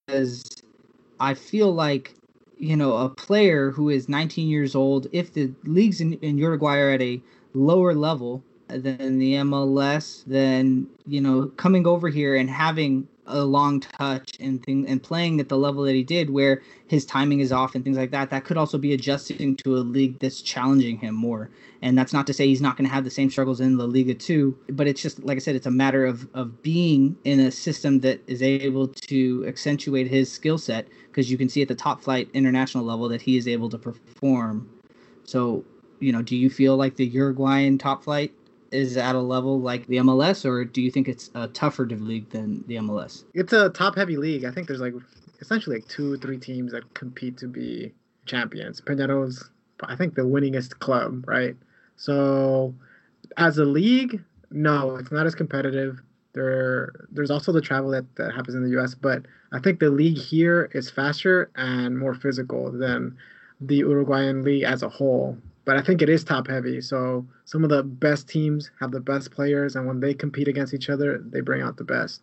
I 1.21 1.35
feel 1.35 1.73
like, 1.73 2.15
you 2.57 2.77
know, 2.77 2.97
a 2.97 3.09
player 3.09 3.71
who 3.71 3.89
is 3.89 4.09
19 4.09 4.49
years 4.49 4.75
old, 4.75 5.07
if 5.13 5.33
the 5.33 5.53
leagues 5.65 6.01
in, 6.01 6.15
in 6.15 6.39
Uruguay 6.39 6.79
are 6.79 6.91
at 6.91 7.03
a 7.03 7.21
lower 7.55 7.95
level 7.95 8.43
than 8.69 9.19
the 9.19 9.35
MLS, 9.35 10.25
then, 10.27 10.87
you 11.07 11.21
know, 11.21 11.47
coming 11.57 11.87
over 11.87 12.09
here 12.09 12.37
and 12.37 12.51
having 12.51 13.09
a 13.29 13.45
long 13.45 13.81
touch 13.81 14.33
and 14.41 14.63
thing 14.65 14.87
and 14.89 15.03
playing 15.03 15.41
at 15.41 15.49
the 15.49 15.57
level 15.57 15.85
that 15.85 15.95
he 15.95 16.03
did 16.03 16.31
where 16.31 16.63
his 16.87 17.05
timing 17.05 17.41
is 17.41 17.53
off 17.53 17.75
and 17.75 17.85
things 17.85 17.97
like 17.97 18.11
that 18.11 18.31
that 18.31 18.45
could 18.45 18.57
also 18.57 18.79
be 18.79 18.93
adjusting 18.93 19.57
to 19.57 19.77
a 19.77 19.79
league 19.79 20.19
that's 20.19 20.41
challenging 20.43 20.99
him 20.99 21.15
more. 21.15 21.51
And 21.83 21.97
that's 21.97 22.13
not 22.13 22.27
to 22.27 22.33
say 22.33 22.47
he's 22.47 22.61
not 22.61 22.77
going 22.77 22.89
to 22.89 22.95
have 22.95 23.05
the 23.05 23.11
same 23.11 23.31
struggles 23.31 23.61
in 23.61 23.79
La 23.79 23.85
Liga 23.85 24.15
too 24.15 24.57
but 24.71 24.87
it's 24.87 25.01
just 25.01 25.23
like 25.25 25.37
I 25.37 25.41
said 25.41 25.57
it's 25.57 25.67
a 25.67 25.71
matter 25.71 26.05
of 26.05 26.29
of 26.35 26.63
being 26.63 27.17
in 27.25 27.41
a 27.41 27.51
system 27.51 28.01
that 28.01 28.21
is 28.27 28.43
able 28.43 28.89
to 28.89 29.45
accentuate 29.47 30.09
his 30.09 30.31
skill 30.31 30.59
set 30.59 30.89
because 31.11 31.31
you 31.31 31.39
can 31.39 31.49
see 31.49 31.63
at 31.63 31.69
the 31.69 31.75
top 31.75 32.01
flight 32.01 32.29
international 32.35 32.85
level 32.85 33.09
that 33.09 33.23
he 33.23 33.37
is 33.37 33.47
able 33.47 33.69
to 33.71 33.79
perform. 33.79 34.69
So 35.25 35.65
you 36.01 36.13
know 36.13 36.23
do 36.23 36.37
you 36.37 36.51
feel 36.51 36.77
like 36.77 36.97
the 36.97 37.07
Uruguayan 37.07 37.79
top 37.79 38.05
flight 38.05 38.33
is 38.71 38.97
at 38.97 39.15
a 39.15 39.21
level 39.21 39.61
like 39.61 39.87
the 39.87 39.97
MLS, 39.97 40.45
or 40.45 40.65
do 40.65 40.83
you 40.83 40.91
think 40.91 41.09
it's 41.09 41.31
a 41.35 41.49
tougher 41.49 41.87
league 41.87 42.31
than 42.31 42.65
the 42.67 42.77
MLS? 42.77 43.25
It's 43.35 43.53
a 43.53 43.71
top 43.71 43.97
heavy 43.97 44.17
league. 44.17 44.45
I 44.45 44.51
think 44.51 44.67
there's 44.67 44.81
like 44.81 44.95
essentially 45.41 45.77
like 45.77 45.89
two, 45.89 46.17
three 46.19 46.39
teams 46.39 46.73
that 46.73 46.95
compete 46.95 47.39
to 47.39 47.47
be 47.47 47.93
champions. 48.27 48.81
Peñarol's, 48.81 49.51
I 49.83 49.97
think, 49.97 50.15
the 50.15 50.23
winningest 50.23 50.79
club, 50.79 51.25
right? 51.27 51.57
So, 51.97 52.75
as 53.37 53.59
a 53.59 53.65
league, 53.65 54.23
no, 54.51 54.97
it's 54.97 55.11
not 55.11 55.27
as 55.27 55.35
competitive. 55.35 56.01
There, 56.35 56.93
there's 57.11 57.31
also 57.31 57.53
the 57.53 57.61
travel 57.61 57.91
that, 57.91 58.05
that 58.17 58.35
happens 58.35 58.55
in 58.55 58.63
the 58.63 58.71
U.S., 58.71 58.95
but 58.95 59.27
I 59.53 59.59
think 59.59 59.81
the 59.81 59.91
league 59.91 60.19
here 60.19 60.71
is 60.75 60.91
faster 60.91 61.51
and 61.57 61.99
more 61.99 62.15
physical 62.15 62.71
than 62.71 63.17
the 63.61 63.77
Uruguayan 63.77 64.45
league 64.45 64.63
as 64.63 64.83
a 64.83 64.89
whole 64.89 65.37
but 65.69 65.77
I 65.77 65.83
think 65.83 66.01
it 66.01 66.09
is 66.09 66.25
top 66.25 66.49
heavy. 66.49 66.81
So 66.81 67.29
some 67.45 67.63
of 67.63 67.69
the 67.69 67.83
best 67.83 68.27
teams 68.27 68.71
have 68.81 68.91
the 68.91 69.01
best 69.01 69.31
players, 69.31 69.77
and 69.77 69.87
when 69.87 70.01
they 70.01 70.15
compete 70.15 70.49
against 70.49 70.73
each 70.73 70.89
other, 70.89 71.23
they 71.23 71.43
bring 71.43 71.61
out 71.61 71.77
the 71.77 71.85
best. 71.85 72.23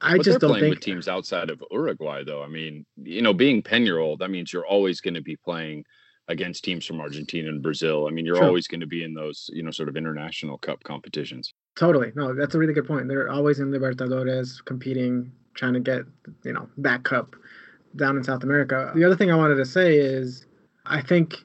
I 0.00 0.16
but 0.16 0.24
just 0.24 0.40
don't 0.40 0.58
think 0.58 0.74
with 0.74 0.80
teams 0.80 1.06
outside 1.06 1.50
of 1.50 1.62
Uruguay, 1.70 2.24
though. 2.24 2.42
I 2.42 2.48
mean, 2.48 2.84
you 3.00 3.22
know, 3.22 3.32
being 3.32 3.62
Peñarol, 3.62 4.18
that 4.18 4.32
means 4.32 4.52
you're 4.52 4.66
always 4.66 5.00
going 5.00 5.14
to 5.14 5.22
be 5.22 5.36
playing 5.36 5.84
against 6.26 6.64
teams 6.64 6.84
from 6.84 7.00
Argentina 7.00 7.48
and 7.48 7.62
Brazil. 7.62 8.08
I 8.08 8.10
mean, 8.10 8.26
you're 8.26 8.34
True. 8.34 8.48
always 8.48 8.66
going 8.66 8.80
to 8.80 8.88
be 8.88 9.04
in 9.04 9.14
those, 9.14 9.48
you 9.52 9.62
know, 9.62 9.70
sort 9.70 9.88
of 9.88 9.96
international 9.96 10.58
cup 10.58 10.82
competitions. 10.82 11.54
Totally. 11.76 12.10
No, 12.16 12.34
that's 12.34 12.56
a 12.56 12.58
really 12.58 12.74
good 12.74 12.88
point. 12.88 13.06
They're 13.06 13.30
always 13.30 13.60
in 13.60 13.70
Libertadores 13.70 14.64
competing, 14.64 15.30
trying 15.54 15.74
to 15.74 15.80
get, 15.80 16.02
you 16.42 16.54
know, 16.54 16.68
that 16.78 17.04
cup 17.04 17.36
down 17.94 18.16
in 18.16 18.24
South 18.24 18.42
America. 18.42 18.90
The 18.96 19.04
other 19.04 19.14
thing 19.14 19.30
I 19.30 19.36
wanted 19.36 19.58
to 19.58 19.64
say 19.64 19.96
is 19.96 20.44
I 20.86 21.00
think 21.00 21.36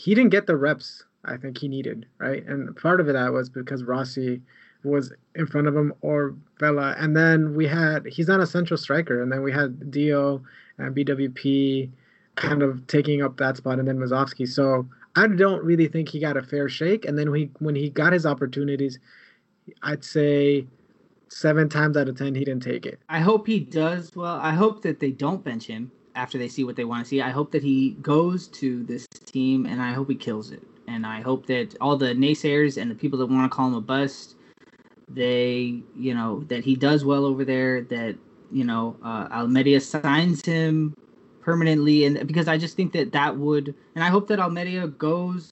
he 0.00 0.14
didn't 0.14 0.30
get 0.30 0.46
the 0.46 0.56
reps 0.56 1.04
I 1.26 1.36
think 1.36 1.58
he 1.58 1.68
needed, 1.68 2.06
right? 2.18 2.42
And 2.46 2.74
part 2.74 3.00
of 3.00 3.06
that 3.06 3.32
was 3.32 3.50
because 3.50 3.84
Rossi 3.84 4.40
was 4.82 5.12
in 5.34 5.46
front 5.46 5.66
of 5.66 5.76
him 5.76 5.92
or 6.00 6.34
Vela. 6.58 6.94
And 6.98 7.14
then 7.14 7.54
we 7.54 7.66
had 7.66 8.06
he's 8.06 8.26
not 8.26 8.40
a 8.40 8.46
central 8.46 8.78
striker, 8.78 9.22
and 9.22 9.30
then 9.30 9.42
we 9.42 9.52
had 9.52 9.90
Dio 9.90 10.42
and 10.78 10.96
BWP 10.96 11.90
kind 12.36 12.62
of 12.62 12.86
taking 12.86 13.22
up 13.22 13.36
that 13.36 13.58
spot, 13.58 13.78
and 13.78 13.86
then 13.86 13.98
Musovski. 13.98 14.48
So 14.48 14.88
I 15.16 15.26
don't 15.26 15.62
really 15.62 15.88
think 15.88 16.08
he 16.08 16.18
got 16.18 16.38
a 16.38 16.42
fair 16.42 16.70
shake. 16.70 17.04
And 17.04 17.18
then 17.18 17.30
we 17.30 17.50
when 17.58 17.74
he 17.74 17.90
got 17.90 18.14
his 18.14 18.24
opportunities, 18.24 18.98
I'd 19.82 20.02
say 20.02 20.66
seven 21.28 21.68
times 21.68 21.98
out 21.98 22.08
of 22.08 22.16
ten 22.16 22.34
he 22.34 22.44
didn't 22.46 22.62
take 22.62 22.86
it. 22.86 23.00
I 23.10 23.20
hope 23.20 23.46
he 23.46 23.60
does 23.60 24.16
well. 24.16 24.40
I 24.40 24.52
hope 24.52 24.80
that 24.82 25.00
they 25.00 25.10
don't 25.10 25.44
bench 25.44 25.66
him 25.66 25.92
after 26.20 26.36
they 26.36 26.48
see 26.48 26.64
what 26.64 26.76
they 26.76 26.84
want 26.84 27.02
to 27.02 27.08
see. 27.08 27.22
I 27.22 27.30
hope 27.30 27.50
that 27.52 27.62
he 27.62 27.92
goes 28.02 28.46
to 28.48 28.84
this 28.84 29.06
team 29.24 29.64
and 29.64 29.80
I 29.80 29.94
hope 29.94 30.10
he 30.10 30.14
kills 30.14 30.50
it. 30.50 30.62
And 30.86 31.06
I 31.06 31.22
hope 31.22 31.46
that 31.46 31.74
all 31.80 31.96
the 31.96 32.12
naysayers 32.14 32.80
and 32.80 32.90
the 32.90 32.94
people 32.94 33.18
that 33.20 33.26
want 33.26 33.50
to 33.50 33.56
call 33.56 33.68
him 33.68 33.74
a 33.74 33.80
bust, 33.80 34.36
they, 35.08 35.82
you 35.96 36.14
know, 36.14 36.40
that 36.48 36.62
he 36.62 36.76
does 36.76 37.06
well 37.06 37.24
over 37.24 37.42
there, 37.42 37.82
that, 37.84 38.16
you 38.52 38.64
know, 38.64 38.96
uh, 39.02 39.80
signs 39.80 40.44
him 40.44 40.94
permanently. 41.40 42.04
And 42.04 42.26
because 42.26 42.48
I 42.48 42.58
just 42.58 42.76
think 42.76 42.92
that 42.92 43.12
that 43.12 43.38
would, 43.38 43.74
and 43.94 44.04
I 44.04 44.08
hope 44.08 44.28
that 44.28 44.38
Almeria 44.38 44.88
goes 44.88 45.50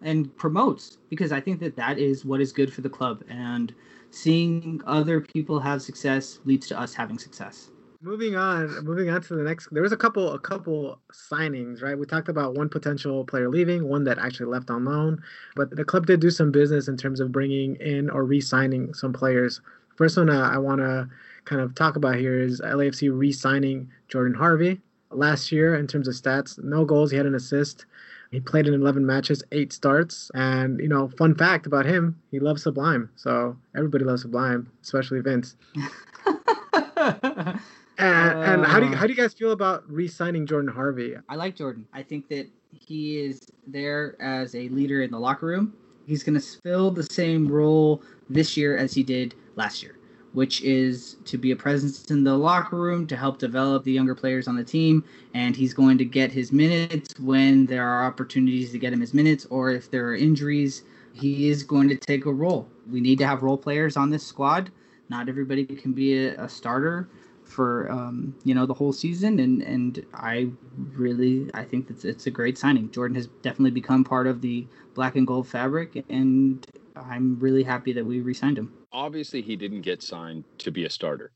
and 0.00 0.34
promotes 0.36 0.96
because 1.10 1.30
I 1.30 1.40
think 1.42 1.60
that 1.60 1.76
that 1.76 1.98
is 1.98 2.24
what 2.24 2.40
is 2.40 2.52
good 2.52 2.72
for 2.72 2.80
the 2.80 2.88
club. 2.88 3.22
And 3.28 3.74
seeing 4.10 4.80
other 4.86 5.20
people 5.20 5.60
have 5.60 5.82
success 5.82 6.38
leads 6.46 6.68
to 6.68 6.80
us 6.80 6.94
having 6.94 7.18
success. 7.18 7.70
Moving 8.04 8.36
on, 8.36 8.84
moving 8.84 9.08
on 9.08 9.22
to 9.22 9.34
the 9.34 9.42
next. 9.42 9.68
There 9.72 9.82
was 9.82 9.92
a 9.92 9.96
couple, 9.96 10.34
a 10.34 10.38
couple 10.38 11.00
signings, 11.10 11.82
right? 11.82 11.98
We 11.98 12.04
talked 12.04 12.28
about 12.28 12.54
one 12.54 12.68
potential 12.68 13.24
player 13.24 13.48
leaving, 13.48 13.88
one 13.88 14.04
that 14.04 14.18
actually 14.18 14.44
left 14.44 14.68
on 14.68 14.84
loan, 14.84 15.22
but 15.56 15.70
the 15.70 15.86
club 15.86 16.04
did 16.04 16.20
do 16.20 16.28
some 16.28 16.52
business 16.52 16.86
in 16.86 16.98
terms 16.98 17.18
of 17.18 17.32
bringing 17.32 17.76
in 17.76 18.10
or 18.10 18.24
re-signing 18.24 18.92
some 18.92 19.14
players. 19.14 19.62
First 19.96 20.18
one 20.18 20.28
uh, 20.28 20.50
I 20.52 20.58
want 20.58 20.82
to 20.82 21.08
kind 21.46 21.62
of 21.62 21.74
talk 21.74 21.96
about 21.96 22.16
here 22.16 22.38
is 22.38 22.60
LAFC 22.60 23.08
re-signing 23.10 23.90
Jordan 24.08 24.34
Harvey. 24.34 24.82
Last 25.10 25.50
year, 25.50 25.74
in 25.74 25.86
terms 25.86 26.06
of 26.06 26.12
stats, 26.12 26.62
no 26.62 26.84
goals, 26.84 27.10
he 27.10 27.16
had 27.16 27.24
an 27.24 27.34
assist. 27.34 27.86
He 28.30 28.38
played 28.38 28.66
in 28.66 28.74
11 28.74 29.06
matches, 29.06 29.42
eight 29.50 29.72
starts, 29.72 30.30
and 30.34 30.78
you 30.78 30.88
know, 30.88 31.08
fun 31.16 31.34
fact 31.34 31.64
about 31.64 31.86
him, 31.86 32.20
he 32.30 32.38
loves 32.38 32.64
Sublime. 32.64 33.08
So 33.16 33.56
everybody 33.74 34.04
loves 34.04 34.20
Sublime, 34.20 34.70
especially 34.82 35.20
Vince. 35.20 35.56
And, 37.98 38.38
and 38.38 38.64
how 38.64 38.80
do 38.80 38.86
you, 38.86 38.92
Uh. 38.92 38.96
how 38.96 39.06
do 39.06 39.12
you 39.12 39.16
guys 39.16 39.34
feel 39.34 39.52
about 39.52 39.84
re-signing 39.90 40.46
Jordan 40.46 40.70
Harvey? 40.70 41.16
I 41.28 41.36
like 41.36 41.56
Jordan. 41.56 41.86
I 41.92 42.02
think 42.02 42.28
that 42.28 42.48
he 42.72 43.18
is 43.20 43.40
there 43.66 44.20
as 44.20 44.54
a 44.54 44.68
leader 44.70 45.02
in 45.02 45.10
the 45.10 45.18
locker 45.18 45.46
room. 45.46 45.74
He's 46.06 46.22
going 46.22 46.38
to 46.38 46.46
fill 46.62 46.90
the 46.90 47.04
same 47.04 47.46
role 47.48 48.02
this 48.28 48.56
year 48.56 48.76
as 48.76 48.92
he 48.92 49.02
did 49.02 49.34
last 49.56 49.82
year, 49.82 49.96
which 50.32 50.60
is 50.62 51.16
to 51.24 51.38
be 51.38 51.52
a 51.52 51.56
presence 51.56 52.10
in 52.10 52.24
the 52.24 52.36
locker 52.36 52.76
room 52.76 53.06
to 53.06 53.16
help 53.16 53.38
develop 53.38 53.84
the 53.84 53.92
younger 53.92 54.14
players 54.14 54.48
on 54.48 54.56
the 54.56 54.64
team. 54.64 55.04
And 55.32 55.56
he's 55.56 55.72
going 55.72 55.96
to 55.98 56.04
get 56.04 56.32
his 56.32 56.52
minutes 56.52 57.18
when 57.20 57.64
there 57.66 57.86
are 57.86 58.04
opportunities 58.04 58.72
to 58.72 58.78
get 58.78 58.92
him 58.92 59.00
his 59.00 59.14
minutes, 59.14 59.46
or 59.50 59.70
if 59.70 59.90
there 59.90 60.06
are 60.08 60.16
injuries, 60.16 60.82
he 61.12 61.48
is 61.48 61.62
going 61.62 61.88
to 61.88 61.96
take 61.96 62.26
a 62.26 62.32
role. 62.32 62.68
We 62.90 63.00
need 63.00 63.18
to 63.18 63.26
have 63.26 63.42
role 63.42 63.56
players 63.56 63.96
on 63.96 64.10
this 64.10 64.26
squad. 64.26 64.70
Not 65.08 65.28
everybody 65.28 65.64
can 65.64 65.92
be 65.92 66.26
a, 66.26 66.42
a 66.42 66.48
starter 66.48 67.08
for 67.54 67.90
um, 67.90 68.34
you 68.44 68.54
know 68.54 68.66
the 68.66 68.74
whole 68.74 68.92
season 68.92 69.38
and 69.38 69.62
and 69.62 70.04
I 70.12 70.50
really 70.92 71.50
I 71.54 71.64
think 71.64 71.86
that 71.88 72.04
it's 72.04 72.26
a 72.26 72.30
great 72.30 72.58
signing. 72.58 72.90
Jordan 72.90 73.14
has 73.14 73.28
definitely 73.42 73.70
become 73.70 74.04
part 74.04 74.26
of 74.26 74.40
the 74.40 74.66
black 74.94 75.16
and 75.16 75.26
gold 75.26 75.46
fabric 75.48 76.04
and 76.08 76.66
I'm 76.96 77.38
really 77.38 77.62
happy 77.62 77.92
that 77.92 78.04
we 78.04 78.20
re-signed 78.20 78.58
him. 78.58 78.72
Obviously, 78.92 79.42
he 79.42 79.56
didn't 79.56 79.80
get 79.80 80.02
signed 80.02 80.44
to 80.58 80.70
be 80.70 80.84
a 80.84 80.90
starter. 80.90 81.32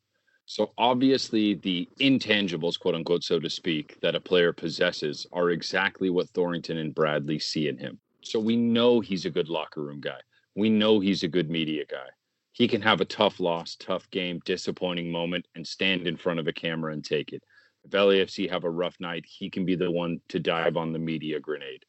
So 0.47 0.73
obviously, 0.79 1.55
the 1.55 1.89
intangibles, 2.01 2.79
quote 2.79 2.95
unquote, 2.95 3.25
so 3.25 3.39
to 3.39 3.51
speak, 3.51 3.99
that 4.01 4.15
a 4.15 4.21
player 4.21 4.53
possesses 4.53 5.27
are 5.33 5.51
exactly 5.51 6.11
what 6.11 6.29
Thorrington 6.31 6.79
and 6.79 6.95
Bradley 6.95 7.39
see 7.39 7.69
in 7.69 7.77
him. 7.77 7.99
So 8.23 8.41
we 8.41 8.57
know 8.57 9.01
he's 9.01 9.27
a 9.27 9.31
good 9.31 9.49
locker 9.49 9.83
room 9.83 10.01
guy. 10.01 10.21
We 10.55 10.71
know 10.71 11.01
he's 11.01 11.23
a 11.23 11.29
good 11.29 11.51
media 11.51 11.85
guy. 11.85 12.09
He 12.59 12.67
can 12.67 12.83
have 12.83 13.01
a 13.01 13.05
tough 13.05 13.39
loss, 13.39 13.77
tough 13.77 14.11
game, 14.11 14.41
disappointing 14.45 15.13
moment, 15.13 15.47
and 15.55 15.65
stand 15.65 16.09
in 16.09 16.17
front 16.17 16.41
of 16.41 16.49
a 16.49 16.53
camera 16.53 16.93
and 16.93 17.05
take 17.05 17.33
it. 17.33 17.45
If 17.85 17.93
LAFC 17.93 18.51
have 18.51 18.65
a 18.65 18.71
rough 18.71 18.97
night, 18.99 19.25
he 19.29 19.49
can 19.49 19.65
be 19.65 19.77
the 19.77 19.93
one 19.93 20.21
to 20.31 20.41
dive 20.41 20.77
on 20.77 20.93
the 20.93 20.99
media 20.99 21.39
grenade. 21.39 21.85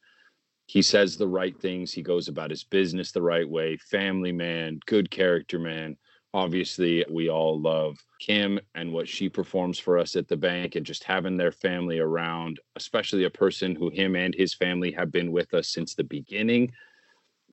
He 0.68 0.84
says 0.84 1.18
the 1.18 1.28
right 1.28 1.60
things. 1.60 1.92
He 1.92 2.04
goes 2.04 2.28
about 2.28 2.52
his 2.52 2.64
business 2.64 3.12
the 3.12 3.22
right 3.24 3.50
way. 3.50 3.78
Family 3.78 4.32
man, 4.32 4.80
good 4.86 5.10
character 5.10 5.58
man. 5.58 5.98
Obviously, 6.36 7.04
we 7.10 7.32
all 7.32 7.60
love 7.60 7.98
Kim 8.20 8.60
and 8.76 8.94
what 8.94 9.08
she 9.08 9.28
performs 9.28 9.80
for 9.80 9.98
us 9.98 10.16
at 10.16 10.28
the 10.28 10.38
bank, 10.38 10.76
and 10.76 10.86
just 10.86 11.04
having 11.04 11.36
their 11.36 11.52
family 11.52 11.98
around, 11.98 12.60
especially 12.76 13.24
a 13.24 13.32
person 13.32 13.76
who 13.76 13.90
him 13.90 14.16
and 14.16 14.36
his 14.36 14.54
family 14.54 14.92
have 14.92 15.12
been 15.12 15.32
with 15.32 15.52
us 15.56 15.70
since 15.70 15.96
the 15.96 16.04
beginning 16.04 16.72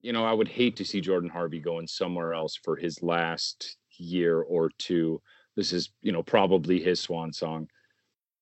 you 0.02 0.12
know, 0.12 0.24
I 0.24 0.32
would 0.32 0.48
hate 0.48 0.76
to 0.76 0.84
see 0.84 1.00
Jordan 1.00 1.30
Harvey 1.30 1.60
going 1.60 1.86
somewhere 1.86 2.34
else 2.34 2.56
for 2.56 2.76
his 2.76 3.02
last 3.02 3.76
year 3.98 4.40
or 4.40 4.70
two. 4.78 5.20
This 5.56 5.72
is, 5.72 5.90
you 6.02 6.12
know, 6.12 6.22
probably 6.22 6.80
his 6.82 7.00
swan 7.00 7.32
song. 7.32 7.68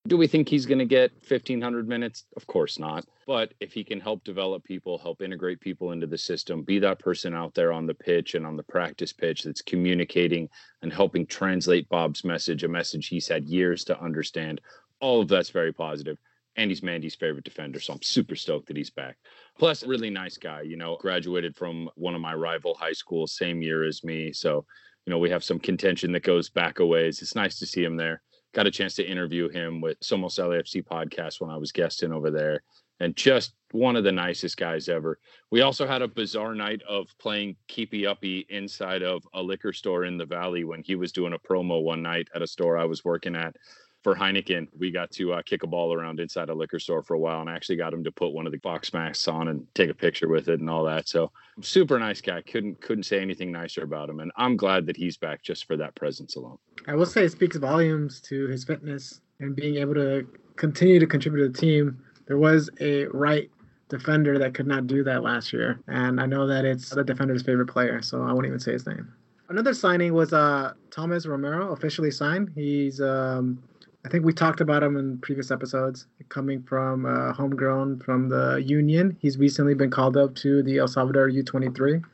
Do 0.06 0.18
we 0.18 0.26
think 0.26 0.50
he's 0.50 0.66
going 0.66 0.80
to 0.80 0.84
get 0.84 1.12
1500 1.26 1.88
minutes? 1.88 2.26
Of 2.36 2.46
course 2.46 2.78
not. 2.78 3.06
But 3.26 3.54
if 3.60 3.72
he 3.72 3.82
can 3.84 4.00
help 4.00 4.22
develop 4.22 4.62
people, 4.62 4.98
help 4.98 5.22
integrate 5.22 5.60
people 5.60 5.92
into 5.92 6.06
the 6.06 6.18
system, 6.18 6.62
be 6.62 6.78
that 6.80 6.98
person 6.98 7.32
out 7.34 7.54
there 7.54 7.72
on 7.72 7.86
the 7.86 7.94
pitch 7.94 8.34
and 8.34 8.44
on 8.44 8.56
the 8.56 8.64
practice 8.64 9.14
pitch 9.14 9.44
that's 9.44 9.62
communicating 9.62 10.50
and 10.82 10.92
helping 10.92 11.24
translate 11.24 11.88
Bob's 11.88 12.22
message, 12.22 12.64
a 12.64 12.68
message 12.68 13.06
he's 13.08 13.28
had 13.28 13.46
years 13.46 13.82
to 13.84 13.98
understand, 13.98 14.60
all 15.00 15.22
of 15.22 15.28
that's 15.28 15.48
very 15.50 15.72
positive. 15.72 16.18
and 16.56 16.70
he's 16.70 16.82
Mandy's 16.82 17.14
favorite 17.14 17.44
defender. 17.44 17.80
So 17.80 17.94
I'm 17.94 18.02
super 18.02 18.36
stoked 18.36 18.68
that 18.68 18.76
he's 18.76 18.90
back. 18.90 19.16
Plus, 19.58 19.84
really 19.86 20.10
nice 20.10 20.36
guy. 20.36 20.62
You 20.62 20.76
know, 20.76 20.96
graduated 21.00 21.56
from 21.56 21.88
one 21.94 22.14
of 22.14 22.20
my 22.20 22.34
rival 22.34 22.74
high 22.74 22.92
schools, 22.92 23.32
same 23.32 23.62
year 23.62 23.84
as 23.84 24.02
me. 24.02 24.32
So, 24.32 24.64
you 25.06 25.10
know, 25.10 25.18
we 25.18 25.30
have 25.30 25.44
some 25.44 25.58
contention 25.58 26.12
that 26.12 26.22
goes 26.22 26.50
back 26.50 26.80
a 26.80 26.86
ways. 26.86 27.22
It's 27.22 27.34
nice 27.36 27.58
to 27.60 27.66
see 27.66 27.84
him 27.84 27.96
there. 27.96 28.22
Got 28.52 28.66
a 28.66 28.70
chance 28.70 28.94
to 28.96 29.04
interview 29.04 29.48
him 29.48 29.80
with 29.80 29.98
Somos 30.00 30.38
LAFC 30.38 30.84
podcast 30.84 31.40
when 31.40 31.50
I 31.50 31.56
was 31.56 31.72
guesting 31.72 32.12
over 32.12 32.30
there. 32.30 32.62
And 33.00 33.16
just 33.16 33.54
one 33.72 33.96
of 33.96 34.04
the 34.04 34.12
nicest 34.12 34.56
guys 34.56 34.88
ever. 34.88 35.18
We 35.50 35.62
also 35.62 35.86
had 35.86 36.00
a 36.00 36.08
bizarre 36.08 36.54
night 36.54 36.80
of 36.88 37.08
playing 37.18 37.56
keepy 37.66 38.06
uppy 38.06 38.46
inside 38.48 39.02
of 39.02 39.26
a 39.34 39.42
liquor 39.42 39.72
store 39.72 40.04
in 40.04 40.16
the 40.16 40.24
valley 40.24 40.62
when 40.62 40.82
he 40.84 40.94
was 40.94 41.10
doing 41.10 41.32
a 41.32 41.38
promo 41.38 41.82
one 41.82 42.02
night 42.02 42.28
at 42.34 42.42
a 42.42 42.46
store 42.46 42.78
I 42.78 42.84
was 42.84 43.04
working 43.04 43.34
at 43.34 43.56
for 44.04 44.14
Heineken, 44.14 44.68
we 44.78 44.90
got 44.90 45.10
to 45.12 45.32
uh, 45.32 45.42
kick 45.42 45.62
a 45.62 45.66
ball 45.66 45.94
around 45.94 46.20
inside 46.20 46.50
a 46.50 46.54
liquor 46.54 46.78
store 46.78 47.02
for 47.02 47.14
a 47.14 47.18
while, 47.18 47.40
and 47.40 47.48
actually 47.48 47.76
got 47.76 47.92
him 47.92 48.04
to 48.04 48.12
put 48.12 48.32
one 48.32 48.44
of 48.44 48.52
the 48.52 48.58
box 48.58 48.92
masks 48.92 49.26
on 49.26 49.48
and 49.48 49.66
take 49.74 49.88
a 49.90 49.94
picture 49.94 50.28
with 50.28 50.48
it 50.48 50.60
and 50.60 50.68
all 50.68 50.84
that. 50.84 51.08
So, 51.08 51.32
super 51.62 51.98
nice 51.98 52.20
guy. 52.20 52.42
Couldn't 52.42 52.80
couldn't 52.82 53.04
say 53.04 53.20
anything 53.20 53.50
nicer 53.50 53.82
about 53.82 54.10
him, 54.10 54.20
and 54.20 54.30
I'm 54.36 54.56
glad 54.56 54.86
that 54.86 54.96
he's 54.96 55.16
back 55.16 55.42
just 55.42 55.66
for 55.66 55.76
that 55.78 55.94
presence 55.94 56.36
alone. 56.36 56.58
I 56.86 56.94
will 56.94 57.06
say 57.06 57.24
it 57.24 57.32
speaks 57.32 57.56
volumes 57.56 58.20
to 58.22 58.46
his 58.46 58.62
fitness 58.64 59.22
and 59.40 59.56
being 59.56 59.76
able 59.76 59.94
to 59.94 60.26
continue 60.56 61.00
to 61.00 61.06
contribute 61.06 61.42
to 61.42 61.48
the 61.48 61.58
team. 61.58 61.98
There 62.26 62.38
was 62.38 62.68
a 62.80 63.06
right 63.06 63.50
defender 63.88 64.38
that 64.38 64.54
could 64.54 64.66
not 64.66 64.86
do 64.86 65.02
that 65.04 65.22
last 65.22 65.52
year, 65.52 65.80
and 65.88 66.20
I 66.20 66.26
know 66.26 66.46
that 66.46 66.66
it's 66.66 66.90
the 66.90 67.04
defender's 67.04 67.42
favorite 67.42 67.68
player, 67.68 68.02
so 68.02 68.22
I 68.22 68.32
won't 68.34 68.46
even 68.46 68.60
say 68.60 68.72
his 68.72 68.86
name. 68.86 69.10
Another 69.48 69.74
signing 69.74 70.14
was 70.14 70.32
uh, 70.32 70.72
Thomas 70.90 71.26
Romero, 71.26 71.72
officially 71.72 72.10
signed. 72.10 72.50
He's 72.54 73.00
um, 73.00 73.62
I 74.04 74.10
think 74.10 74.24
we 74.24 74.34
talked 74.34 74.60
about 74.60 74.82
him 74.82 74.96
in 74.96 75.18
previous 75.18 75.50
episodes. 75.50 76.06
Coming 76.28 76.62
from 76.62 77.06
uh, 77.06 77.32
homegrown 77.32 78.00
from 78.00 78.28
the 78.28 78.62
Union, 78.64 79.16
he's 79.20 79.38
recently 79.38 79.74
been 79.74 79.90
called 79.90 80.16
up 80.16 80.34
to 80.36 80.62
the 80.62 80.78
El 80.78 80.88
Salvador 80.88 81.30
U23. 81.30 82.04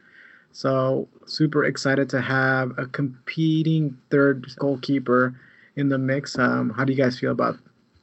So 0.53 1.09
super 1.27 1.65
excited 1.65 2.09
to 2.11 2.21
have 2.21 2.73
a 2.79 2.87
competing 2.87 3.99
third 4.11 4.47
goalkeeper 4.59 5.35
in 5.77 5.89
the 5.89 5.99
mix. 5.99 6.39
Um, 6.39 6.71
how 6.71 6.85
do 6.85 6.93
you 6.93 6.99
guys 6.99 7.19
feel 7.19 7.33
about 7.33 7.59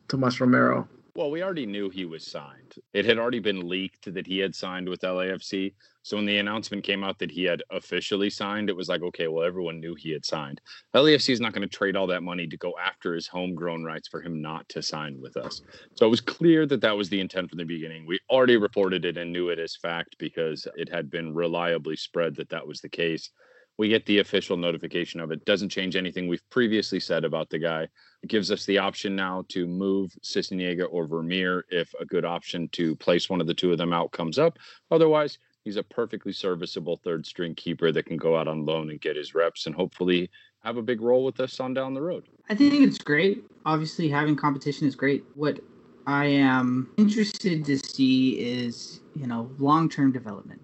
Tomas 0.10 0.41
Romero? 0.41 0.88
Well, 1.18 1.32
we 1.32 1.42
already 1.42 1.66
knew 1.66 1.90
he 1.90 2.06
was 2.06 2.28
signed. 2.28 2.76
It 2.94 3.04
had 3.06 3.18
already 3.18 3.40
been 3.40 3.68
leaked 3.68 4.14
that 4.14 4.28
he 4.28 4.38
had 4.38 4.54
signed 4.54 4.88
with 4.88 5.02
LAFC. 5.02 5.74
So 6.04 6.16
when 6.16 6.28
the 6.28 6.38
announcement 6.38 6.84
came 6.84 7.04
out 7.04 7.18
that 7.18 7.32
he 7.32 7.44
had 7.44 7.64
officially 7.72 8.30
signed, 8.30 8.70
it 8.70 8.76
was 8.76 8.88
like, 8.88 9.02
okay, 9.02 9.28
well, 9.28 9.44
everyone 9.44 9.80
knew 9.80 9.96
he 9.96 10.12
had 10.12 10.24
signed. 10.24 10.62
LAFC 10.94 11.32
is 11.32 11.42
not 11.42 11.54
going 11.54 11.68
to 11.68 11.76
trade 11.76 11.96
all 11.96 12.06
that 12.06 12.22
money 12.22 12.46
to 12.46 12.58
go 12.58 12.76
after 12.80 13.16
his 13.16 13.26
homegrown 13.26 13.84
rights 13.84 14.08
for 14.08 14.22
him 14.22 14.44
not 14.44 14.70
to 14.70 14.84
sign 14.84 15.20
with 15.20 15.38
us. 15.38 15.64
So 15.96 16.06
it 16.06 16.12
was 16.12 16.22
clear 16.22 16.68
that 16.68 16.82
that 16.82 16.96
was 16.96 17.10
the 17.10 17.20
intent 17.20 17.50
from 17.50 17.58
the 17.58 17.66
beginning. 17.66 18.06
We 18.06 18.20
already 18.30 18.58
reported 18.58 19.04
it 19.04 19.18
and 19.18 19.34
knew 19.34 19.50
it 19.50 19.58
as 19.58 19.76
fact 19.76 20.18
because 20.20 20.68
it 20.76 20.88
had 20.88 21.10
been 21.10 21.34
reliably 21.34 21.96
spread 21.96 22.36
that 22.36 22.50
that 22.50 22.68
was 22.68 22.80
the 22.80 22.90
case. 22.90 23.32
We 23.78 23.90
get 23.90 24.06
the 24.06 24.20
official 24.20 24.58
notification 24.58 25.20
of 25.20 25.32
it. 25.32 25.46
Doesn't 25.46 25.70
change 25.70 25.96
anything 25.96 26.28
we've 26.28 26.48
previously 26.50 27.00
said 27.00 27.24
about 27.24 27.50
the 27.50 27.60
guy. 27.60 27.88
It 28.24 28.30
gives 28.30 28.52
us 28.52 28.66
the 28.66 28.80
option 28.80 29.16
now 29.16 29.46
to 29.50 29.68
move 29.68 30.12
Sisniega 30.24 30.88
or 30.90 31.06
Vermeer 31.06 31.66
if 31.70 31.94
a 32.00 32.06
good 32.06 32.26
option 32.26 32.70
to 32.70 32.96
place 32.96 33.30
one 33.30 33.40
of 33.40 33.48
the 33.48 33.54
two 33.54 33.72
of 33.72 33.78
them 33.78 33.94
out 33.94 34.12
comes 34.12 34.40
up. 34.40 34.58
Otherwise, 34.90 35.38
he's 35.63 35.78
a 35.78 35.84
perfectly 35.84 36.34
serviceable 36.34 36.98
third 37.04 37.26
string 37.26 37.54
keeper 37.54 37.92
that 37.92 38.06
can 38.08 38.18
go 38.18 38.36
out 38.36 38.48
on 38.48 38.66
loan 38.66 38.90
and 38.90 39.02
get 39.02 39.16
his 39.16 39.36
reps 39.36 39.68
and 39.68 39.76
hopefully 39.76 40.30
have 40.63 40.78
a 40.78 40.82
big 40.82 41.02
role 41.02 41.24
with 41.24 41.40
us 41.40 41.60
on 41.60 41.74
down 41.74 41.94
the 41.94 42.02
road. 42.02 42.28
I 42.50 42.56
think 42.56 42.74
it's 42.74 42.98
great. 42.98 43.44
Obviously, 43.66 44.10
having 44.10 44.36
competition 44.36 44.88
is 44.88 44.96
great. 44.96 45.24
What 45.36 45.60
I 46.08 46.26
am 46.26 46.90
interested 46.98 47.63
to 47.66 47.78
see 47.78 48.40
is, 48.40 49.02
you 49.16 49.28
know, 49.28 49.52
long 49.60 49.88
term 49.88 50.12
development. 50.12 50.62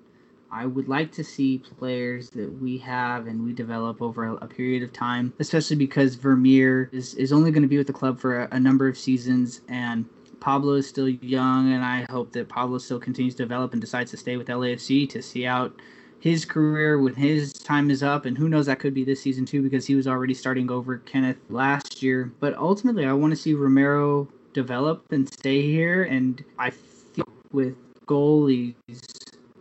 I 0.53 0.67
would 0.67 0.87
like 0.87 1.11
to 1.13 1.23
see 1.23 1.57
players 1.57 2.29
that 2.31 2.61
we 2.61 2.77
have 2.77 3.25
and 3.25 3.43
we 3.43 3.53
develop 3.53 4.01
over 4.01 4.25
a, 4.25 4.33
a 4.35 4.47
period 4.47 4.83
of 4.83 4.93
time, 4.93 5.33
especially 5.39 5.77
because 5.77 6.15
Vermeer 6.15 6.89
is, 6.93 7.15
is 7.15 7.33
only 7.33 7.51
going 7.51 7.63
to 7.63 7.67
be 7.67 7.77
with 7.77 7.87
the 7.87 7.93
club 7.93 8.19
for 8.19 8.43
a, 8.43 8.47
a 8.51 8.59
number 8.59 8.87
of 8.87 8.97
seasons 8.97 9.61
and 9.67 10.05
Pablo 10.39 10.73
is 10.73 10.85
still 10.85 11.07
young, 11.07 11.71
and 11.71 11.85
I 11.85 12.05
hope 12.09 12.33
that 12.33 12.49
Pablo 12.49 12.77
still 12.77 12.99
continues 12.99 13.33
to 13.35 13.43
develop 13.43 13.71
and 13.71 13.79
decides 13.79 14.11
to 14.11 14.17
stay 14.17 14.35
with 14.35 14.47
LAFC 14.47 15.09
to 15.11 15.21
see 15.21 15.45
out 15.45 15.81
his 16.19 16.43
career 16.43 16.99
when 16.99 17.15
his 17.15 17.53
time 17.53 17.89
is 17.89 18.03
up. 18.03 18.25
And 18.25 18.37
who 18.37 18.49
knows, 18.49 18.65
that 18.65 18.79
could 18.79 18.93
be 18.93 19.05
this 19.05 19.21
season 19.21 19.45
too, 19.45 19.61
because 19.61 19.87
he 19.87 19.95
was 19.95 20.05
already 20.05 20.33
starting 20.33 20.69
over 20.69 20.97
Kenneth 20.97 21.37
last 21.49 22.03
year. 22.03 22.29
But 22.41 22.57
ultimately, 22.57 23.05
I 23.05 23.13
want 23.13 23.31
to 23.31 23.37
see 23.37 23.53
Romero 23.53 24.27
develop 24.51 25.05
and 25.13 25.31
stay 25.33 25.61
here. 25.61 26.03
And 26.03 26.43
I 26.59 26.71
feel 26.71 27.27
with 27.53 27.77
goalies 28.05 28.75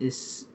is 0.01 0.49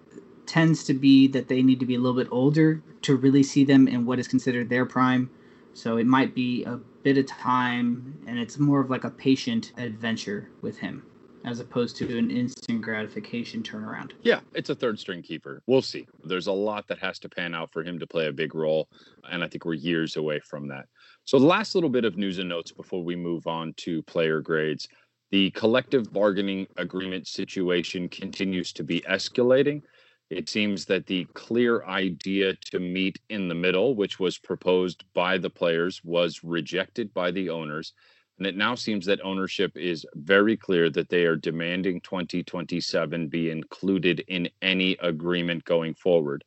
tends 0.47 0.83
to 0.85 0.93
be 0.93 1.27
that 1.27 1.47
they 1.47 1.61
need 1.61 1.79
to 1.79 1.85
be 1.85 1.95
a 1.95 1.99
little 1.99 2.17
bit 2.17 2.31
older 2.31 2.81
to 3.03 3.15
really 3.15 3.43
see 3.43 3.63
them 3.63 3.87
in 3.87 4.05
what 4.05 4.19
is 4.19 4.27
considered 4.27 4.69
their 4.69 4.85
prime. 4.85 5.29
So 5.73 5.97
it 5.97 6.07
might 6.07 6.33
be 6.33 6.63
a 6.63 6.79
bit 7.03 7.17
of 7.17 7.27
time, 7.27 8.17
and 8.27 8.39
it's 8.39 8.57
more 8.57 8.79
of 8.79 8.89
like 8.89 9.03
a 9.03 9.11
patient 9.11 9.73
adventure 9.77 10.49
with 10.61 10.79
him 10.79 11.03
as 11.45 11.59
opposed 11.59 11.95
to 11.95 12.17
an 12.17 12.29
instant 12.29 12.81
gratification 12.81 13.63
turnaround. 13.63 14.11
Yeah, 14.21 14.41
it's 14.53 14.69
a 14.69 14.75
third 14.75 14.99
string 14.99 15.21
keeper. 15.21 15.61
We'll 15.67 15.81
see. 15.81 16.05
There's 16.25 16.47
a 16.47 16.51
lot 16.51 16.87
that 16.89 16.99
has 16.99 17.19
to 17.19 17.29
pan 17.29 17.55
out 17.55 17.71
for 17.71 17.83
him 17.83 17.99
to 17.99 18.07
play 18.07 18.27
a 18.27 18.33
big 18.33 18.53
role, 18.53 18.89
and 19.31 19.43
I 19.43 19.47
think 19.47 19.63
we're 19.63 19.73
years 19.73 20.17
away 20.17 20.41
from 20.41 20.67
that. 20.67 20.85
So, 21.25 21.39
the 21.39 21.45
last 21.45 21.73
little 21.75 21.89
bit 21.89 22.05
of 22.05 22.17
news 22.17 22.39
and 22.39 22.49
notes 22.49 22.71
before 22.71 23.03
we 23.03 23.15
move 23.15 23.47
on 23.47 23.73
to 23.77 24.03
player 24.03 24.41
grades. 24.41 24.87
The 25.29 25.51
collective 25.51 26.11
bargaining 26.13 26.67
agreement 26.77 27.27
situation 27.27 28.07
continues 28.07 28.71
to 28.73 28.83
be 28.85 29.01
escalating. 29.01 29.81
It 30.29 30.49
seems 30.49 30.85
that 30.85 31.05
the 31.05 31.25
clear 31.33 31.85
idea 31.85 32.53
to 32.71 32.79
meet 32.79 33.19
in 33.29 33.47
the 33.47 33.55
middle, 33.55 33.95
which 33.95 34.19
was 34.19 34.37
proposed 34.37 35.05
by 35.13 35.37
the 35.37 35.49
players, 35.49 36.03
was 36.03 36.43
rejected 36.43 37.13
by 37.13 37.31
the 37.31 37.49
owners. 37.49 37.93
And 38.37 38.45
it 38.45 38.57
now 38.57 38.75
seems 38.75 39.05
that 39.05 39.23
ownership 39.23 39.71
is 39.77 40.05
very 40.15 40.57
clear 40.57 40.89
that 40.89 41.07
they 41.09 41.23
are 41.23 41.37
demanding 41.37 42.01
2027 42.01 43.29
be 43.29 43.49
included 43.49 44.19
in 44.27 44.49
any 44.61 44.97
agreement 45.01 45.63
going 45.63 45.95
forward, 45.95 46.43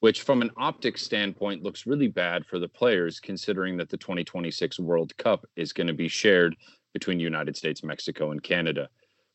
which, 0.00 0.22
from 0.22 0.42
an 0.42 0.50
optics 0.56 1.02
standpoint, 1.02 1.62
looks 1.62 1.86
really 1.86 2.08
bad 2.08 2.44
for 2.44 2.58
the 2.58 2.68
players, 2.68 3.20
considering 3.20 3.76
that 3.76 3.88
the 3.88 3.96
2026 3.96 4.80
World 4.80 5.16
Cup 5.18 5.46
is 5.54 5.72
going 5.72 5.86
to 5.86 5.94
be 5.94 6.08
shared 6.08 6.56
between 6.92 7.20
United 7.20 7.56
States, 7.56 7.84
Mexico, 7.84 8.32
and 8.32 8.42
Canada 8.42 8.88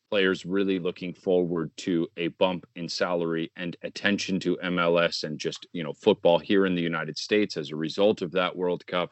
players 0.09 0.45
really 0.45 0.79
looking 0.79 1.13
forward 1.13 1.71
to 1.77 2.07
a 2.17 2.29
bump 2.29 2.65
in 2.75 2.89
salary 2.89 3.51
and 3.55 3.77
attention 3.83 4.39
to 4.39 4.57
MLS 4.63 5.23
and 5.23 5.39
just, 5.39 5.67
you 5.71 5.83
know, 5.83 5.93
football 5.93 6.39
here 6.39 6.65
in 6.65 6.75
the 6.75 6.81
United 6.81 7.17
States 7.17 7.57
as 7.57 7.71
a 7.71 7.75
result 7.75 8.21
of 8.21 8.31
that 8.31 8.55
World 8.55 8.85
Cup 8.87 9.11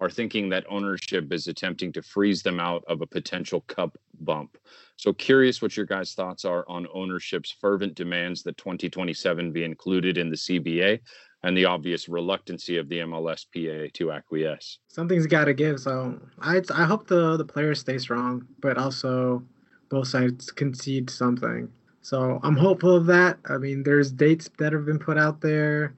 are 0.00 0.10
thinking 0.10 0.48
that 0.48 0.64
ownership 0.68 1.32
is 1.32 1.48
attempting 1.48 1.92
to 1.92 2.02
freeze 2.02 2.42
them 2.42 2.60
out 2.60 2.84
of 2.86 3.00
a 3.00 3.06
potential 3.06 3.62
cup 3.62 3.96
bump. 4.20 4.56
So 4.96 5.12
curious 5.12 5.60
what 5.60 5.76
your 5.76 5.86
guys' 5.86 6.14
thoughts 6.14 6.44
are 6.44 6.64
on 6.68 6.86
ownership's 6.94 7.54
fervent 7.60 7.94
demands 7.94 8.42
that 8.44 8.56
2027 8.58 9.52
be 9.52 9.64
included 9.64 10.16
in 10.16 10.30
the 10.30 10.36
CBA 10.36 11.00
and 11.42 11.56
the 11.56 11.64
obvious 11.64 12.08
reluctancy 12.08 12.78
of 12.78 12.88
the 12.88 12.98
MLSPA 12.98 13.92
to 13.94 14.12
acquiesce. 14.12 14.78
Something's 14.88 15.26
got 15.26 15.44
to 15.44 15.54
give. 15.54 15.80
So 15.80 16.20
I 16.40 16.62
I 16.74 16.84
hope 16.84 17.06
the 17.06 17.36
the 17.36 17.44
players 17.44 17.80
stay 17.80 17.98
strong, 17.98 18.46
but 18.60 18.76
also 18.76 19.44
both 19.88 20.08
sides 20.08 20.50
concede 20.50 21.10
something. 21.10 21.70
So 22.02 22.40
I'm 22.42 22.56
hopeful 22.56 22.96
of 22.96 23.06
that. 23.06 23.38
I 23.48 23.58
mean, 23.58 23.82
there's 23.82 24.10
dates 24.10 24.48
that 24.58 24.72
have 24.72 24.86
been 24.86 24.98
put 24.98 25.18
out 25.18 25.40
there, 25.40 25.94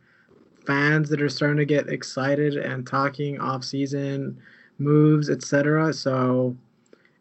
fans 0.66 1.08
that 1.10 1.22
are 1.22 1.28
starting 1.28 1.58
to 1.58 1.64
get 1.64 1.88
excited 1.88 2.56
and 2.56 2.86
talking 2.86 3.40
off 3.40 3.64
season 3.64 4.40
moves, 4.78 5.30
etc. 5.30 5.92
So 5.92 6.56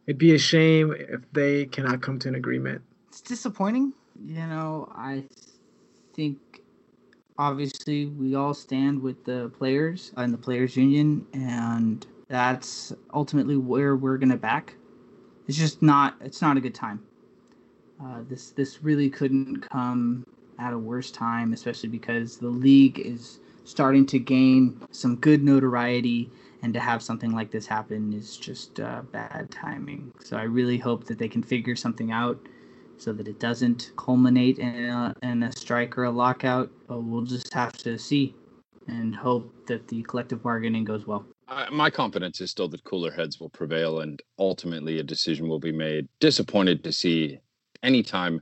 it'd 0.08 0.18
be 0.18 0.34
a 0.34 0.40
shame 0.40 0.96
if 0.98 1.22
they 1.34 1.66
cannot 1.66 2.02
come 2.02 2.18
to 2.20 2.30
an 2.30 2.36
agreement. 2.36 2.82
It's 3.10 3.22
disappointing. 3.22 3.94
You 4.26 4.48
know, 4.48 4.92
I 4.96 5.24
think 6.14 6.38
obviously 7.38 8.08
we 8.08 8.36
all 8.36 8.54
stand 8.54 9.02
with 9.02 9.24
the 9.24 9.52
players 9.58 10.12
and 10.18 10.34
the 10.34 10.38
players 10.38 10.76
union 10.76 11.26
and 11.34 12.06
that's 12.28 12.94
ultimately 13.14 13.56
where 13.56 13.96
we're 13.96 14.18
going 14.18 14.30
to 14.30 14.38
back 14.38 14.76
it's 15.50 15.58
just 15.58 15.82
not 15.82 16.16
it's 16.22 16.44
not 16.44 16.58
a 16.58 16.62
good 16.62 16.76
time. 16.76 17.04
Uh, 18.00 18.20
this 18.30 18.52
this 18.52 18.84
really 18.84 19.10
couldn't 19.10 19.68
come 19.68 20.24
at 20.60 20.74
a 20.74 20.78
worse 20.78 21.10
time, 21.10 21.54
especially 21.54 21.90
because 21.90 22.38
the 22.38 22.48
league 22.48 23.00
is 23.00 23.40
starting 23.64 24.06
to 24.06 24.20
gain 24.20 24.80
some 24.92 25.16
good 25.16 25.44
notoriety, 25.44 26.30
and 26.62 26.72
to 26.76 26.80
have 26.80 27.02
something 27.02 27.32
like 27.32 27.50
this 27.50 27.66
happen 27.66 28.14
is 28.14 28.38
just 28.38 28.80
uh, 28.80 29.02
bad 29.12 29.50
timing. 29.50 30.12
So 30.24 30.38
I 30.38 30.44
really 30.44 30.78
hope 30.78 31.06
that 31.06 31.18
they 31.18 31.28
can 31.28 31.42
figure 31.42 31.76
something 31.76 32.12
out 32.12 32.40
so 32.98 33.12
that 33.14 33.28
it 33.28 33.40
doesn't 33.40 33.92
culminate 33.98 34.60
in 34.60 34.86
a, 34.86 35.16
in 35.24 35.42
a 35.42 35.52
strike 35.54 35.98
or 35.98 36.04
a 36.04 36.12
lockout. 36.12 36.70
But 36.88 37.00
we'll 37.00 37.24
just 37.24 37.52
have 37.56 37.74
to 37.78 37.98
see 37.98 38.36
and 38.88 39.16
hope 39.16 39.52
that 39.66 39.88
the 39.88 40.04
collective 40.04 40.44
bargaining 40.44 40.84
goes 40.84 41.08
well 41.08 41.26
my 41.72 41.90
confidence 41.90 42.42
is 42.42 42.52
still 42.52 42.68
that 42.70 42.84
cooler 42.84 43.12
heads 43.12 43.40
will 43.40 43.50
prevail 43.50 44.02
and 44.02 44.22
ultimately 44.38 45.00
a 45.00 45.04
decision 45.04 45.48
will 45.48 45.60
be 45.60 45.72
made. 45.72 46.08
Disappointed 46.20 46.84
to 46.84 46.92
see 46.92 47.40
anytime 47.84 48.42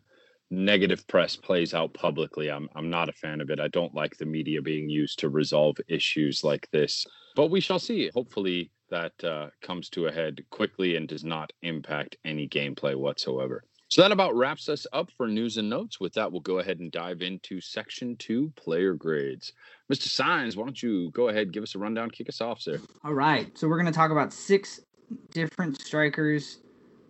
negative 0.49 1.05
press 1.07 1.35
plays 1.35 1.73
out 1.73 1.93
publicly. 1.93 2.49
I'm 2.49 2.69
I'm 2.75 2.89
not 2.89 3.09
a 3.09 3.13
fan 3.13 3.41
of 3.41 3.49
it. 3.49 3.59
I 3.59 3.67
don't 3.69 3.93
like 3.93 4.17
the 4.17 4.25
media 4.25 4.61
being 4.61 4.89
used 4.89 5.19
to 5.19 5.29
resolve 5.29 5.77
issues 5.87 6.43
like 6.43 6.69
this. 6.71 7.05
But 7.35 7.51
we 7.51 7.59
shall 7.59 7.79
see. 7.79 8.09
Hopefully 8.13 8.71
that 8.89 9.21
uh, 9.23 9.47
comes 9.61 9.89
to 9.89 10.07
a 10.07 10.11
head 10.11 10.43
quickly 10.49 10.95
and 10.95 11.07
does 11.07 11.23
not 11.23 11.51
impact 11.61 12.17
any 12.23 12.47
gameplay 12.47 12.95
whatsoever. 12.95 13.63
So 13.89 14.01
that 14.01 14.11
about 14.11 14.35
wraps 14.35 14.67
us 14.67 14.85
up 14.91 15.09
for 15.15 15.27
news 15.27 15.57
and 15.57 15.69
notes. 15.69 15.99
With 15.99 16.13
that, 16.13 16.31
we'll 16.31 16.41
go 16.41 16.59
ahead 16.59 16.79
and 16.79 16.91
dive 16.91 17.21
into 17.21 17.61
section 17.61 18.17
two 18.17 18.51
player 18.57 18.93
grades. 18.93 19.53
Mr. 19.91 20.07
Signs, 20.09 20.57
why 20.57 20.65
don't 20.65 20.81
you 20.81 21.09
go 21.11 21.29
ahead, 21.29 21.53
give 21.53 21.63
us 21.63 21.73
a 21.75 21.79
rundown, 21.79 22.11
kick 22.11 22.27
us 22.27 22.41
off, 22.41 22.59
sir? 22.59 22.81
All 23.05 23.13
right. 23.13 23.57
So 23.57 23.67
we're 23.67 23.77
going 23.77 23.91
to 23.91 23.97
talk 23.97 24.11
about 24.11 24.33
six 24.33 24.81
different 25.31 25.81
strikers 25.81 26.59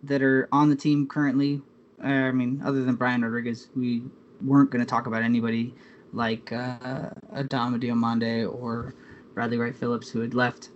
that 0.04 0.22
are 0.22 0.48
on 0.52 0.70
the 0.70 0.76
team 0.76 1.08
currently. 1.08 1.60
I 2.02 2.30
mean, 2.30 2.62
other 2.64 2.84
than 2.84 2.94
Brian 2.94 3.22
Rodriguez, 3.22 3.68
we 3.74 4.02
weren't 4.44 4.70
going 4.70 4.84
to 4.84 4.88
talk 4.88 5.06
about 5.06 5.22
anybody 5.22 5.74
like 6.12 6.52
uh, 6.52 7.10
Adama 7.34 7.82
Diomande 7.82 8.48
or 8.48 8.94
Bradley 9.34 9.58
Wright 9.58 9.74
Phillips 9.74 10.08
who 10.08 10.20
had 10.20 10.32
left. 10.32 10.70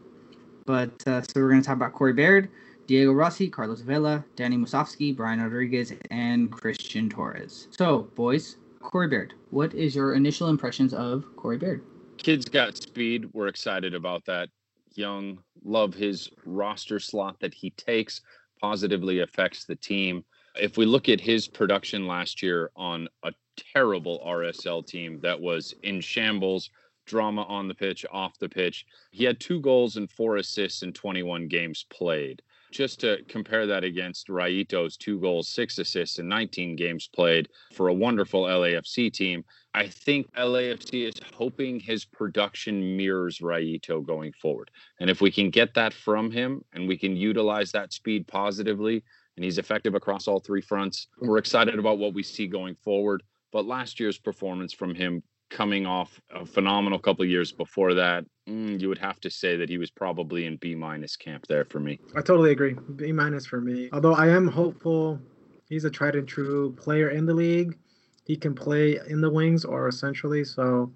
But 0.67 0.91
uh, 1.07 1.23
so 1.23 1.29
we're 1.37 1.51
going 1.51 1.63
to 1.63 1.67
talk 1.67 1.77
about 1.77 1.93
Corey 1.93 2.13
Baird, 2.13 2.49
Diego 2.93 3.13
Rossi, 3.13 3.49
Carlos 3.49 3.81
Vela, 3.81 4.23
Danny 4.37 4.59
Musovski, 4.59 5.17
Brian 5.17 5.41
Rodriguez, 5.41 5.95
and 6.11 6.53
Christian 6.53 7.09
Torres. 7.09 7.69
So, 7.71 8.11
boys, 8.15 8.59
Corey 8.81 9.09
Baird, 9.09 9.33
what 9.49 9.73
is 9.73 9.97
your 9.97 10.13
initial 10.13 10.51
impressions 10.51 10.93
of 10.93 11.25
Corey 11.37 11.57
Baird? 11.57 11.83
Kid's 12.19 12.45
got 12.45 12.77
speed. 12.77 13.31
We're 13.33 13.47
excited 13.47 13.95
about 13.95 14.27
that. 14.27 14.51
Young, 14.95 15.39
love 15.65 15.95
his 15.95 16.29
roster 16.45 17.01
slot 17.01 17.41
that 17.41 17.55
he 17.55 17.71
takes, 17.71 18.21
positively 18.61 19.21
affects 19.21 19.65
the 19.65 19.77
team. 19.77 20.23
If 20.61 20.77
we 20.77 20.85
look 20.85 21.09
at 21.09 21.19
his 21.19 21.49
production 21.49 22.07
last 22.07 22.43
year 22.43 22.73
on 22.77 23.09
a 23.23 23.33
terrible 23.75 24.23
RSL 24.23 24.87
team 24.87 25.19
that 25.23 25.41
was 25.41 25.75
in 25.83 26.03
shambles, 26.03 26.69
drama 27.07 27.45
on 27.45 27.69
the 27.69 27.75
pitch, 27.75 28.05
off 28.13 28.39
the 28.39 28.51
pitch, 28.51 28.85
he 29.13 29.25
had 29.25 29.41
two 29.41 29.61
goals 29.61 29.97
and 29.97 30.11
four 30.11 30.37
assists 30.37 30.83
in 30.83 30.93
21 30.93 31.49
games 31.49 31.87
played 31.89 32.43
just 32.73 33.01
to 33.01 33.23
compare 33.29 33.67
that 33.67 33.85
against 33.85 34.29
Rayito's 34.29 34.97
two 34.97 35.21
goals, 35.21 35.49
six 35.49 35.79
assists, 35.79 36.19
and 36.19 36.29
19 36.29 36.75
games 36.75 37.09
played 37.09 37.49
for 37.73 37.89
a 37.89 37.95
wonderful 37.95 38.45
LAFC 38.45 39.13
team, 39.13 39.45
I 39.75 39.87
think 39.87 40.33
LAFC 40.35 41.09
is 41.09 41.15
hoping 41.35 41.79
his 41.79 42.05
production 42.05 42.97
mirrors 42.97 43.39
Rayito 43.39 44.05
going 44.05 44.33
forward. 44.33 44.71
And 45.01 45.09
if 45.09 45.21
we 45.21 45.31
can 45.31 45.51
get 45.51 45.75
that 45.75 45.95
from 45.95 46.31
him 46.31 46.65
and 46.73 46.89
we 46.89 46.97
can 46.97 47.17
utilize 47.17 47.71
that 47.73 47.93
speed 47.93 48.27
positively, 48.27 49.05
and 49.37 49.45
he's 49.45 49.59
effective 49.59 49.95
across 49.95 50.29
all 50.29 50.41
three 50.41 50.61
fronts, 50.61 51.07
we're 51.21 51.39
excited 51.39 51.79
about 51.79 51.99
what 51.99 52.15
we 52.15 52.23
see 52.23 52.47
going 52.47 52.75
forward. 52.75 53.23
But 53.53 53.67
last 53.67 54.01
year's 54.01 54.19
performance 54.19 54.73
from 54.73 54.95
him 54.95 55.23
coming 55.53 55.87
off 55.87 56.21
a 56.35 56.45
phenomenal 56.45 56.99
couple 56.99 57.25
years 57.25 57.53
before 57.53 57.95
that, 57.95 58.25
mm, 58.49 58.81
you 58.81 58.89
would 58.89 58.99
have 58.99 59.21
to 59.21 59.31
say 59.31 59.57
that 59.57 59.69
he 59.69 59.79
was 59.79 59.91
probably 59.91 60.47
in 60.47 60.57
B 60.57 60.75
minus 60.75 61.15
camp 61.15 61.47
there 61.47 61.65
for 61.65 61.79
me. 61.79 62.01
I 62.17 62.23
totally 62.23 62.51
agree. 62.51 62.75
B 62.97 63.13
minus 63.13 63.47
for 63.47 63.61
me. 63.61 63.91
Although 63.93 64.15
I 64.15 64.29
am 64.29 64.49
hopeful, 64.49 65.21
he's 65.69 65.85
a 65.85 65.91
tried 65.91 66.17
and 66.17 66.27
true 66.27 66.73
player 66.73 67.11
in 67.11 67.27
the 67.27 67.35
league. 67.35 67.77
He 68.25 68.37
can 68.37 68.55
play 68.55 68.99
in 69.09 69.21
the 69.21 69.31
wings 69.31 69.65
or 69.65 69.89
essentially. 69.89 70.45
So 70.45 70.91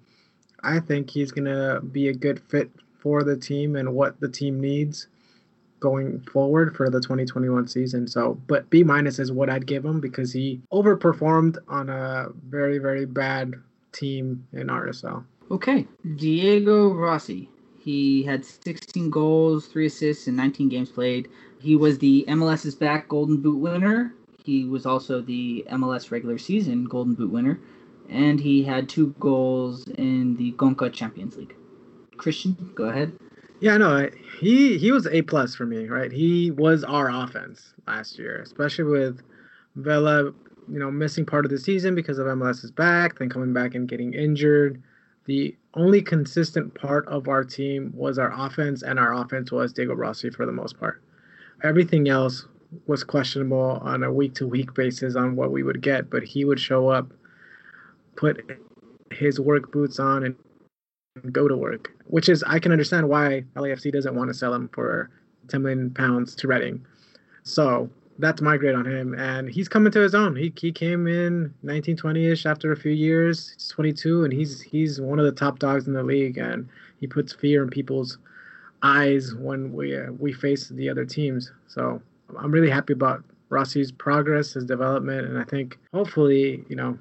I 0.63 0.79
think 0.79 1.09
he's 1.09 1.31
gonna 1.31 1.79
be 1.81 2.07
a 2.09 2.13
good 2.13 2.41
fit 2.49 2.71
for 2.97 3.23
the 3.23 3.37
team 3.37 3.75
and 3.75 3.93
what 3.93 4.19
the 4.19 4.29
team 4.29 4.59
needs 4.59 5.07
going 5.79 6.19
forward 6.21 6.75
for 6.75 6.89
the 6.89 6.99
2021 6.99 7.67
season. 7.67 8.07
So, 8.07 8.41
but 8.47 8.67
B 8.71 8.83
minus 8.83 9.19
is 9.19 9.31
what 9.31 9.51
I'd 9.51 9.67
give 9.67 9.85
him 9.85 10.01
because 10.01 10.33
he 10.33 10.59
overperformed 10.73 11.57
on 11.67 11.89
a 11.89 12.29
very 12.49 12.79
very 12.79 13.05
bad 13.05 13.53
team 13.97 14.47
in 14.53 14.67
RSL. 14.67 15.23
Okay, 15.49 15.87
Diego 16.15 16.93
Rossi. 16.93 17.49
He 17.79 18.23
had 18.23 18.43
16 18.43 19.09
goals, 19.09 19.67
three 19.67 19.85
assists, 19.85 20.27
and 20.27 20.35
19 20.35 20.67
games 20.67 20.89
played. 20.89 21.29
He 21.61 21.75
was 21.75 21.97
the 21.97 22.25
MLS's 22.27 22.75
back 22.75 23.07
Golden 23.07 23.41
Boot 23.41 23.59
winner. 23.59 24.13
He 24.43 24.65
was 24.65 24.85
also 24.85 25.21
the 25.21 25.65
MLS 25.71 26.11
regular 26.11 26.37
season 26.37 26.85
Golden 26.85 27.13
Boot 27.13 27.31
winner, 27.31 27.59
and 28.09 28.39
he 28.39 28.63
had 28.63 28.89
two 28.89 29.15
goals 29.19 29.87
in 29.87 30.35
the 30.35 30.51
CONCACAF 30.53 30.93
Champions 30.93 31.37
League. 31.37 31.55
Christian, 32.17 32.71
go 32.75 32.85
ahead. 32.85 33.13
Yeah, 33.59 33.77
no, 33.77 34.09
he 34.39 34.77
he 34.77 34.91
was 34.91 35.07
a 35.07 35.21
plus 35.23 35.55
for 35.55 35.65
me, 35.65 35.87
right? 35.87 36.11
He 36.11 36.51
was 36.51 36.83
our 36.83 37.09
offense 37.09 37.73
last 37.87 38.19
year, 38.19 38.41
especially 38.41 38.85
with 38.85 39.21
Vela 39.75 40.33
you 40.69 40.79
know, 40.79 40.91
missing 40.91 41.25
part 41.25 41.45
of 41.45 41.51
the 41.51 41.57
season 41.57 41.95
because 41.95 42.19
of 42.19 42.27
MLS's 42.27 42.71
back, 42.71 43.19
then 43.19 43.29
coming 43.29 43.53
back 43.53 43.75
and 43.75 43.87
getting 43.87 44.13
injured. 44.13 44.81
the 45.25 45.55
only 45.73 46.01
consistent 46.01 46.73
part 46.73 47.05
of 47.07 47.27
our 47.27 47.43
team 47.43 47.91
was 47.93 48.17
our 48.17 48.31
offense, 48.33 48.81
and 48.81 48.97
our 48.97 49.13
offense 49.13 49.51
was 49.51 49.73
Diego 49.73 49.93
Rossi 49.93 50.29
for 50.29 50.45
the 50.45 50.51
most 50.51 50.79
part. 50.79 51.01
Everything 51.63 52.07
else 52.07 52.45
was 52.87 53.03
questionable 53.03 53.79
on 53.83 54.03
a 54.03 54.11
week 54.11 54.33
to 54.35 54.47
week 54.47 54.73
basis 54.73 55.15
on 55.15 55.35
what 55.35 55.51
we 55.51 55.63
would 55.63 55.81
get, 55.81 56.09
but 56.09 56.23
he 56.23 56.45
would 56.45 56.59
show 56.59 56.87
up, 56.89 57.11
put 58.15 58.41
his 59.11 59.39
work 59.39 59.71
boots 59.71 59.99
on, 59.99 60.23
and 60.23 60.35
go 61.33 61.47
to 61.47 61.55
work. 61.55 61.91
Which 62.05 62.29
is 62.29 62.43
I 62.43 62.59
can 62.59 62.71
understand 62.71 63.09
why 63.09 63.43
LAFC 63.55 63.91
doesn't 63.91 64.15
want 64.15 64.29
to 64.29 64.33
sell 64.33 64.53
him 64.53 64.69
for 64.69 65.09
10 65.49 65.61
million 65.61 65.91
pounds 65.91 66.35
to 66.35 66.47
Reading. 66.47 66.85
So 67.43 67.89
that's 68.19 68.41
my 68.41 68.57
grade 68.57 68.75
on 68.75 68.85
him, 68.85 69.13
and 69.15 69.49
he's 69.49 69.67
coming 69.67 69.91
to 69.91 69.99
his 69.99 70.15
own. 70.15 70.35
He 70.35 70.53
he 70.57 70.71
came 70.71 71.07
in 71.07 71.53
1920ish 71.63 72.45
after 72.45 72.71
a 72.71 72.77
few 72.77 72.91
years. 72.91 73.51
He's 73.53 73.67
22, 73.69 74.23
and 74.23 74.33
he's 74.33 74.61
he's 74.61 74.99
one 74.99 75.19
of 75.19 75.25
the 75.25 75.31
top 75.31 75.59
dogs 75.59 75.87
in 75.87 75.93
the 75.93 76.03
league, 76.03 76.37
and 76.37 76.67
he 76.99 77.07
puts 77.07 77.33
fear 77.33 77.63
in 77.63 77.69
people's 77.69 78.17
eyes 78.83 79.33
when 79.35 79.73
we 79.73 79.97
uh, 79.97 80.11
we 80.19 80.33
face 80.33 80.69
the 80.69 80.89
other 80.89 81.05
teams. 81.05 81.51
So 81.67 82.01
I'm 82.37 82.51
really 82.51 82.69
happy 82.69 82.93
about 82.93 83.23
Rossi's 83.49 83.91
progress, 83.91 84.53
his 84.53 84.65
development, 84.65 85.27
and 85.27 85.37
I 85.37 85.43
think 85.43 85.77
hopefully, 85.93 86.63
you 86.69 86.75
know, 86.75 86.97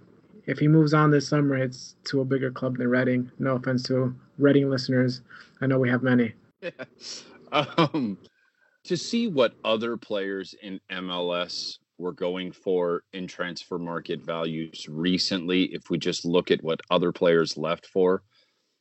if 0.46 0.58
he 0.58 0.68
moves 0.68 0.94
on 0.94 1.10
this 1.10 1.28
summer, 1.28 1.56
it's 1.56 1.96
to 2.04 2.20
a 2.20 2.24
bigger 2.24 2.50
club 2.50 2.76
than 2.78 2.88
Reading. 2.88 3.30
No 3.38 3.56
offense 3.56 3.82
to 3.84 4.14
Reading 4.38 4.70
listeners, 4.70 5.22
I 5.60 5.66
know 5.66 5.78
we 5.78 5.88
have 5.88 6.02
many. 6.02 6.34
um, 7.52 8.18
to 8.86 8.96
see 8.96 9.28
what 9.28 9.54
other 9.64 9.96
players 9.96 10.54
in 10.62 10.80
MLS 10.90 11.78
were 11.98 12.12
going 12.12 12.52
for 12.52 13.02
in 13.12 13.26
Transfermarkt 13.26 14.24
values 14.24 14.86
recently, 14.88 15.64
if 15.74 15.90
we 15.90 15.98
just 15.98 16.24
look 16.24 16.50
at 16.50 16.62
what 16.62 16.80
other 16.90 17.12
players 17.12 17.56
left 17.56 17.86
for, 17.86 18.22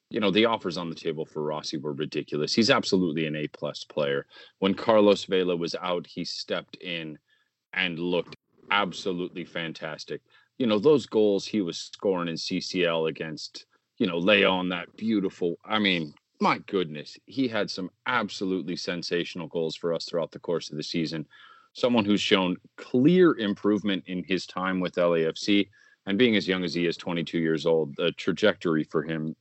you 0.09 0.19
know, 0.19 0.31
the 0.31 0.45
offers 0.45 0.77
on 0.77 0.89
the 0.89 0.95
table 0.95 1.25
for 1.25 1.43
Rossi 1.43 1.77
were 1.77 1.93
ridiculous. 1.93 2.53
He's 2.53 2.69
absolutely 2.69 3.25
an 3.25 3.35
A 3.35 3.47
plus 3.47 3.83
player. 3.83 4.25
When 4.59 4.73
Carlos 4.73 5.25
Vela 5.25 5.55
was 5.55 5.75
out, 5.81 6.05
he 6.07 6.23
stepped 6.23 6.75
in 6.77 7.17
and 7.73 7.97
looked 7.99 8.35
absolutely 8.71 9.45
fantastic. 9.45 10.21
You 10.57 10.67
know, 10.67 10.79
those 10.79 11.05
goals 11.05 11.45
he 11.45 11.61
was 11.61 11.77
scoring 11.77 12.29
in 12.29 12.35
CCL 12.35 13.09
against, 13.09 13.65
you 13.97 14.07
know, 14.07 14.17
Leon, 14.17 14.69
that 14.69 14.95
beautiful. 14.95 15.55
I 15.65 15.79
mean, 15.79 16.13
my 16.39 16.59
goodness, 16.59 17.17
he 17.25 17.47
had 17.47 17.69
some 17.69 17.89
absolutely 18.05 18.75
sensational 18.75 19.47
goals 19.47 19.75
for 19.75 19.93
us 19.93 20.05
throughout 20.05 20.31
the 20.31 20.39
course 20.39 20.69
of 20.71 20.77
the 20.77 20.83
season. 20.83 21.25
Someone 21.73 22.05
who's 22.05 22.21
shown 22.21 22.57
clear 22.77 23.37
improvement 23.37 24.03
in 24.07 24.23
his 24.23 24.45
time 24.45 24.79
with 24.79 24.95
LAFC 24.95 25.69
and 26.05 26.17
being 26.17 26.35
as 26.35 26.47
young 26.47 26.63
as 26.63 26.73
he 26.73 26.85
is 26.85 26.97
22 26.97 27.39
years 27.39 27.65
old, 27.65 27.95
the 27.97 28.11
trajectory 28.13 28.83
for 28.83 29.03
him 29.03 29.35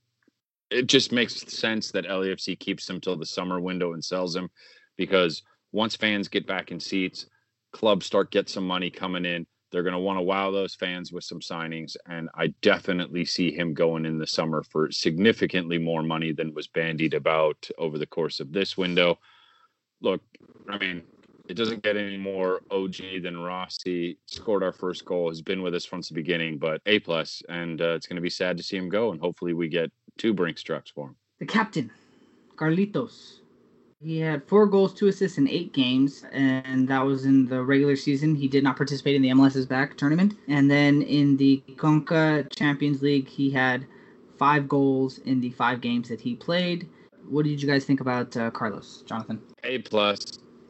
it 0.69 0.87
just 0.87 1.11
makes 1.11 1.41
sense 1.53 1.91
that 1.91 2.05
LAFC 2.05 2.57
keeps 2.59 2.89
him 2.89 2.99
till 2.99 3.15
the 3.15 3.25
summer 3.25 3.59
window 3.59 3.93
and 3.93 4.03
sells 4.03 4.35
him 4.35 4.49
because 4.97 5.43
once 5.71 5.95
fans 5.95 6.27
get 6.27 6.47
back 6.47 6.71
in 6.71 6.79
seats, 6.79 7.27
clubs 7.71 8.05
start 8.05 8.31
get 8.31 8.49
some 8.49 8.65
money 8.65 8.89
coming 8.89 9.25
in. 9.25 9.45
They're 9.71 9.83
going 9.83 9.93
to 9.93 9.99
want 9.99 10.17
to 10.17 10.23
wow 10.23 10.51
those 10.51 10.75
fans 10.75 11.11
with 11.11 11.23
some 11.23 11.39
signings, 11.39 11.95
and 12.07 12.29
I 12.35 12.47
definitely 12.61 13.25
see 13.25 13.51
him 13.51 13.73
going 13.73 14.05
in 14.05 14.17
the 14.17 14.27
summer 14.27 14.63
for 14.63 14.91
significantly 14.91 15.77
more 15.77 16.03
money 16.03 16.31
than 16.31 16.53
was 16.53 16.67
bandied 16.67 17.13
about 17.13 17.69
over 17.77 17.97
the 17.97 18.05
course 18.05 18.39
of 18.39 18.53
this 18.53 18.77
window. 18.77 19.19
Look, 20.01 20.21
I 20.69 20.77
mean, 20.77 21.03
it 21.47 21.55
doesn't 21.55 21.83
get 21.83 21.97
any 21.97 22.17
more 22.17 22.61
OG 22.71 23.23
than 23.23 23.37
Rossi. 23.37 24.17
Scored 24.25 24.63
our 24.63 24.71
first 24.71 25.05
goal, 25.05 25.29
has 25.29 25.41
been 25.41 25.61
with 25.61 25.75
us 25.75 25.85
from 25.85 26.01
the 26.01 26.13
beginning, 26.13 26.57
but 26.57 26.81
A 26.85 26.99
plus, 26.99 27.41
and 27.49 27.81
uh, 27.81 27.95
it's 27.95 28.07
going 28.07 28.15
to 28.15 28.21
be 28.21 28.29
sad 28.29 28.57
to 28.57 28.63
see 28.63 28.77
him 28.77 28.89
go. 28.89 29.11
And 29.11 29.19
hopefully, 29.19 29.53
we 29.53 29.67
get 29.67 29.91
two 30.17 30.33
Brinks 30.33 30.63
trucks 30.63 30.91
for 30.91 31.07
him. 31.07 31.15
The 31.39 31.45
captain, 31.45 31.91
Carlitos. 32.55 33.39
He 34.05 34.19
had 34.19 34.47
four 34.47 34.67
goals, 34.67 34.93
two 34.93 35.07
assists 35.07 35.39
in 35.39 35.49
eight 35.49 35.73
games, 35.73 36.23
and 36.31 36.87
that 36.89 37.03
was 37.03 37.25
in 37.25 37.47
the 37.47 37.63
regular 37.63 37.95
season. 37.95 38.35
He 38.35 38.47
did 38.47 38.63
not 38.63 38.77
participate 38.77 39.15
in 39.15 39.23
the 39.23 39.29
MLS 39.29 39.55
is 39.55 39.65
Back 39.65 39.97
tournament. 39.97 40.35
And 40.47 40.69
then 40.69 41.01
in 41.01 41.37
the 41.37 41.63
Conca 41.75 42.47
Champions 42.55 43.01
League, 43.01 43.27
he 43.27 43.49
had 43.49 43.87
five 44.37 44.69
goals 44.69 45.17
in 45.25 45.41
the 45.41 45.49
five 45.49 45.81
games 45.81 46.07
that 46.09 46.21
he 46.21 46.35
played. 46.35 46.87
What 47.27 47.45
did 47.45 47.59
you 47.59 47.67
guys 47.67 47.83
think 47.85 47.99
about 47.99 48.37
uh, 48.37 48.51
Carlos, 48.51 49.03
Jonathan? 49.07 49.41
A 49.63 49.79
plus, 49.79 50.23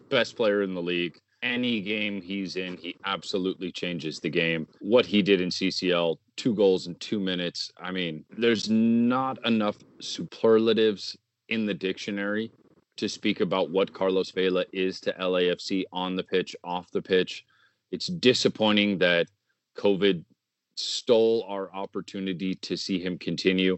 best 0.08 0.38
player 0.38 0.62
in 0.62 0.74
the 0.74 0.82
league. 0.82 1.19
Any 1.43 1.82
game 1.82 2.21
he's 2.21 2.56
in, 2.56 2.78
he 2.78 2.95
absolutely 3.04 3.69
changes 3.69 4.21
the 4.21 4.30
game. 4.30 4.65
What 4.80 5.06
he 5.06 5.21
did 5.21 5.41
in 5.41 5.50
CCL, 5.50 6.15
two 6.38 6.56
goals 6.56 6.88
in 6.88 6.95
two 6.95 7.19
minutes. 7.19 7.69
I 7.78 7.91
mean, 7.91 8.24
there's 8.38 8.69
not 8.69 9.45
enough 9.45 9.76
superlatives 10.00 11.17
in 11.50 11.65
the 11.65 11.74
dictionary 11.74 12.50
to 12.98 13.10
speak 13.10 13.42
about 13.42 13.70
what 13.70 13.94
Carlos 13.94 14.32
Vela 14.32 14.66
is 14.72 15.00
to 15.02 15.14
LAFC 15.14 15.84
on 15.92 16.16
the 16.16 16.24
pitch, 16.24 16.56
off 16.64 16.92
the 16.92 17.02
pitch. 17.02 17.46
It's 17.92 18.08
disappointing 18.08 18.98
that 19.00 19.28
COVID 19.78 20.24
stole 20.76 21.46
our 21.48 21.74
opportunity 21.74 22.56
to 22.56 22.76
see 22.76 23.00
him 23.00 23.18
continue. 23.18 23.78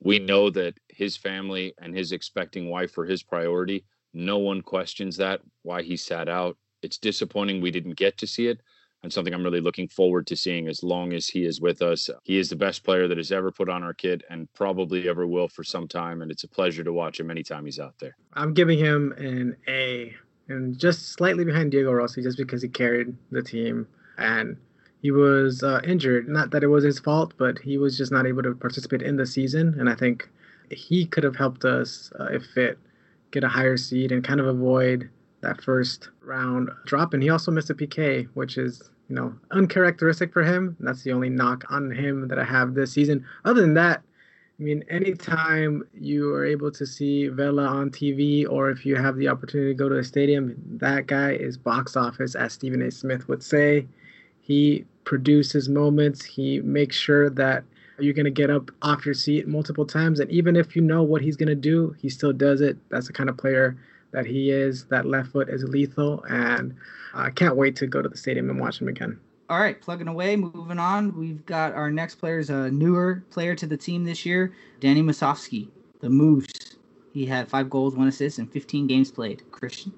We 0.00 0.18
know 0.18 0.50
that 0.50 0.74
his 0.88 1.16
family 1.16 1.74
and 1.80 1.96
his 1.96 2.12
expecting 2.12 2.68
wife 2.68 2.96
are 2.98 3.04
his 3.04 3.22
priority. 3.22 3.84
No 4.12 4.38
one 4.38 4.60
questions 4.60 5.16
that, 5.16 5.40
why 5.62 5.82
he 5.82 5.96
sat 5.96 6.28
out. 6.28 6.56
It's 6.82 6.98
disappointing 6.98 7.60
we 7.60 7.70
didn't 7.70 7.96
get 7.96 8.18
to 8.18 8.26
see 8.26 8.48
it 8.48 8.60
and 9.04 9.12
something 9.12 9.34
I'm 9.34 9.44
really 9.44 9.60
looking 9.60 9.86
forward 9.86 10.26
to 10.28 10.36
seeing 10.36 10.66
as 10.66 10.82
long 10.82 11.12
as 11.12 11.28
he 11.28 11.44
is 11.44 11.60
with 11.60 11.82
us. 11.82 12.08
He 12.22 12.38
is 12.38 12.48
the 12.48 12.56
best 12.56 12.82
player 12.82 13.06
that 13.06 13.18
has 13.18 13.32
ever 13.32 13.52
put 13.52 13.68
on 13.68 13.82
our 13.84 13.92
kit 13.92 14.24
and 14.30 14.50
probably 14.54 15.10
ever 15.10 15.26
will 15.26 15.46
for 15.46 15.62
some 15.62 15.86
time. 15.86 16.22
And 16.22 16.30
it's 16.30 16.44
a 16.44 16.48
pleasure 16.48 16.82
to 16.82 16.92
watch 16.92 17.20
him 17.20 17.30
anytime 17.30 17.66
he's 17.66 17.78
out 17.78 17.94
there. 18.00 18.16
I'm 18.32 18.54
giving 18.54 18.78
him 18.78 19.12
an 19.18 19.56
A 19.68 20.14
and 20.48 20.78
just 20.78 21.12
slightly 21.12 21.44
behind 21.44 21.70
Diego 21.70 21.92
Rossi 21.92 22.22
just 22.22 22.38
because 22.38 22.62
he 22.62 22.68
carried 22.68 23.14
the 23.30 23.42
team 23.42 23.86
and 24.16 24.56
he 25.02 25.10
was 25.10 25.62
uh, 25.62 25.82
injured. 25.84 26.26
Not 26.26 26.50
that 26.52 26.64
it 26.64 26.68
was 26.68 26.82
his 26.82 26.98
fault, 26.98 27.34
but 27.36 27.58
he 27.58 27.76
was 27.76 27.98
just 27.98 28.10
not 28.10 28.26
able 28.26 28.42
to 28.42 28.54
participate 28.54 29.02
in 29.02 29.16
the 29.16 29.26
season. 29.26 29.76
And 29.78 29.90
I 29.90 29.94
think 29.94 30.30
he 30.70 31.04
could 31.04 31.24
have 31.24 31.36
helped 31.36 31.66
us, 31.66 32.10
uh, 32.18 32.28
if 32.32 32.46
fit, 32.54 32.78
get 33.32 33.44
a 33.44 33.48
higher 33.48 33.76
seed 33.76 34.12
and 34.12 34.24
kind 34.24 34.40
of 34.40 34.46
avoid 34.46 35.10
that 35.42 35.60
first 35.62 36.08
round 36.22 36.70
drop. 36.86 37.12
And 37.12 37.22
he 37.22 37.28
also 37.28 37.50
missed 37.50 37.68
a 37.68 37.74
PK, 37.74 38.28
which 38.32 38.56
is 38.56 38.90
you 39.08 39.16
know, 39.16 39.34
uncharacteristic 39.50 40.32
for 40.32 40.42
him. 40.42 40.76
That's 40.80 41.02
the 41.02 41.12
only 41.12 41.30
knock 41.30 41.64
on 41.70 41.90
him 41.90 42.28
that 42.28 42.38
I 42.38 42.44
have 42.44 42.74
this 42.74 42.92
season. 42.92 43.24
Other 43.44 43.60
than 43.60 43.74
that, 43.74 44.02
I 44.58 44.62
mean, 44.62 44.84
anytime 44.88 45.82
you 45.92 46.32
are 46.32 46.44
able 46.44 46.70
to 46.70 46.86
see 46.86 47.28
Vela 47.28 47.64
on 47.66 47.90
TV 47.90 48.48
or 48.48 48.70
if 48.70 48.86
you 48.86 48.94
have 48.96 49.16
the 49.16 49.28
opportunity 49.28 49.72
to 49.72 49.74
go 49.76 49.88
to 49.88 49.98
a 49.98 50.04
stadium, 50.04 50.54
that 50.78 51.06
guy 51.06 51.32
is 51.32 51.58
box 51.58 51.96
office, 51.96 52.34
as 52.36 52.52
Stephen 52.52 52.80
A. 52.82 52.90
Smith 52.90 53.28
would 53.28 53.42
say. 53.42 53.86
He 54.40 54.84
produces 55.04 55.68
moments, 55.68 56.24
he 56.24 56.60
makes 56.60 56.96
sure 56.96 57.30
that 57.30 57.64
you're 57.98 58.14
going 58.14 58.24
to 58.24 58.30
get 58.30 58.50
up 58.50 58.70
off 58.82 59.04
your 59.04 59.14
seat 59.14 59.46
multiple 59.46 59.86
times. 59.86 60.20
And 60.20 60.30
even 60.30 60.56
if 60.56 60.74
you 60.76 60.82
know 60.82 61.02
what 61.02 61.22
he's 61.22 61.36
going 61.36 61.48
to 61.48 61.54
do, 61.54 61.94
he 61.98 62.08
still 62.08 62.32
does 62.32 62.60
it. 62.60 62.76
That's 62.90 63.06
the 63.06 63.12
kind 63.12 63.28
of 63.28 63.36
player 63.36 63.76
that 64.14 64.24
he 64.26 64.50
is. 64.50 64.86
That 64.86 65.04
left 65.06 65.32
foot 65.32 65.48
is 65.48 65.64
lethal. 65.64 66.24
And 66.28 66.74
I 67.12 67.30
can't 67.30 67.56
wait 67.56 67.76
to 67.76 67.86
go 67.86 68.00
to 68.00 68.08
the 68.08 68.16
stadium 68.16 68.48
and 68.48 68.58
watch 68.58 68.80
him 68.80 68.88
again. 68.88 69.20
All 69.50 69.60
right, 69.60 69.78
plugging 69.78 70.08
away. 70.08 70.36
Moving 70.36 70.78
on, 70.78 71.18
we've 71.18 71.44
got 71.44 71.74
our 71.74 71.90
next 71.90 72.14
player 72.14 72.38
is 72.38 72.48
a 72.48 72.70
newer 72.70 73.22
player 73.30 73.54
to 73.54 73.66
the 73.66 73.76
team 73.76 74.04
this 74.04 74.24
year, 74.24 74.54
Danny 74.80 75.02
Musovski, 75.02 75.68
the 76.00 76.08
Moose. 76.08 76.46
He 77.12 77.26
had 77.26 77.46
five 77.48 77.68
goals, 77.68 77.94
one 77.94 78.08
assist, 78.08 78.38
and 78.38 78.50
15 78.50 78.86
games 78.86 79.10
played. 79.10 79.42
Christian. 79.50 79.92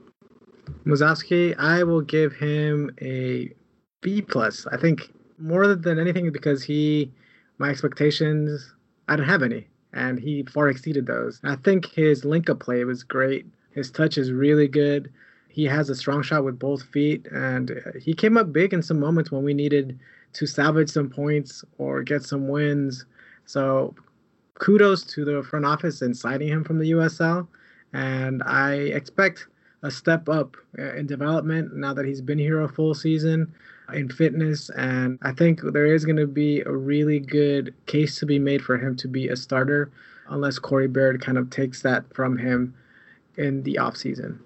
Musovski, 0.85 1.57
I 1.59 1.85
will 1.85 2.01
give 2.01 2.33
him 2.35 2.91
a 3.01 3.53
B 4.01 4.21
plus. 4.21 4.67
I 4.67 4.77
think 4.77 5.13
more 5.39 5.75
than 5.75 5.99
anything 5.99 6.31
because 6.33 6.63
he, 6.63 7.13
my 7.59 7.71
expectations, 7.71 8.75
I 9.09 9.17
didn't 9.17 9.29
have 9.29 9.43
any, 9.43 9.69
and 9.93 10.19
he 10.19 10.43
far 10.43 10.69
exceeded 10.69 11.07
those. 11.07 11.41
I 11.45 11.57
think 11.57 11.87
his 11.87 12.25
link 12.25 12.51
up 12.51 12.61
play 12.61 12.85
was 12.85 13.05
great. 13.05 13.47
His 13.77 13.93
touch 13.93 14.19
is 14.19 14.33
really 14.33 14.67
good 14.67 15.13
he 15.57 15.65
has 15.65 15.89
a 15.89 15.95
strong 15.95 16.21
shot 16.21 16.45
with 16.45 16.59
both 16.59 16.83
feet, 16.83 17.27
and 17.33 17.83
he 17.99 18.13
came 18.13 18.37
up 18.37 18.53
big 18.53 18.75
in 18.75 18.83
some 18.83 19.01
moments 19.01 19.33
when 19.33 19.43
we 19.43 19.55
needed 19.55 19.99
to 20.35 20.47
salvage 20.47 20.91
some 20.91 21.09
points 21.09 21.65
or 21.79 22.03
get 22.03 22.23
some 22.23 22.47
wins. 22.47 23.07
So 23.47 23.95
kudos 24.59 25.03
to 25.15 25.25
the 25.25 25.43
front 25.43 25.65
office 25.65 26.03
in 26.03 26.13
signing 26.13 26.49
him 26.49 26.63
from 26.63 26.79
the 26.79 26.91
USL, 26.91 27.49
and 27.95 28.43
I 28.43 28.75
expect 28.75 29.47
a 29.83 29.91
step 29.91 30.29
up 30.29 30.59
uh, 30.79 30.93
in 30.93 31.07
development 31.07 31.75
now 31.75 31.95
that 31.95 32.05
he's 32.05 32.21
been 32.21 32.39
here 32.39 32.61
a 32.61 32.69
full 32.69 32.95
season 32.95 33.55
in 33.95 34.11
fitness 34.11 34.69
and 34.71 35.19
I 35.23 35.33
think 35.33 35.61
there 35.63 35.87
is 35.87 36.05
going 36.05 36.17
to 36.17 36.27
be 36.27 36.61
a 36.63 36.73
really 36.73 37.21
good 37.21 37.73
case 37.87 38.19
to 38.19 38.27
be 38.27 38.39
made 38.39 38.63
for 38.63 38.77
him 38.77 38.97
to 38.97 39.07
be 39.07 39.29
a 39.29 39.37
starter 39.37 39.93
unless 40.29 40.59
Corey 40.59 40.89
Baird 40.89 41.21
kind 41.21 41.39
of 41.39 41.51
takes 41.51 41.83
that 41.83 42.13
from 42.13 42.37
him 42.37 42.75
in 43.37 43.63
the 43.63 43.79
off 43.79 43.97
season. 43.97 44.41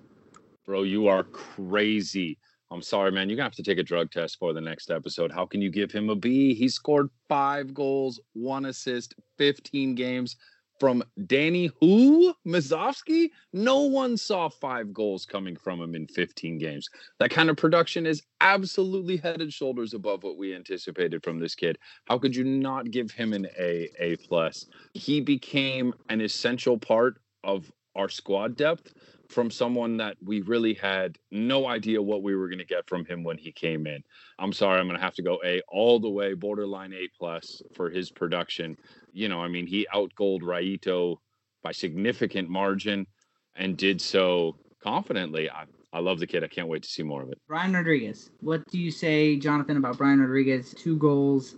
Bro, 0.67 0.85
you 0.85 1.09
are 1.09 1.25
crazy. 1.25 2.39
I'm 2.71 2.83
sorry, 2.83 3.11
man. 3.11 3.29
You're 3.29 3.37
gonna 3.37 3.47
have 3.47 3.55
to 3.55 3.63
take 3.63 3.79
a 3.79 3.83
drug 3.83 4.13
test 4.13 4.39
for 4.39 4.53
the 4.53 4.61
next 4.61 4.91
episode. 4.91 5.33
How 5.33 5.45
can 5.45 5.61
you 5.61 5.71
give 5.71 5.91
him 5.91 6.09
a 6.09 6.15
B? 6.15 6.55
He 6.55 6.69
scored 6.69 7.09
five 7.29 7.75
goals, 7.75 8.21
one 8.35 8.67
assist, 8.67 9.15
15 9.39 9.97
games 9.97 10.37
from 10.81 11.03
Danny 11.27 11.71
Who 11.81 12.35
Musovski. 12.47 13.31
No 13.53 13.83
one 13.83 14.17
saw 14.17 14.49
five 14.49 14.93
goals 14.93 15.27
coming 15.27 15.55
from 15.55 15.81
him 15.81 15.95
in 15.95 16.07
15 16.07 16.59
games. 16.59 16.89
That 17.19 17.31
kind 17.31 17.51
of 17.51 17.57
production 17.57 18.07
is 18.07 18.23
absolutely 18.41 19.19
head 19.19 19.43
and 19.43 19.53
shoulders 19.53 19.93
above 19.93 20.23
what 20.23 20.39
we 20.39 20.55
anticipated 20.55 21.23
from 21.23 21.39
this 21.39 21.55
kid. 21.55 21.79
How 22.07 22.19
could 22.19 22.35
you 22.35 22.45
not 22.45 22.91
give 22.91 23.11
him 23.11 23.35
an 23.35 23.47
A, 23.59 23.91
A 23.99 24.17
plus? 24.17 24.67
He 24.95 25.21
became 25.21 25.93
an 26.09 26.21
essential 26.21 26.79
part 26.79 27.21
of 27.45 27.71
our 27.95 28.09
squad 28.09 28.57
depth 28.57 28.95
from 29.29 29.51
someone 29.51 29.97
that 29.97 30.17
we 30.25 30.41
really 30.43 30.75
had 30.75 31.17
no 31.31 31.67
idea 31.67 32.03
what 32.03 32.23
we 32.23 32.35
were 32.35 32.49
going 32.49 32.59
to 32.59 32.65
get 32.65 32.89
from 32.89 33.05
him 33.05 33.23
when 33.23 33.39
he 33.39 33.53
came 33.53 33.87
in. 33.87 34.03
I'm 34.39 34.53
sorry, 34.53 34.81
I'm 34.81 34.87
going 34.87 34.99
to 34.99 35.05
have 35.05 35.15
to 35.15 35.23
go 35.23 35.41
A 35.45 35.63
all 35.69 36.01
the 36.01 36.11
way, 36.11 36.35
borderline 36.35 36.93
A 36.93 37.09
plus 37.17 37.63
for 37.75 37.89
his 37.91 38.11
production. 38.11 38.77
You 39.13 39.29
know, 39.29 39.41
I 39.41 39.49
mean, 39.49 39.67
he 39.67 39.87
outgoaled 39.95 40.43
Rayito 40.43 41.17
by 41.63 41.73
significant 41.73 42.49
margin 42.49 43.07
and 43.55 43.77
did 43.77 44.01
so 44.01 44.57
confidently. 44.83 45.49
I, 45.49 45.65
I 45.93 46.01
love 46.01 46.19
the 46.19 46.27
kid. 46.27 46.43
I 46.43 46.49
can't 46.49 46.69
wait 46.69 46.83
to 46.83 46.89
see 46.89 47.03
more 47.03 47.23
of 47.23 47.31
it. 47.31 47.39
Brian 47.47 47.73
Rodriguez. 47.73 48.31
What 48.41 48.67
do 48.71 48.79
you 48.79 48.91
say, 48.91 49.37
Jonathan, 49.37 49.77
about 49.77 49.99
Brian 49.99 50.21
Rodriguez? 50.21 50.75
Two 50.75 50.97
goals, 50.97 51.57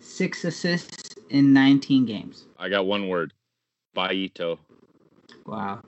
six 0.00 0.44
assists 0.44 1.14
in 1.30 1.52
19 1.52 2.04
games. 2.04 2.46
I 2.58 2.68
got 2.68 2.86
one 2.86 3.08
word. 3.08 3.32
Baito. 3.96 4.58
Wow. 5.46 5.82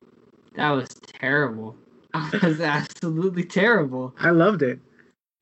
That 0.55 0.71
was 0.71 0.89
terrible. 0.89 1.77
That 2.33 2.43
was 2.43 2.61
absolutely 2.63 3.45
terrible. 3.45 4.15
I 4.19 4.31
loved 4.31 4.63
it. 4.63 4.81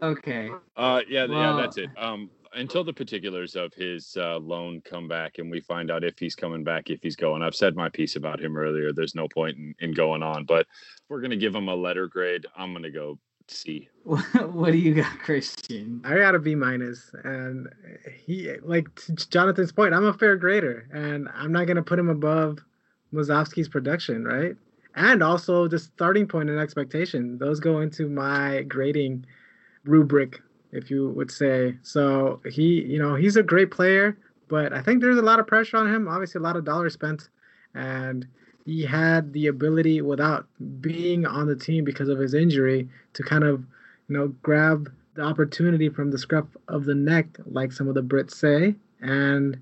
Okay. 0.02 0.50
Uh, 0.76 1.02
yeah, 1.08 1.24
yeah, 1.26 1.56
that's 1.56 1.76
it. 1.78 1.88
Um, 1.96 2.30
until 2.54 2.82
the 2.82 2.92
particulars 2.92 3.54
of 3.54 3.72
his 3.74 4.16
uh, 4.18 4.38
loan 4.38 4.80
come 4.84 5.06
back 5.06 5.38
and 5.38 5.50
we 5.50 5.60
find 5.60 5.90
out 5.90 6.04
if 6.04 6.18
he's 6.18 6.34
coming 6.34 6.64
back, 6.64 6.90
if 6.90 7.00
he's 7.02 7.16
going. 7.16 7.42
I've 7.42 7.54
said 7.54 7.76
my 7.76 7.88
piece 7.88 8.16
about 8.16 8.40
him 8.40 8.56
earlier. 8.56 8.92
There's 8.92 9.14
no 9.14 9.28
point 9.28 9.56
in, 9.56 9.74
in 9.80 9.92
going 9.92 10.22
on, 10.22 10.44
but 10.44 10.62
if 10.62 11.02
we're 11.08 11.20
gonna 11.20 11.36
give 11.36 11.54
him 11.54 11.68
a 11.68 11.74
letter 11.74 12.08
grade. 12.08 12.46
I'm 12.56 12.72
gonna 12.72 12.90
go 12.90 13.18
C. 13.48 13.88
what 14.04 14.72
do 14.72 14.78
you 14.78 14.94
got, 14.94 15.18
Christian? 15.18 16.00
I 16.04 16.16
got 16.16 16.34
a 16.34 16.38
B 16.38 16.54
minus, 16.54 17.10
and 17.24 17.68
he 18.24 18.50
like 18.62 18.92
to 19.06 19.12
Jonathan's 19.14 19.72
point. 19.72 19.94
I'm 19.94 20.06
a 20.06 20.14
fair 20.14 20.36
grader, 20.36 20.88
and 20.92 21.28
I'm 21.34 21.52
not 21.52 21.66
gonna 21.66 21.82
put 21.82 21.98
him 21.98 22.08
above 22.08 22.58
Musovski's 23.14 23.68
production, 23.68 24.24
right? 24.24 24.56
And 24.96 25.22
also 25.22 25.66
the 25.68 25.78
starting 25.78 26.26
point 26.26 26.50
and 26.50 26.58
expectation; 26.58 27.38
those 27.38 27.60
go 27.60 27.80
into 27.80 28.08
my 28.08 28.62
grading 28.62 29.26
rubric, 29.84 30.40
if 30.72 30.90
you 30.90 31.10
would 31.10 31.30
say. 31.30 31.76
So 31.82 32.40
he, 32.50 32.82
you 32.82 32.98
know, 32.98 33.14
he's 33.14 33.36
a 33.36 33.42
great 33.42 33.70
player, 33.70 34.16
but 34.48 34.72
I 34.72 34.82
think 34.82 35.00
there's 35.00 35.18
a 35.18 35.22
lot 35.22 35.40
of 35.40 35.46
pressure 35.46 35.76
on 35.76 35.92
him. 35.92 36.08
Obviously, 36.08 36.38
a 36.38 36.42
lot 36.42 36.56
of 36.56 36.64
dollars 36.64 36.94
spent, 36.94 37.28
and 37.74 38.26
he 38.64 38.82
had 38.82 39.32
the 39.32 39.48
ability, 39.48 40.00
without 40.00 40.46
being 40.80 41.26
on 41.26 41.46
the 41.46 41.56
team 41.56 41.84
because 41.84 42.08
of 42.08 42.18
his 42.18 42.32
injury, 42.34 42.88
to 43.12 43.22
kind 43.22 43.44
of, 43.44 43.60
you 44.08 44.16
know, 44.16 44.28
grab 44.42 44.90
the 45.14 45.22
opportunity 45.22 45.88
from 45.88 46.10
the 46.10 46.18
scruff 46.18 46.46
of 46.68 46.84
the 46.84 46.94
neck, 46.94 47.26
like 47.46 47.72
some 47.72 47.88
of 47.88 47.94
the 47.94 48.02
Brits 48.02 48.32
say, 48.32 48.74
and 49.00 49.58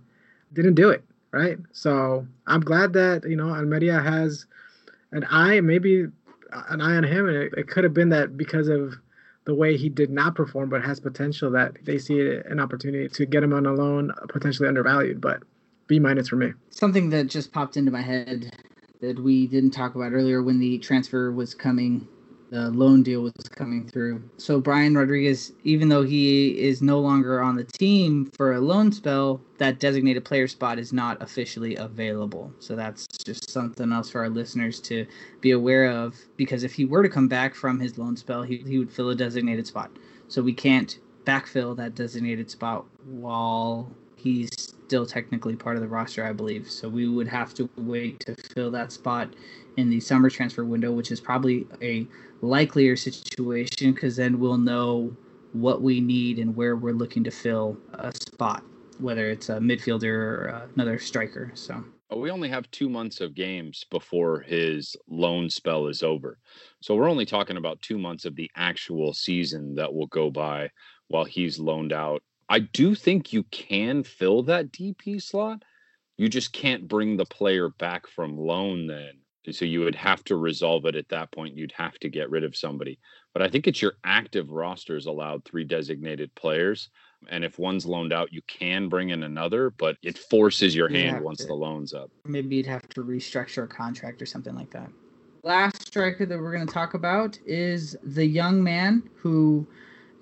didn't 0.52 0.74
do 0.74 0.90
it. 0.90 1.02
Right. 1.32 1.58
So 1.72 2.26
I'm 2.46 2.60
glad 2.60 2.92
that 2.92 3.24
you 3.28 3.36
know 3.36 3.48
Almeria 3.48 4.00
has 4.00 4.46
an 5.12 5.26
eye, 5.30 5.60
maybe 5.60 6.06
an 6.68 6.80
eye 6.80 6.96
on 6.96 7.04
him, 7.04 7.26
and 7.26 7.36
it, 7.36 7.54
it 7.56 7.68
could 7.68 7.84
have 7.84 7.94
been 7.94 8.10
that 8.10 8.36
because 8.36 8.68
of 8.68 8.94
the 9.44 9.54
way 9.54 9.76
he 9.76 9.88
did 9.88 10.10
not 10.10 10.34
perform, 10.34 10.68
but 10.68 10.84
has 10.84 11.00
potential 11.00 11.50
that 11.50 11.84
they 11.84 11.98
see 11.98 12.20
an 12.20 12.60
opportunity 12.60 13.08
to 13.08 13.26
get 13.26 13.42
him 13.42 13.52
on 13.52 13.66
a 13.66 13.72
loan, 13.72 14.12
potentially 14.28 14.68
undervalued. 14.68 15.20
But 15.20 15.42
B 15.86 15.98
minus 15.98 16.28
for 16.28 16.36
me. 16.36 16.52
Something 16.70 17.10
that 17.10 17.26
just 17.26 17.52
popped 17.52 17.76
into 17.76 17.90
my 17.90 18.02
head 18.02 18.52
that 19.00 19.18
we 19.18 19.46
didn't 19.46 19.72
talk 19.72 19.94
about 19.94 20.12
earlier 20.12 20.42
when 20.42 20.60
the 20.60 20.78
transfer 20.78 21.32
was 21.32 21.54
coming, 21.54 22.06
the 22.52 22.70
loan 22.70 23.02
deal 23.02 23.22
was 23.22 23.32
coming 23.56 23.88
through. 23.88 24.22
So 24.36 24.60
Brian 24.60 24.94
Rodriguez, 24.94 25.54
even 25.64 25.88
though 25.88 26.02
he 26.02 26.50
is 26.60 26.82
no 26.82 27.00
longer 27.00 27.40
on 27.42 27.56
the 27.56 27.64
team 27.64 28.30
for 28.36 28.52
a 28.52 28.60
loan 28.60 28.92
spell, 28.92 29.40
that 29.56 29.80
designated 29.80 30.26
player 30.26 30.46
spot 30.46 30.78
is 30.78 30.92
not 30.92 31.20
officially 31.22 31.76
available. 31.76 32.52
So 32.58 32.76
that's 32.76 33.06
just 33.24 33.50
something 33.50 33.90
else 33.90 34.10
for 34.10 34.20
our 34.20 34.28
listeners 34.28 34.80
to 34.80 35.06
be 35.40 35.52
aware 35.52 35.86
of 35.90 36.14
because 36.36 36.62
if 36.62 36.74
he 36.74 36.84
were 36.84 37.02
to 37.02 37.08
come 37.08 37.26
back 37.26 37.54
from 37.54 37.80
his 37.80 37.96
loan 37.96 38.18
spell, 38.18 38.42
he, 38.42 38.58
he 38.58 38.78
would 38.78 38.92
fill 38.92 39.08
a 39.08 39.14
designated 39.14 39.66
spot. 39.66 39.90
So 40.28 40.42
we 40.42 40.52
can't 40.52 40.98
backfill 41.24 41.74
that 41.78 41.94
designated 41.94 42.50
spot 42.50 42.84
while 43.06 43.90
he's 44.14 44.50
still 44.92 45.06
technically 45.06 45.56
part 45.56 45.76
of 45.76 45.82
the 45.82 45.88
roster, 45.88 46.22
I 46.22 46.34
believe. 46.34 46.70
So 46.70 46.86
we 46.86 47.08
would 47.08 47.28
have 47.28 47.54
to 47.54 47.70
wait 47.76 48.20
to 48.26 48.36
fill 48.54 48.70
that 48.72 48.92
spot 48.92 49.32
in 49.78 49.88
the 49.88 50.00
summer 50.00 50.28
transfer 50.28 50.66
window, 50.66 50.92
which 50.92 51.10
is 51.10 51.18
probably 51.18 51.66
a 51.80 52.06
likelier 52.42 52.96
situation 52.96 53.92
because 53.92 54.16
then 54.16 54.38
we'll 54.38 54.58
know 54.58 55.16
what 55.52 55.80
we 55.80 56.00
need 56.00 56.38
and 56.38 56.54
where 56.54 56.76
we're 56.76 56.92
looking 56.92 57.24
to 57.24 57.30
fill 57.30 57.78
a 57.94 58.12
spot, 58.14 58.64
whether 58.98 59.30
it's 59.30 59.48
a 59.48 59.58
midfielder 59.58 60.04
or 60.04 60.68
another 60.74 60.98
striker. 60.98 61.52
So 61.54 61.84
We 62.14 62.30
only 62.30 62.48
have 62.48 62.70
two 62.70 62.88
months 62.88 63.20
of 63.20 63.34
games 63.34 63.84
before 63.90 64.40
his 64.40 64.96
loan 65.08 65.48
spell 65.48 65.86
is 65.86 66.02
over. 66.02 66.38
So 66.80 66.94
we're 66.94 67.08
only 67.08 67.26
talking 67.26 67.56
about 67.56 67.80
two 67.80 67.98
months 67.98 68.24
of 68.24 68.34
the 68.34 68.50
actual 68.56 69.14
season 69.14 69.76
that 69.76 69.94
will 69.94 70.08
go 70.08 70.30
by 70.30 70.70
while 71.08 71.24
he's 71.24 71.58
loaned 71.58 71.92
out. 71.92 72.22
I 72.48 72.58
do 72.58 72.94
think 72.94 73.32
you 73.32 73.44
can 73.44 74.02
fill 74.02 74.42
that 74.44 74.72
DP 74.72 75.22
slot. 75.22 75.62
You 76.18 76.28
just 76.28 76.52
can't 76.52 76.88
bring 76.88 77.16
the 77.16 77.24
player 77.24 77.70
back 77.70 78.06
from 78.06 78.36
loan 78.36 78.86
then. 78.86 79.12
So 79.50 79.64
you 79.64 79.80
would 79.80 79.96
have 79.96 80.22
to 80.24 80.36
resolve 80.36 80.84
it 80.86 80.94
at 80.94 81.08
that 81.08 81.32
point. 81.32 81.56
You'd 81.56 81.72
have 81.72 81.98
to 82.00 82.08
get 82.08 82.30
rid 82.30 82.44
of 82.44 82.56
somebody. 82.56 82.98
But 83.32 83.42
I 83.42 83.48
think 83.48 83.66
it's 83.66 83.82
your 83.82 83.94
active 84.04 84.50
rosters 84.50 85.06
allowed 85.06 85.44
three 85.44 85.64
designated 85.64 86.32
players. 86.36 86.90
And 87.28 87.44
if 87.44 87.58
one's 87.58 87.84
loaned 87.86 88.12
out, 88.12 88.32
you 88.32 88.42
can 88.46 88.88
bring 88.88 89.10
in 89.10 89.22
another, 89.24 89.70
but 89.70 89.96
it 90.02 90.18
forces 90.18 90.76
your 90.76 90.90
You 90.90 90.98
hand 90.98 91.24
once 91.24 91.38
to. 91.38 91.46
the 91.46 91.54
loan's 91.54 91.92
up. 91.92 92.10
maybe 92.24 92.56
you'd 92.56 92.66
have 92.66 92.88
to 92.90 93.02
restructure 93.02 93.64
a 93.64 93.66
contract 93.66 94.22
or 94.22 94.26
something 94.26 94.54
like 94.54 94.70
that. 94.70 94.90
Last 95.44 95.86
striker 95.88 96.24
that 96.24 96.38
we're 96.38 96.52
going 96.52 96.66
to 96.66 96.72
talk 96.72 96.94
about 96.94 97.36
is 97.44 97.96
the 98.04 98.24
young 98.26 98.62
man 98.62 99.08
who 99.16 99.66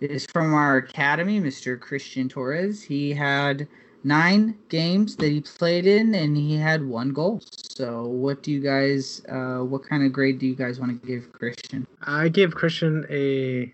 is 0.00 0.24
from 0.32 0.54
our 0.54 0.78
academy, 0.78 1.40
Mr. 1.40 1.78
Christian 1.78 2.26
Torres. 2.26 2.82
He 2.82 3.12
had 3.12 3.68
nine 4.04 4.58
games 4.68 5.16
that 5.16 5.28
he 5.28 5.40
played 5.40 5.86
in, 5.86 6.14
and 6.14 6.36
he 6.36 6.56
had 6.56 6.84
one 6.84 7.10
goal. 7.10 7.40
So, 7.72 8.06
what 8.06 8.42
do 8.42 8.50
you 8.50 8.60
guys? 8.60 9.22
Uh, 9.28 9.58
what 9.58 9.84
kind 9.84 10.04
of 10.04 10.12
grade 10.12 10.38
do 10.38 10.46
you 10.46 10.54
guys 10.54 10.80
want 10.80 11.00
to 11.00 11.06
give 11.06 11.32
Christian? 11.32 11.86
I 12.02 12.28
give 12.28 12.54
Christian 12.54 13.06
a 13.10 13.72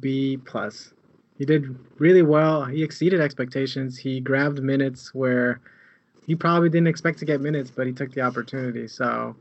B 0.00 0.38
plus. 0.44 0.92
He 1.38 1.44
did 1.46 1.74
really 1.98 2.22
well. 2.22 2.64
He 2.64 2.82
exceeded 2.82 3.20
expectations. 3.20 3.96
He 3.96 4.20
grabbed 4.20 4.62
minutes 4.62 5.14
where 5.14 5.60
he 6.26 6.34
probably 6.34 6.68
didn't 6.68 6.88
expect 6.88 7.18
to 7.20 7.24
get 7.24 7.40
minutes, 7.40 7.70
but 7.70 7.86
he 7.86 7.92
took 7.92 8.12
the 8.12 8.20
opportunity. 8.20 8.86
So 8.86 9.34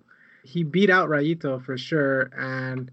he 0.43 0.63
beat 0.63 0.89
out 0.89 1.09
Rayito 1.09 1.63
for 1.63 1.77
sure. 1.77 2.31
And 2.37 2.89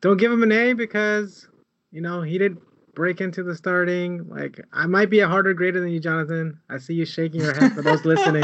don't 0.00 0.16
give 0.16 0.30
him 0.30 0.42
an 0.42 0.52
A 0.52 0.72
because 0.74 1.48
you 1.90 2.00
know 2.00 2.22
he 2.22 2.38
did 2.38 2.56
break 2.96 3.20
into 3.20 3.44
the 3.44 3.54
starting. 3.54 4.28
Like 4.28 4.60
I 4.72 4.86
might 4.86 5.10
be 5.10 5.20
a 5.20 5.28
harder 5.28 5.54
grader 5.54 5.78
than 5.80 5.90
you, 5.90 6.00
Jonathan. 6.00 6.58
I 6.68 6.78
see 6.78 6.94
you 6.94 7.04
shaking 7.06 7.42
your 7.42 7.54
head 7.54 7.74
for 7.74 7.82
those 7.82 8.04
listening. 8.04 8.42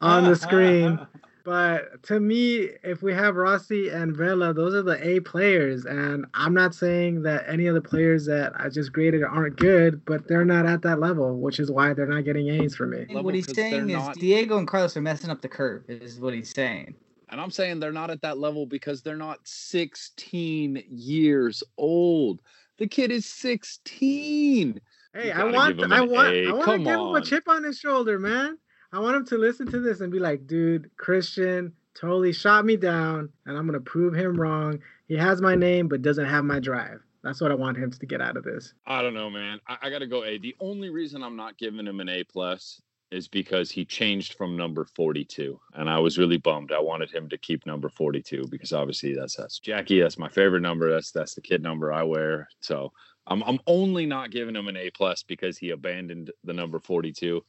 on 0.00 0.24
the 0.24 0.34
screen. 0.34 0.98
But 1.44 2.02
to 2.04 2.20
me, 2.20 2.68
if 2.84 3.02
we 3.02 3.14
have 3.14 3.36
Rossi 3.36 3.88
and 3.88 4.14
Vela, 4.14 4.52
those 4.52 4.74
are 4.74 4.82
the 4.82 4.98
A 5.06 5.20
players. 5.20 5.86
And 5.86 6.26
I'm 6.34 6.52
not 6.52 6.74
saying 6.74 7.22
that 7.22 7.48
any 7.48 7.66
of 7.66 7.74
the 7.74 7.80
players 7.80 8.26
that 8.26 8.52
I 8.58 8.68
just 8.68 8.92
graded 8.92 9.24
aren't 9.24 9.56
good, 9.56 10.04
but 10.04 10.28
they're 10.28 10.44
not 10.44 10.66
at 10.66 10.82
that 10.82 11.00
level, 11.00 11.38
which 11.38 11.58
is 11.58 11.70
why 11.70 11.94
they're 11.94 12.06
not 12.06 12.24
getting 12.26 12.48
A's 12.48 12.76
for 12.76 12.86
me. 12.86 13.06
what 13.10 13.34
he's 13.34 13.50
saying 13.54 13.88
is 13.88 13.96
not- 13.96 14.16
Diego 14.16 14.58
and 14.58 14.68
Carlos 14.68 14.94
are 14.96 15.00
messing 15.00 15.30
up 15.30 15.40
the 15.40 15.48
curve. 15.48 15.84
Is 15.88 16.20
what 16.20 16.34
he's 16.34 16.52
saying. 16.54 16.94
And 17.30 17.40
I'm 17.40 17.50
saying 17.50 17.80
they're 17.80 17.92
not 17.92 18.10
at 18.10 18.20
that 18.22 18.38
level 18.38 18.66
because 18.66 19.02
they're 19.02 19.16
not 19.16 19.38
16 19.44 20.82
years 20.90 21.62
old. 21.78 22.40
The 22.78 22.86
kid 22.86 23.10
is 23.10 23.26
16. 23.26 24.80
Hey, 25.12 25.32
I 25.32 25.44
want, 25.44 25.82
I 25.92 26.00
want, 26.00 26.28
A. 26.28 26.46
I 26.46 26.52
want 26.52 26.60
to 26.60 26.64
Come 26.64 26.84
give 26.84 26.94
him 26.94 27.14
a 27.14 27.20
chip 27.20 27.48
on 27.48 27.64
his 27.64 27.78
shoulder, 27.78 28.18
man. 28.18 28.56
I 28.92 29.00
want 29.00 29.16
him 29.16 29.26
to 29.26 29.38
listen 29.38 29.70
to 29.70 29.80
this 29.80 30.00
and 30.00 30.12
be 30.12 30.20
like, 30.20 30.46
dude, 30.46 30.90
Christian 30.96 31.72
totally 31.94 32.32
shot 32.32 32.64
me 32.64 32.76
down, 32.76 33.30
and 33.44 33.56
I'm 33.56 33.66
gonna 33.66 33.80
prove 33.80 34.14
him 34.14 34.40
wrong. 34.40 34.78
He 35.08 35.16
has 35.16 35.42
my 35.42 35.56
name, 35.56 35.88
but 35.88 36.02
doesn't 36.02 36.24
have 36.24 36.44
my 36.44 36.60
drive. 36.60 37.00
That's 37.22 37.40
what 37.40 37.50
I 37.50 37.54
want 37.54 37.76
him 37.76 37.90
to 37.90 38.06
get 38.06 38.20
out 38.20 38.36
of 38.36 38.44
this. 38.44 38.74
I 38.86 39.02
don't 39.02 39.14
know, 39.14 39.28
man. 39.28 39.58
I, 39.66 39.76
I 39.82 39.90
got 39.90 39.98
to 39.98 40.06
go 40.06 40.24
A. 40.24 40.38
The 40.38 40.54
only 40.60 40.88
reason 40.88 41.22
I'm 41.22 41.36
not 41.36 41.58
giving 41.58 41.86
him 41.86 41.98
an 42.00 42.08
A 42.08 42.22
plus 42.22 42.80
is 43.10 43.28
because 43.28 43.70
he 43.70 43.84
changed 43.84 44.34
from 44.34 44.56
number 44.56 44.84
42 44.84 45.58
and 45.74 45.88
i 45.88 45.98
was 45.98 46.18
really 46.18 46.36
bummed. 46.36 46.72
I 46.72 46.80
wanted 46.80 47.10
him 47.10 47.28
to 47.30 47.38
keep 47.38 47.64
number 47.64 47.88
42 47.88 48.46
because 48.50 48.72
obviously 48.72 49.14
that's 49.14 49.36
that's 49.36 49.58
jackie 49.58 50.00
that's 50.00 50.18
my 50.18 50.28
favorite 50.28 50.60
number 50.60 50.90
that's 50.92 51.10
that's 51.10 51.34
the 51.34 51.40
kid 51.40 51.62
number 51.62 51.92
i 51.92 52.02
wear. 52.02 52.48
So 52.60 52.92
i'm, 53.26 53.42
I'm 53.44 53.60
only 53.66 54.06
not 54.06 54.30
giving 54.30 54.56
him 54.56 54.68
an 54.68 54.76
a 54.76 54.90
plus 54.90 55.22
because 55.22 55.56
he 55.56 55.70
abandoned 55.70 56.30
the 56.44 56.52
number 56.52 56.78
42 56.78 57.44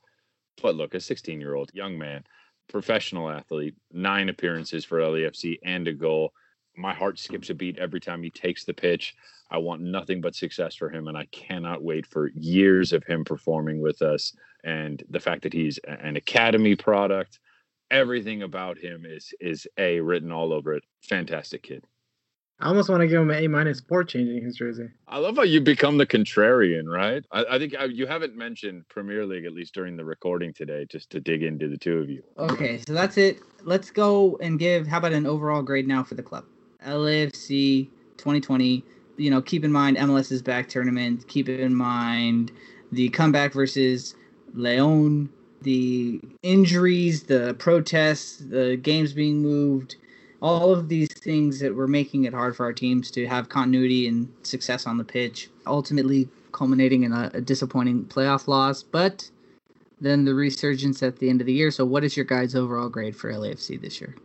but 0.62 0.76
look 0.76 0.94
a 0.94 1.00
16 1.00 1.40
year 1.40 1.56
old 1.56 1.72
young 1.74 1.98
man 1.98 2.24
professional 2.70 3.30
athlete 3.30 3.76
nine 3.92 4.30
appearances 4.30 4.86
for 4.86 5.00
lafc 5.00 5.60
and 5.64 5.88
a 5.88 5.94
goal. 5.94 6.32
My 6.78 6.94
heart 6.94 7.20
skips 7.20 7.50
a 7.50 7.54
beat 7.54 7.78
every 7.78 8.00
time 8.00 8.24
he 8.24 8.30
takes 8.30 8.64
the 8.64 8.74
pitch 8.74 9.16
I 9.52 9.58
want 9.58 9.82
nothing 9.82 10.22
but 10.22 10.36
success 10.36 10.76
for 10.76 10.90
him, 10.90 11.08
and 11.08 11.18
I 11.18 11.26
cannot 11.32 11.84
wait 11.84 12.06
for 12.06 12.30
years 12.36 12.94
of 12.94 13.04
him 13.04 13.24
performing 13.24 13.82
with 13.82 14.02
us. 14.02 14.34
And 14.64 15.04
the 15.10 15.20
fact 15.20 15.44
that 15.44 15.54
he's 15.54 15.80
an 15.88 16.16
academy 16.16 16.76
product, 16.76 17.40
everything 17.90 18.44
about 18.44 18.78
him 18.78 19.06
is 19.06 19.34
is 19.40 19.68
a 19.78 20.00
written 20.00 20.32
all 20.32 20.54
over 20.54 20.74
it. 20.74 20.84
Fantastic 21.02 21.64
kid. 21.64 21.84
I 22.62 22.68
almost 22.68 22.90
want 22.90 23.00
to 23.00 23.08
give 23.08 23.22
him 23.22 23.32
an 23.32 23.42
A 23.42 23.48
minus 23.48 23.80
for 23.80 24.04
changing 24.04 24.44
his 24.44 24.58
jersey. 24.58 24.90
I 25.08 25.18
love 25.18 25.38
how 25.38 25.44
you 25.44 25.62
become 25.62 25.98
the 25.98 26.06
contrarian, 26.06 26.88
right? 26.88 27.24
I, 27.32 27.46
I 27.52 27.58
think 27.58 27.74
I, 27.74 27.84
uh, 27.84 27.88
you 27.88 28.06
haven't 28.06 28.36
mentioned 28.36 28.84
Premier 28.90 29.26
League 29.26 29.46
at 29.46 29.54
least 29.54 29.74
during 29.74 29.96
the 29.96 30.04
recording 30.04 30.54
today, 30.54 30.86
just 30.90 31.10
to 31.12 31.22
dig 31.22 31.42
into 31.42 31.70
the 31.70 31.78
two 31.78 32.00
of 32.00 32.10
you. 32.10 32.22
Okay, 32.38 32.82
so 32.86 32.94
that's 32.94 33.18
it. 33.18 33.40
Let's 33.64 33.92
go 33.92 34.38
and 34.42 34.60
give. 34.60 34.88
How 34.88 34.98
about 34.98 35.14
an 35.14 35.26
overall 35.26 35.62
grade 35.62 35.88
now 35.88 36.04
for 36.04 36.16
the 36.16 36.24
club? 36.24 36.44
LAFC 36.86 37.88
2020 38.18 38.84
you 39.20 39.30
know, 39.30 39.42
keep 39.42 39.64
in 39.64 39.72
mind 39.72 39.98
MLS 39.98 40.32
is 40.32 40.42
Back 40.42 40.70
tournament. 40.70 41.28
Keep 41.28 41.50
in 41.50 41.76
mind 41.76 42.52
the 42.92 43.10
comeback 43.10 43.54
versus 43.54 44.16
Leon, 44.54 45.30
the 45.62 46.22
injuries, 46.42 47.24
the 47.24 47.54
protests, 47.60 48.38
the 48.38 48.78
games 48.78 49.14
being 49.14 49.42
moved, 49.42 49.98
all 50.42 50.74
of 50.74 50.88
these 50.88 51.12
things 51.14 51.60
that 51.60 51.76
were 51.76 51.88
making 51.88 52.24
it 52.24 52.34
hard 52.34 52.56
for 52.56 52.66
our 52.66 52.74
teams 52.74 53.12
to 53.12 53.28
have 53.28 53.50
continuity 53.50 54.08
and 54.08 54.32
success 54.44 54.88
on 54.88 54.98
the 54.98 55.04
pitch, 55.04 55.50
ultimately 55.68 56.30
culminating 56.54 57.04
in 57.04 57.12
a, 57.12 57.30
a 57.34 57.42
disappointing 57.42 58.06
playoff 58.06 58.48
loss. 58.48 58.82
But 58.82 59.30
then 60.00 60.24
the 60.24 60.34
resurgence 60.34 61.04
at 61.04 61.20
the 61.20 61.30
end 61.30 61.42
of 61.42 61.48
the 61.48 61.54
year. 61.54 61.72
So, 61.72 61.84
what 61.84 62.06
is 62.06 62.16
your 62.16 62.26
guys' 62.26 62.56
overall 62.56 62.90
grade 62.90 63.16
for 63.16 63.32
LAFC 63.32 63.82
this 63.82 64.00
year? 64.00 64.16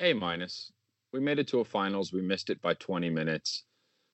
A 0.00 0.12
minus. 0.12 0.72
We 1.12 1.20
made 1.20 1.38
it 1.38 1.46
to 1.48 1.60
a 1.60 1.64
finals. 1.64 2.12
We 2.12 2.22
missed 2.22 2.50
it 2.50 2.60
by 2.60 2.74
20 2.74 3.08
minutes 3.10 3.64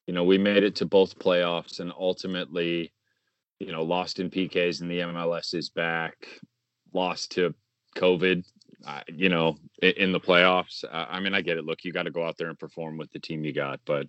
you 0.08 0.14
know, 0.14 0.24
we 0.24 0.38
made 0.38 0.64
it 0.64 0.74
to 0.76 0.86
both 0.86 1.18
playoffs 1.18 1.80
and 1.80 1.92
ultimately, 1.96 2.94
you 3.60 3.70
know, 3.70 3.82
lost 3.82 4.20
in 4.20 4.30
PKs 4.30 4.80
and 4.80 4.90
the 4.90 5.00
MLS 5.00 5.54
is 5.54 5.68
back, 5.68 6.26
lost 6.94 7.32
to 7.32 7.54
COVID, 7.94 8.42
uh, 8.86 9.02
you 9.06 9.28
know, 9.28 9.58
in, 9.82 9.90
in 9.98 10.12
the 10.12 10.18
playoffs. 10.18 10.82
Uh, 10.82 11.04
I 11.10 11.20
mean, 11.20 11.34
I 11.34 11.42
get 11.42 11.58
it. 11.58 11.66
Look, 11.66 11.84
you 11.84 11.92
got 11.92 12.04
to 12.04 12.10
go 12.10 12.26
out 12.26 12.38
there 12.38 12.48
and 12.48 12.58
perform 12.58 12.96
with 12.96 13.12
the 13.12 13.18
team 13.18 13.44
you 13.44 13.52
got, 13.52 13.80
but 13.84 14.06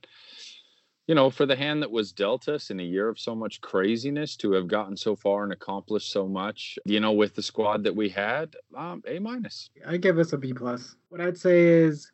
you 1.07 1.15
know, 1.15 1.29
for 1.29 1.45
the 1.45 1.55
hand 1.55 1.81
that 1.81 1.91
was 1.91 2.13
dealt 2.13 2.47
us 2.47 2.69
in 2.69 2.79
a 2.79 2.83
year 2.83 3.09
of 3.09 3.19
so 3.19 3.35
much 3.35 3.59
craziness 3.59 4.37
to 4.37 4.53
have 4.53 4.67
gotten 4.67 4.95
so 4.95 5.17
far 5.17 5.43
and 5.43 5.51
accomplished 5.51 6.13
so 6.13 6.29
much, 6.29 6.79
you 6.85 7.01
know, 7.01 7.11
with 7.11 7.35
the 7.35 7.41
squad 7.41 7.83
that 7.83 7.95
we 7.95 8.07
had, 8.07 8.55
um, 8.77 9.01
A 9.05 9.19
minus. 9.19 9.69
I 9.85 9.97
give 9.97 10.17
us 10.17 10.31
a 10.31 10.37
B 10.37 10.53
plus. 10.53 10.95
What 11.09 11.19
I'd 11.19 11.37
say 11.37 11.67
is 11.67 12.09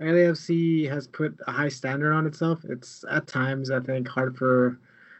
LAFC 0.00 0.90
has 0.90 1.06
put 1.06 1.38
a 1.46 1.52
high 1.52 1.68
standard 1.68 2.12
on 2.12 2.26
itself. 2.26 2.60
It's 2.68 3.04
at 3.10 3.26
times, 3.26 3.70
I 3.70 3.80
think, 3.80 4.08
hard 4.08 4.36
for 4.36 4.78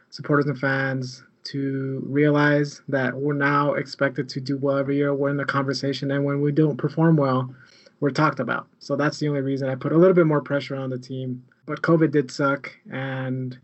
supporters 0.09 0.45
and 0.45 0.57
fans 0.57 1.23
to 1.45 2.03
realize 2.05 2.81
that 2.87 3.15
we're 3.15 3.33
now 3.33 3.73
expected 3.73 4.29
to 4.29 4.41
do 4.41 4.57
well 4.57 4.77
every 4.77 4.97
year. 4.97 5.13
We're 5.13 5.29
in 5.29 5.37
the 5.37 5.45
conversation, 5.45 6.11
and 6.11 6.23
when 6.23 6.41
we 6.41 6.51
don't 6.51 6.77
perform 6.77 7.15
well, 7.15 7.53
we're 7.99 8.11
talked 8.11 8.39
about. 8.39 8.67
So 8.79 8.95
that's 8.95 9.17
the 9.17 9.27
only 9.27 9.41
reason 9.41 9.69
I 9.69 9.75
put 9.75 9.93
a 9.93 9.97
little 9.97 10.13
bit 10.13 10.27
more 10.27 10.41
pressure 10.41 10.75
on 10.75 10.89
the 10.89 10.99
team. 10.99 11.43
But 11.65 11.81
COVID 11.81 12.11
did 12.11 12.29
suck, 12.29 12.71
and 12.91 13.57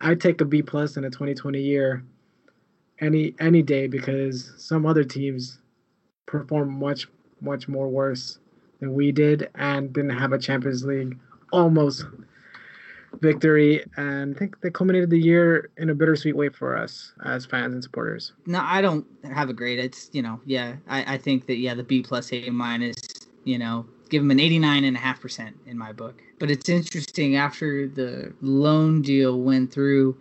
I 0.00 0.14
take 0.14 0.40
a 0.40 0.44
B 0.44 0.62
plus 0.62 0.96
in 0.96 1.04
a 1.04 1.10
2020 1.10 1.60
year 1.60 2.04
any 3.00 3.34
any 3.40 3.62
day 3.62 3.86
because 3.88 4.52
some 4.56 4.86
other 4.86 5.02
teams 5.02 5.58
perform 6.26 6.78
much 6.78 7.08
much 7.40 7.66
more 7.68 7.88
worse 7.88 8.38
we 8.92 9.12
did 9.12 9.50
and 9.54 9.92
didn't 9.92 10.18
have 10.18 10.32
a 10.32 10.38
Champions 10.38 10.84
League 10.84 11.18
almost 11.52 12.04
victory. 13.20 13.84
And 13.96 14.34
I 14.34 14.38
think 14.38 14.60
they 14.60 14.70
culminated 14.70 15.10
the 15.10 15.18
year 15.18 15.70
in 15.76 15.90
a 15.90 15.94
bittersweet 15.94 16.36
way 16.36 16.48
for 16.48 16.76
us 16.76 17.12
as 17.24 17.46
fans 17.46 17.74
and 17.74 17.82
supporters. 17.82 18.32
No, 18.46 18.60
I 18.62 18.80
don't 18.80 19.06
have 19.24 19.48
a 19.48 19.52
grade. 19.52 19.78
It's, 19.78 20.10
you 20.12 20.22
know, 20.22 20.40
yeah, 20.44 20.76
I, 20.88 21.14
I 21.14 21.18
think 21.18 21.46
that, 21.46 21.56
yeah, 21.56 21.74
the 21.74 21.84
B 21.84 22.02
plus 22.02 22.32
A 22.32 22.50
minus, 22.50 22.96
you 23.44 23.58
know, 23.58 23.86
give 24.08 24.22
them 24.22 24.30
an 24.30 24.38
89.5% 24.38 25.52
in 25.66 25.78
my 25.78 25.92
book. 25.92 26.22
But 26.38 26.50
it's 26.50 26.68
interesting 26.68 27.36
after 27.36 27.88
the 27.88 28.32
loan 28.40 29.02
deal 29.02 29.40
went 29.40 29.72
through, 29.72 30.16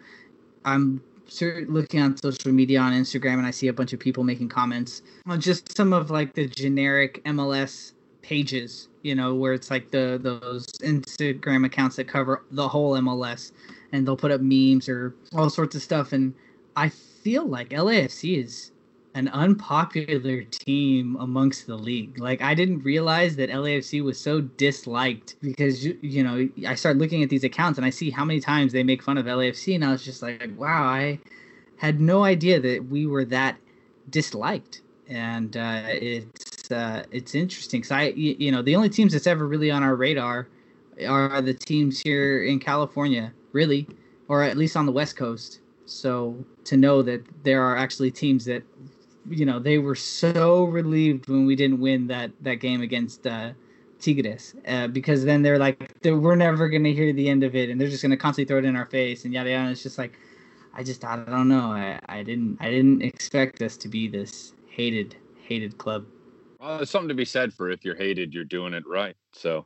I'm 0.65 1.01
looking 1.41 1.99
on 1.99 2.15
social 2.17 2.51
media 2.51 2.79
on 2.79 2.93
Instagram 2.93 3.35
and 3.35 3.45
I 3.45 3.51
see 3.51 3.67
a 3.67 3.73
bunch 3.73 3.93
of 3.93 3.99
people 3.99 4.23
making 4.23 4.49
comments 4.49 5.01
on 5.25 5.41
just 5.41 5.75
some 5.75 5.91
of 5.93 6.11
like 6.11 6.33
the 6.33 6.47
generic 6.47 7.23
MLS 7.25 7.93
pages, 8.23 8.87
you 9.03 9.13
know, 9.13 9.35
where 9.35 9.53
it's 9.53 9.69
like 9.69 9.91
the 9.91 10.19
those 10.19 10.65
Instagram 10.81 11.65
accounts 11.65 11.97
that 11.97 12.07
cover 12.07 12.43
the 12.49 12.67
whole 12.67 12.93
MLS 12.93 13.51
and 13.91 14.07
they'll 14.07 14.17
put 14.17 14.31
up 14.31 14.41
memes 14.41 14.89
or 14.89 15.13
all 15.35 15.49
sorts 15.49 15.75
of 15.75 15.83
stuff 15.83 16.11
and 16.13 16.33
I 16.75 16.89
feel 16.89 17.45
like 17.45 17.69
LAFC 17.69 18.43
is 18.43 18.71
an 19.15 19.27
unpopular 19.27 20.41
team 20.43 21.15
amongst 21.19 21.67
the 21.67 21.75
league. 21.75 22.17
Like 22.19 22.41
I 22.41 22.55
didn't 22.55 22.81
realize 22.81 23.35
that 23.35 23.51
LAFC 23.51 24.03
was 24.03 24.19
so 24.19 24.41
disliked 24.41 25.35
because 25.41 25.85
you, 25.85 25.97
you 26.01 26.23
know, 26.23 26.49
I 26.67 26.73
started 26.73 26.99
looking 26.99 27.21
at 27.21 27.29
these 27.29 27.43
accounts 27.43 27.77
and 27.77 27.85
I 27.85 27.91
see 27.91 28.09
how 28.09 28.25
many 28.25 28.39
times 28.39 28.73
they 28.73 28.83
make 28.83 29.03
fun 29.03 29.19
of 29.19 29.27
LAFC 29.27 29.75
and 29.75 29.85
I 29.85 29.91
was 29.91 30.03
just 30.03 30.23
like, 30.23 30.49
wow, 30.57 30.83
I 30.83 31.19
had 31.77 32.01
no 32.01 32.23
idea 32.23 32.59
that 32.59 32.87
we 32.87 33.05
were 33.05 33.25
that 33.25 33.57
disliked. 34.09 34.81
And 35.07 35.55
uh, 35.55 35.83
it's 35.89 36.52
uh, 36.71 37.03
it's 37.11 37.35
interesting 37.35 37.81
because 37.81 37.91
I 37.91 38.03
you, 38.09 38.35
you 38.39 38.51
know 38.51 38.61
the 38.61 38.75
only 38.75 38.89
teams 38.89 39.13
that's 39.13 39.27
ever 39.27 39.47
really 39.47 39.71
on 39.71 39.83
our 39.83 39.95
radar 39.95 40.47
are 41.07 41.41
the 41.41 41.53
teams 41.53 41.99
here 41.99 42.43
in 42.43 42.59
California, 42.59 43.33
really, 43.51 43.87
or 44.27 44.43
at 44.43 44.57
least 44.57 44.77
on 44.77 44.85
the 44.85 44.91
West 44.91 45.15
Coast. 45.15 45.59
So 45.85 46.37
to 46.65 46.77
know 46.77 47.01
that 47.01 47.23
there 47.43 47.61
are 47.61 47.75
actually 47.75 48.11
teams 48.11 48.45
that, 48.45 48.63
you 49.29 49.45
know, 49.45 49.59
they 49.59 49.77
were 49.77 49.95
so 49.95 50.65
relieved 50.65 51.27
when 51.27 51.45
we 51.45 51.55
didn't 51.55 51.79
win 51.79 52.07
that 52.07 52.31
that 52.41 52.55
game 52.55 52.81
against 52.81 53.25
uh, 53.27 53.51
Tigres, 53.99 54.55
uh, 54.67 54.87
because 54.87 55.25
then 55.25 55.41
they're 55.41 55.59
like, 55.59 55.91
they're, 56.01 56.17
we're 56.17 56.35
never 56.35 56.69
gonna 56.69 56.89
hear 56.89 57.11
the 57.13 57.29
end 57.29 57.43
of 57.43 57.55
it, 57.55 57.69
and 57.69 57.79
they're 57.79 57.89
just 57.89 58.01
gonna 58.03 58.17
constantly 58.17 58.47
throw 58.47 58.59
it 58.59 58.65
in 58.65 58.75
our 58.75 58.85
face 58.85 59.25
and 59.25 59.33
yada 59.33 59.49
yada. 59.49 59.63
And 59.63 59.71
it's 59.71 59.83
just 59.83 59.97
like, 59.97 60.17
I 60.73 60.83
just 60.83 61.03
I 61.03 61.17
don't 61.17 61.49
know. 61.49 61.71
I, 61.71 61.99
I 62.07 62.23
didn't 62.23 62.57
I 62.59 62.69
didn't 62.69 63.01
expect 63.01 63.61
us 63.61 63.77
to 63.77 63.87
be 63.87 64.07
this 64.07 64.53
hated 64.67 65.15
hated 65.41 65.77
club. 65.77 66.05
Well, 66.63 66.77
there's 66.77 66.89
something 66.89 67.09
to 67.09 67.13
be 67.13 67.25
said 67.25 67.53
for 67.53 67.69
if 67.69 67.83
you're 67.83 67.93
hated, 67.93 68.33
you're 68.33 68.45
doing 68.45 68.73
it 68.73 68.87
right. 68.87 69.17
So, 69.33 69.65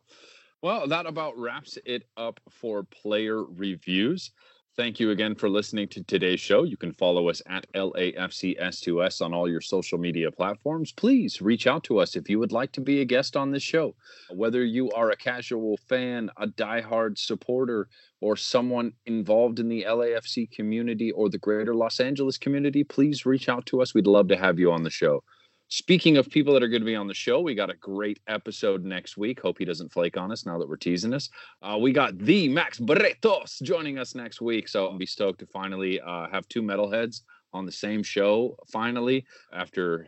well, 0.63 0.87
that 0.87 1.05
about 1.05 1.37
wraps 1.37 1.77
it 1.85 2.07
up 2.17 2.39
for 2.49 2.85
player 2.85 3.43
reviews. 3.43 4.31
Thank 4.75 4.99
you 4.99 5.11
again 5.11 5.35
for 5.35 5.47
listening 5.47 5.89
to 5.89 6.03
today's 6.03 6.39
show. 6.39 6.63
You 6.63 6.75
can 6.75 6.91
follow 6.91 7.29
us 7.29 7.39
at 7.45 7.71
LAFCS2S 7.73 9.21
on 9.21 9.31
all 9.31 9.47
your 9.47 9.61
social 9.61 9.99
media 9.99 10.31
platforms. 10.31 10.91
Please 10.91 11.39
reach 11.39 11.67
out 11.67 11.83
to 11.83 11.99
us 11.99 12.15
if 12.15 12.29
you 12.29 12.39
would 12.39 12.51
like 12.51 12.71
to 12.71 12.81
be 12.81 13.01
a 13.01 13.05
guest 13.05 13.37
on 13.37 13.51
this 13.51 13.61
show. 13.61 13.93
Whether 14.31 14.65
you 14.65 14.89
are 14.91 15.11
a 15.11 15.15
casual 15.15 15.77
fan, 15.87 16.31
a 16.37 16.47
diehard 16.47 17.19
supporter, 17.19 17.89
or 18.21 18.35
someone 18.35 18.93
involved 19.05 19.59
in 19.59 19.69
the 19.69 19.85
LAFC 19.87 20.49
community 20.49 21.11
or 21.11 21.29
the 21.29 21.37
greater 21.37 21.75
Los 21.75 21.99
Angeles 21.99 22.39
community, 22.39 22.83
please 22.83 23.23
reach 23.23 23.49
out 23.49 23.67
to 23.67 23.83
us. 23.83 23.93
We'd 23.93 24.07
love 24.07 24.29
to 24.29 24.37
have 24.37 24.57
you 24.57 24.71
on 24.71 24.81
the 24.81 24.89
show. 24.89 25.23
Speaking 25.69 26.15
of 26.15 26.29
people 26.29 26.53
that 26.53 26.63
are 26.63 26.69
going 26.69 26.81
to 26.81 26.85
be 26.85 26.95
on 26.95 27.07
the 27.07 27.13
show, 27.13 27.41
we 27.41 27.53
got 27.53 27.69
a 27.69 27.75
great 27.75 28.21
episode 28.27 28.85
next 28.85 29.17
week. 29.17 29.41
Hope 29.41 29.57
he 29.59 29.65
doesn't 29.65 29.91
flake 29.91 30.15
on 30.15 30.31
us 30.31 30.45
now 30.45 30.57
that 30.57 30.67
we're 30.67 30.77
teasing 30.77 31.13
us. 31.13 31.29
Uh, 31.61 31.77
we 31.77 31.91
got 31.91 32.17
the 32.17 32.47
Max 32.47 32.79
Bretos 32.79 33.61
joining 33.61 33.97
us 33.97 34.15
next 34.15 34.39
week. 34.39 34.69
So 34.69 34.87
I'll 34.87 34.97
be 34.97 35.05
stoked 35.05 35.39
to 35.39 35.45
finally 35.45 35.99
uh, 35.99 36.27
have 36.31 36.47
two 36.47 36.61
metalheads 36.61 37.21
on 37.51 37.65
the 37.65 37.71
same 37.71 38.01
show 38.01 38.55
finally 38.71 39.25
after 39.51 40.07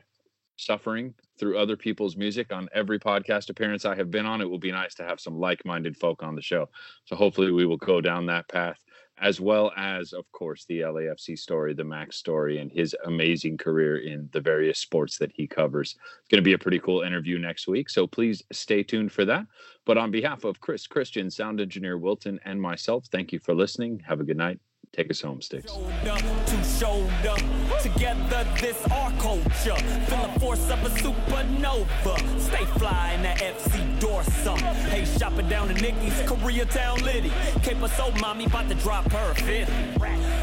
suffering 0.56 1.14
through 1.38 1.58
other 1.58 1.76
people's 1.76 2.16
music 2.16 2.54
on 2.54 2.70
every 2.74 3.00
podcast 3.00 3.50
appearance 3.50 3.84
I 3.84 3.96
have 3.96 4.12
been 4.12 4.26
on. 4.26 4.40
It 4.40 4.50
will 4.50 4.60
be 4.60 4.72
nice 4.72 4.96
to 4.96 5.04
have 5.04 5.20
some 5.20 5.38
like 5.38 5.66
minded 5.66 5.98
folk 5.98 6.24
on 6.24 6.36
the 6.36 6.42
show. 6.42 6.70
So 7.04 7.18
hopefully 7.18 7.52
we 7.52 7.66
will 7.66 7.78
go 7.78 8.00
down 8.00 8.26
that 8.28 8.48
path 8.48 8.78
as 9.22 9.40
well 9.40 9.72
as, 9.76 10.14
of 10.14 10.32
course, 10.32 10.66
the 10.66 10.82
LAFC 10.82 11.38
story, 11.38 11.74
the 11.74 11.84
Max 11.84 12.18
story, 12.18 12.60
and 12.60 12.72
his 12.72 12.96
amazing 13.06 13.58
career 13.58 13.98
in 13.98 14.30
the 14.32 14.42
various 14.42 14.80
sports 14.80 15.18
that 15.18 15.32
he 15.34 15.48
covers. 15.48 15.96
It's 16.20 16.30
going 16.30 16.42
to 16.42 16.48
be 16.48 16.54
a 16.54 16.58
pretty 16.58 16.80
cool 16.80 17.02
interview 17.02 17.38
next 17.40 17.68
week. 17.68 17.90
So 17.90 18.08
please 18.08 18.44
stay 18.52 18.84
tuned 18.84 19.12
for 19.12 19.26
that. 19.26 19.46
But 19.86 19.98
on 19.98 20.12
behalf 20.12 20.44
of 20.44 20.60
Chris 20.60 20.88
Christian, 20.88 21.30
sound 21.30 21.60
engineer 21.60 21.98
Wilton, 21.98 22.40
and 22.46 22.62
myself, 22.62 23.08
thank 23.12 23.34
you 23.34 23.40
for 23.40 23.54
listening. 23.54 24.02
Have 24.08 24.20
a 24.20 24.24
good 24.24 24.38
night. 24.38 24.60
Take 24.92 25.12
us 25.12 25.22
home, 25.22 25.42
Sticks. 25.42 25.72
Shoulder 25.72 26.18
to 26.48 26.64
shoulder, 26.64 27.36
together 27.82 28.46
this 28.60 28.84
our 28.88 29.12
culture. 29.14 29.76
Feel 30.08 30.28
the 30.34 30.40
force 30.40 30.70
of 30.72 30.84
a 30.84 30.90
supernova. 30.90 32.40
Stay 32.40 32.66
fly 32.80 33.14
in 33.14 33.22
that 33.22 33.38
FC 33.38 34.00
Dorsum. 34.00 34.60
Hey, 34.90 35.06
shopping 35.06 35.48
down 35.48 35.68
to 35.68 35.74
Nikki's, 35.76 36.20
Koreatown 36.24 37.04
Liddy. 37.04 37.32
Cape 37.62 37.78
so 37.96 38.12
mommy 38.20 38.46
about 38.46 38.68
to 38.70 38.76
drop 38.76 39.10
her 39.12 39.34
fit. 39.36 39.70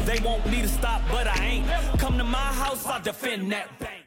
They 0.05 0.19
want 0.23 0.45
me 0.49 0.61
to 0.61 0.69
stop, 0.69 1.01
but 1.11 1.27
I 1.27 1.45
ain't. 1.45 1.99
Come 1.99 2.17
to 2.17 2.23
my 2.23 2.37
house, 2.37 2.85
I'll 2.85 3.01
defend 3.01 3.51
that. 3.51 3.97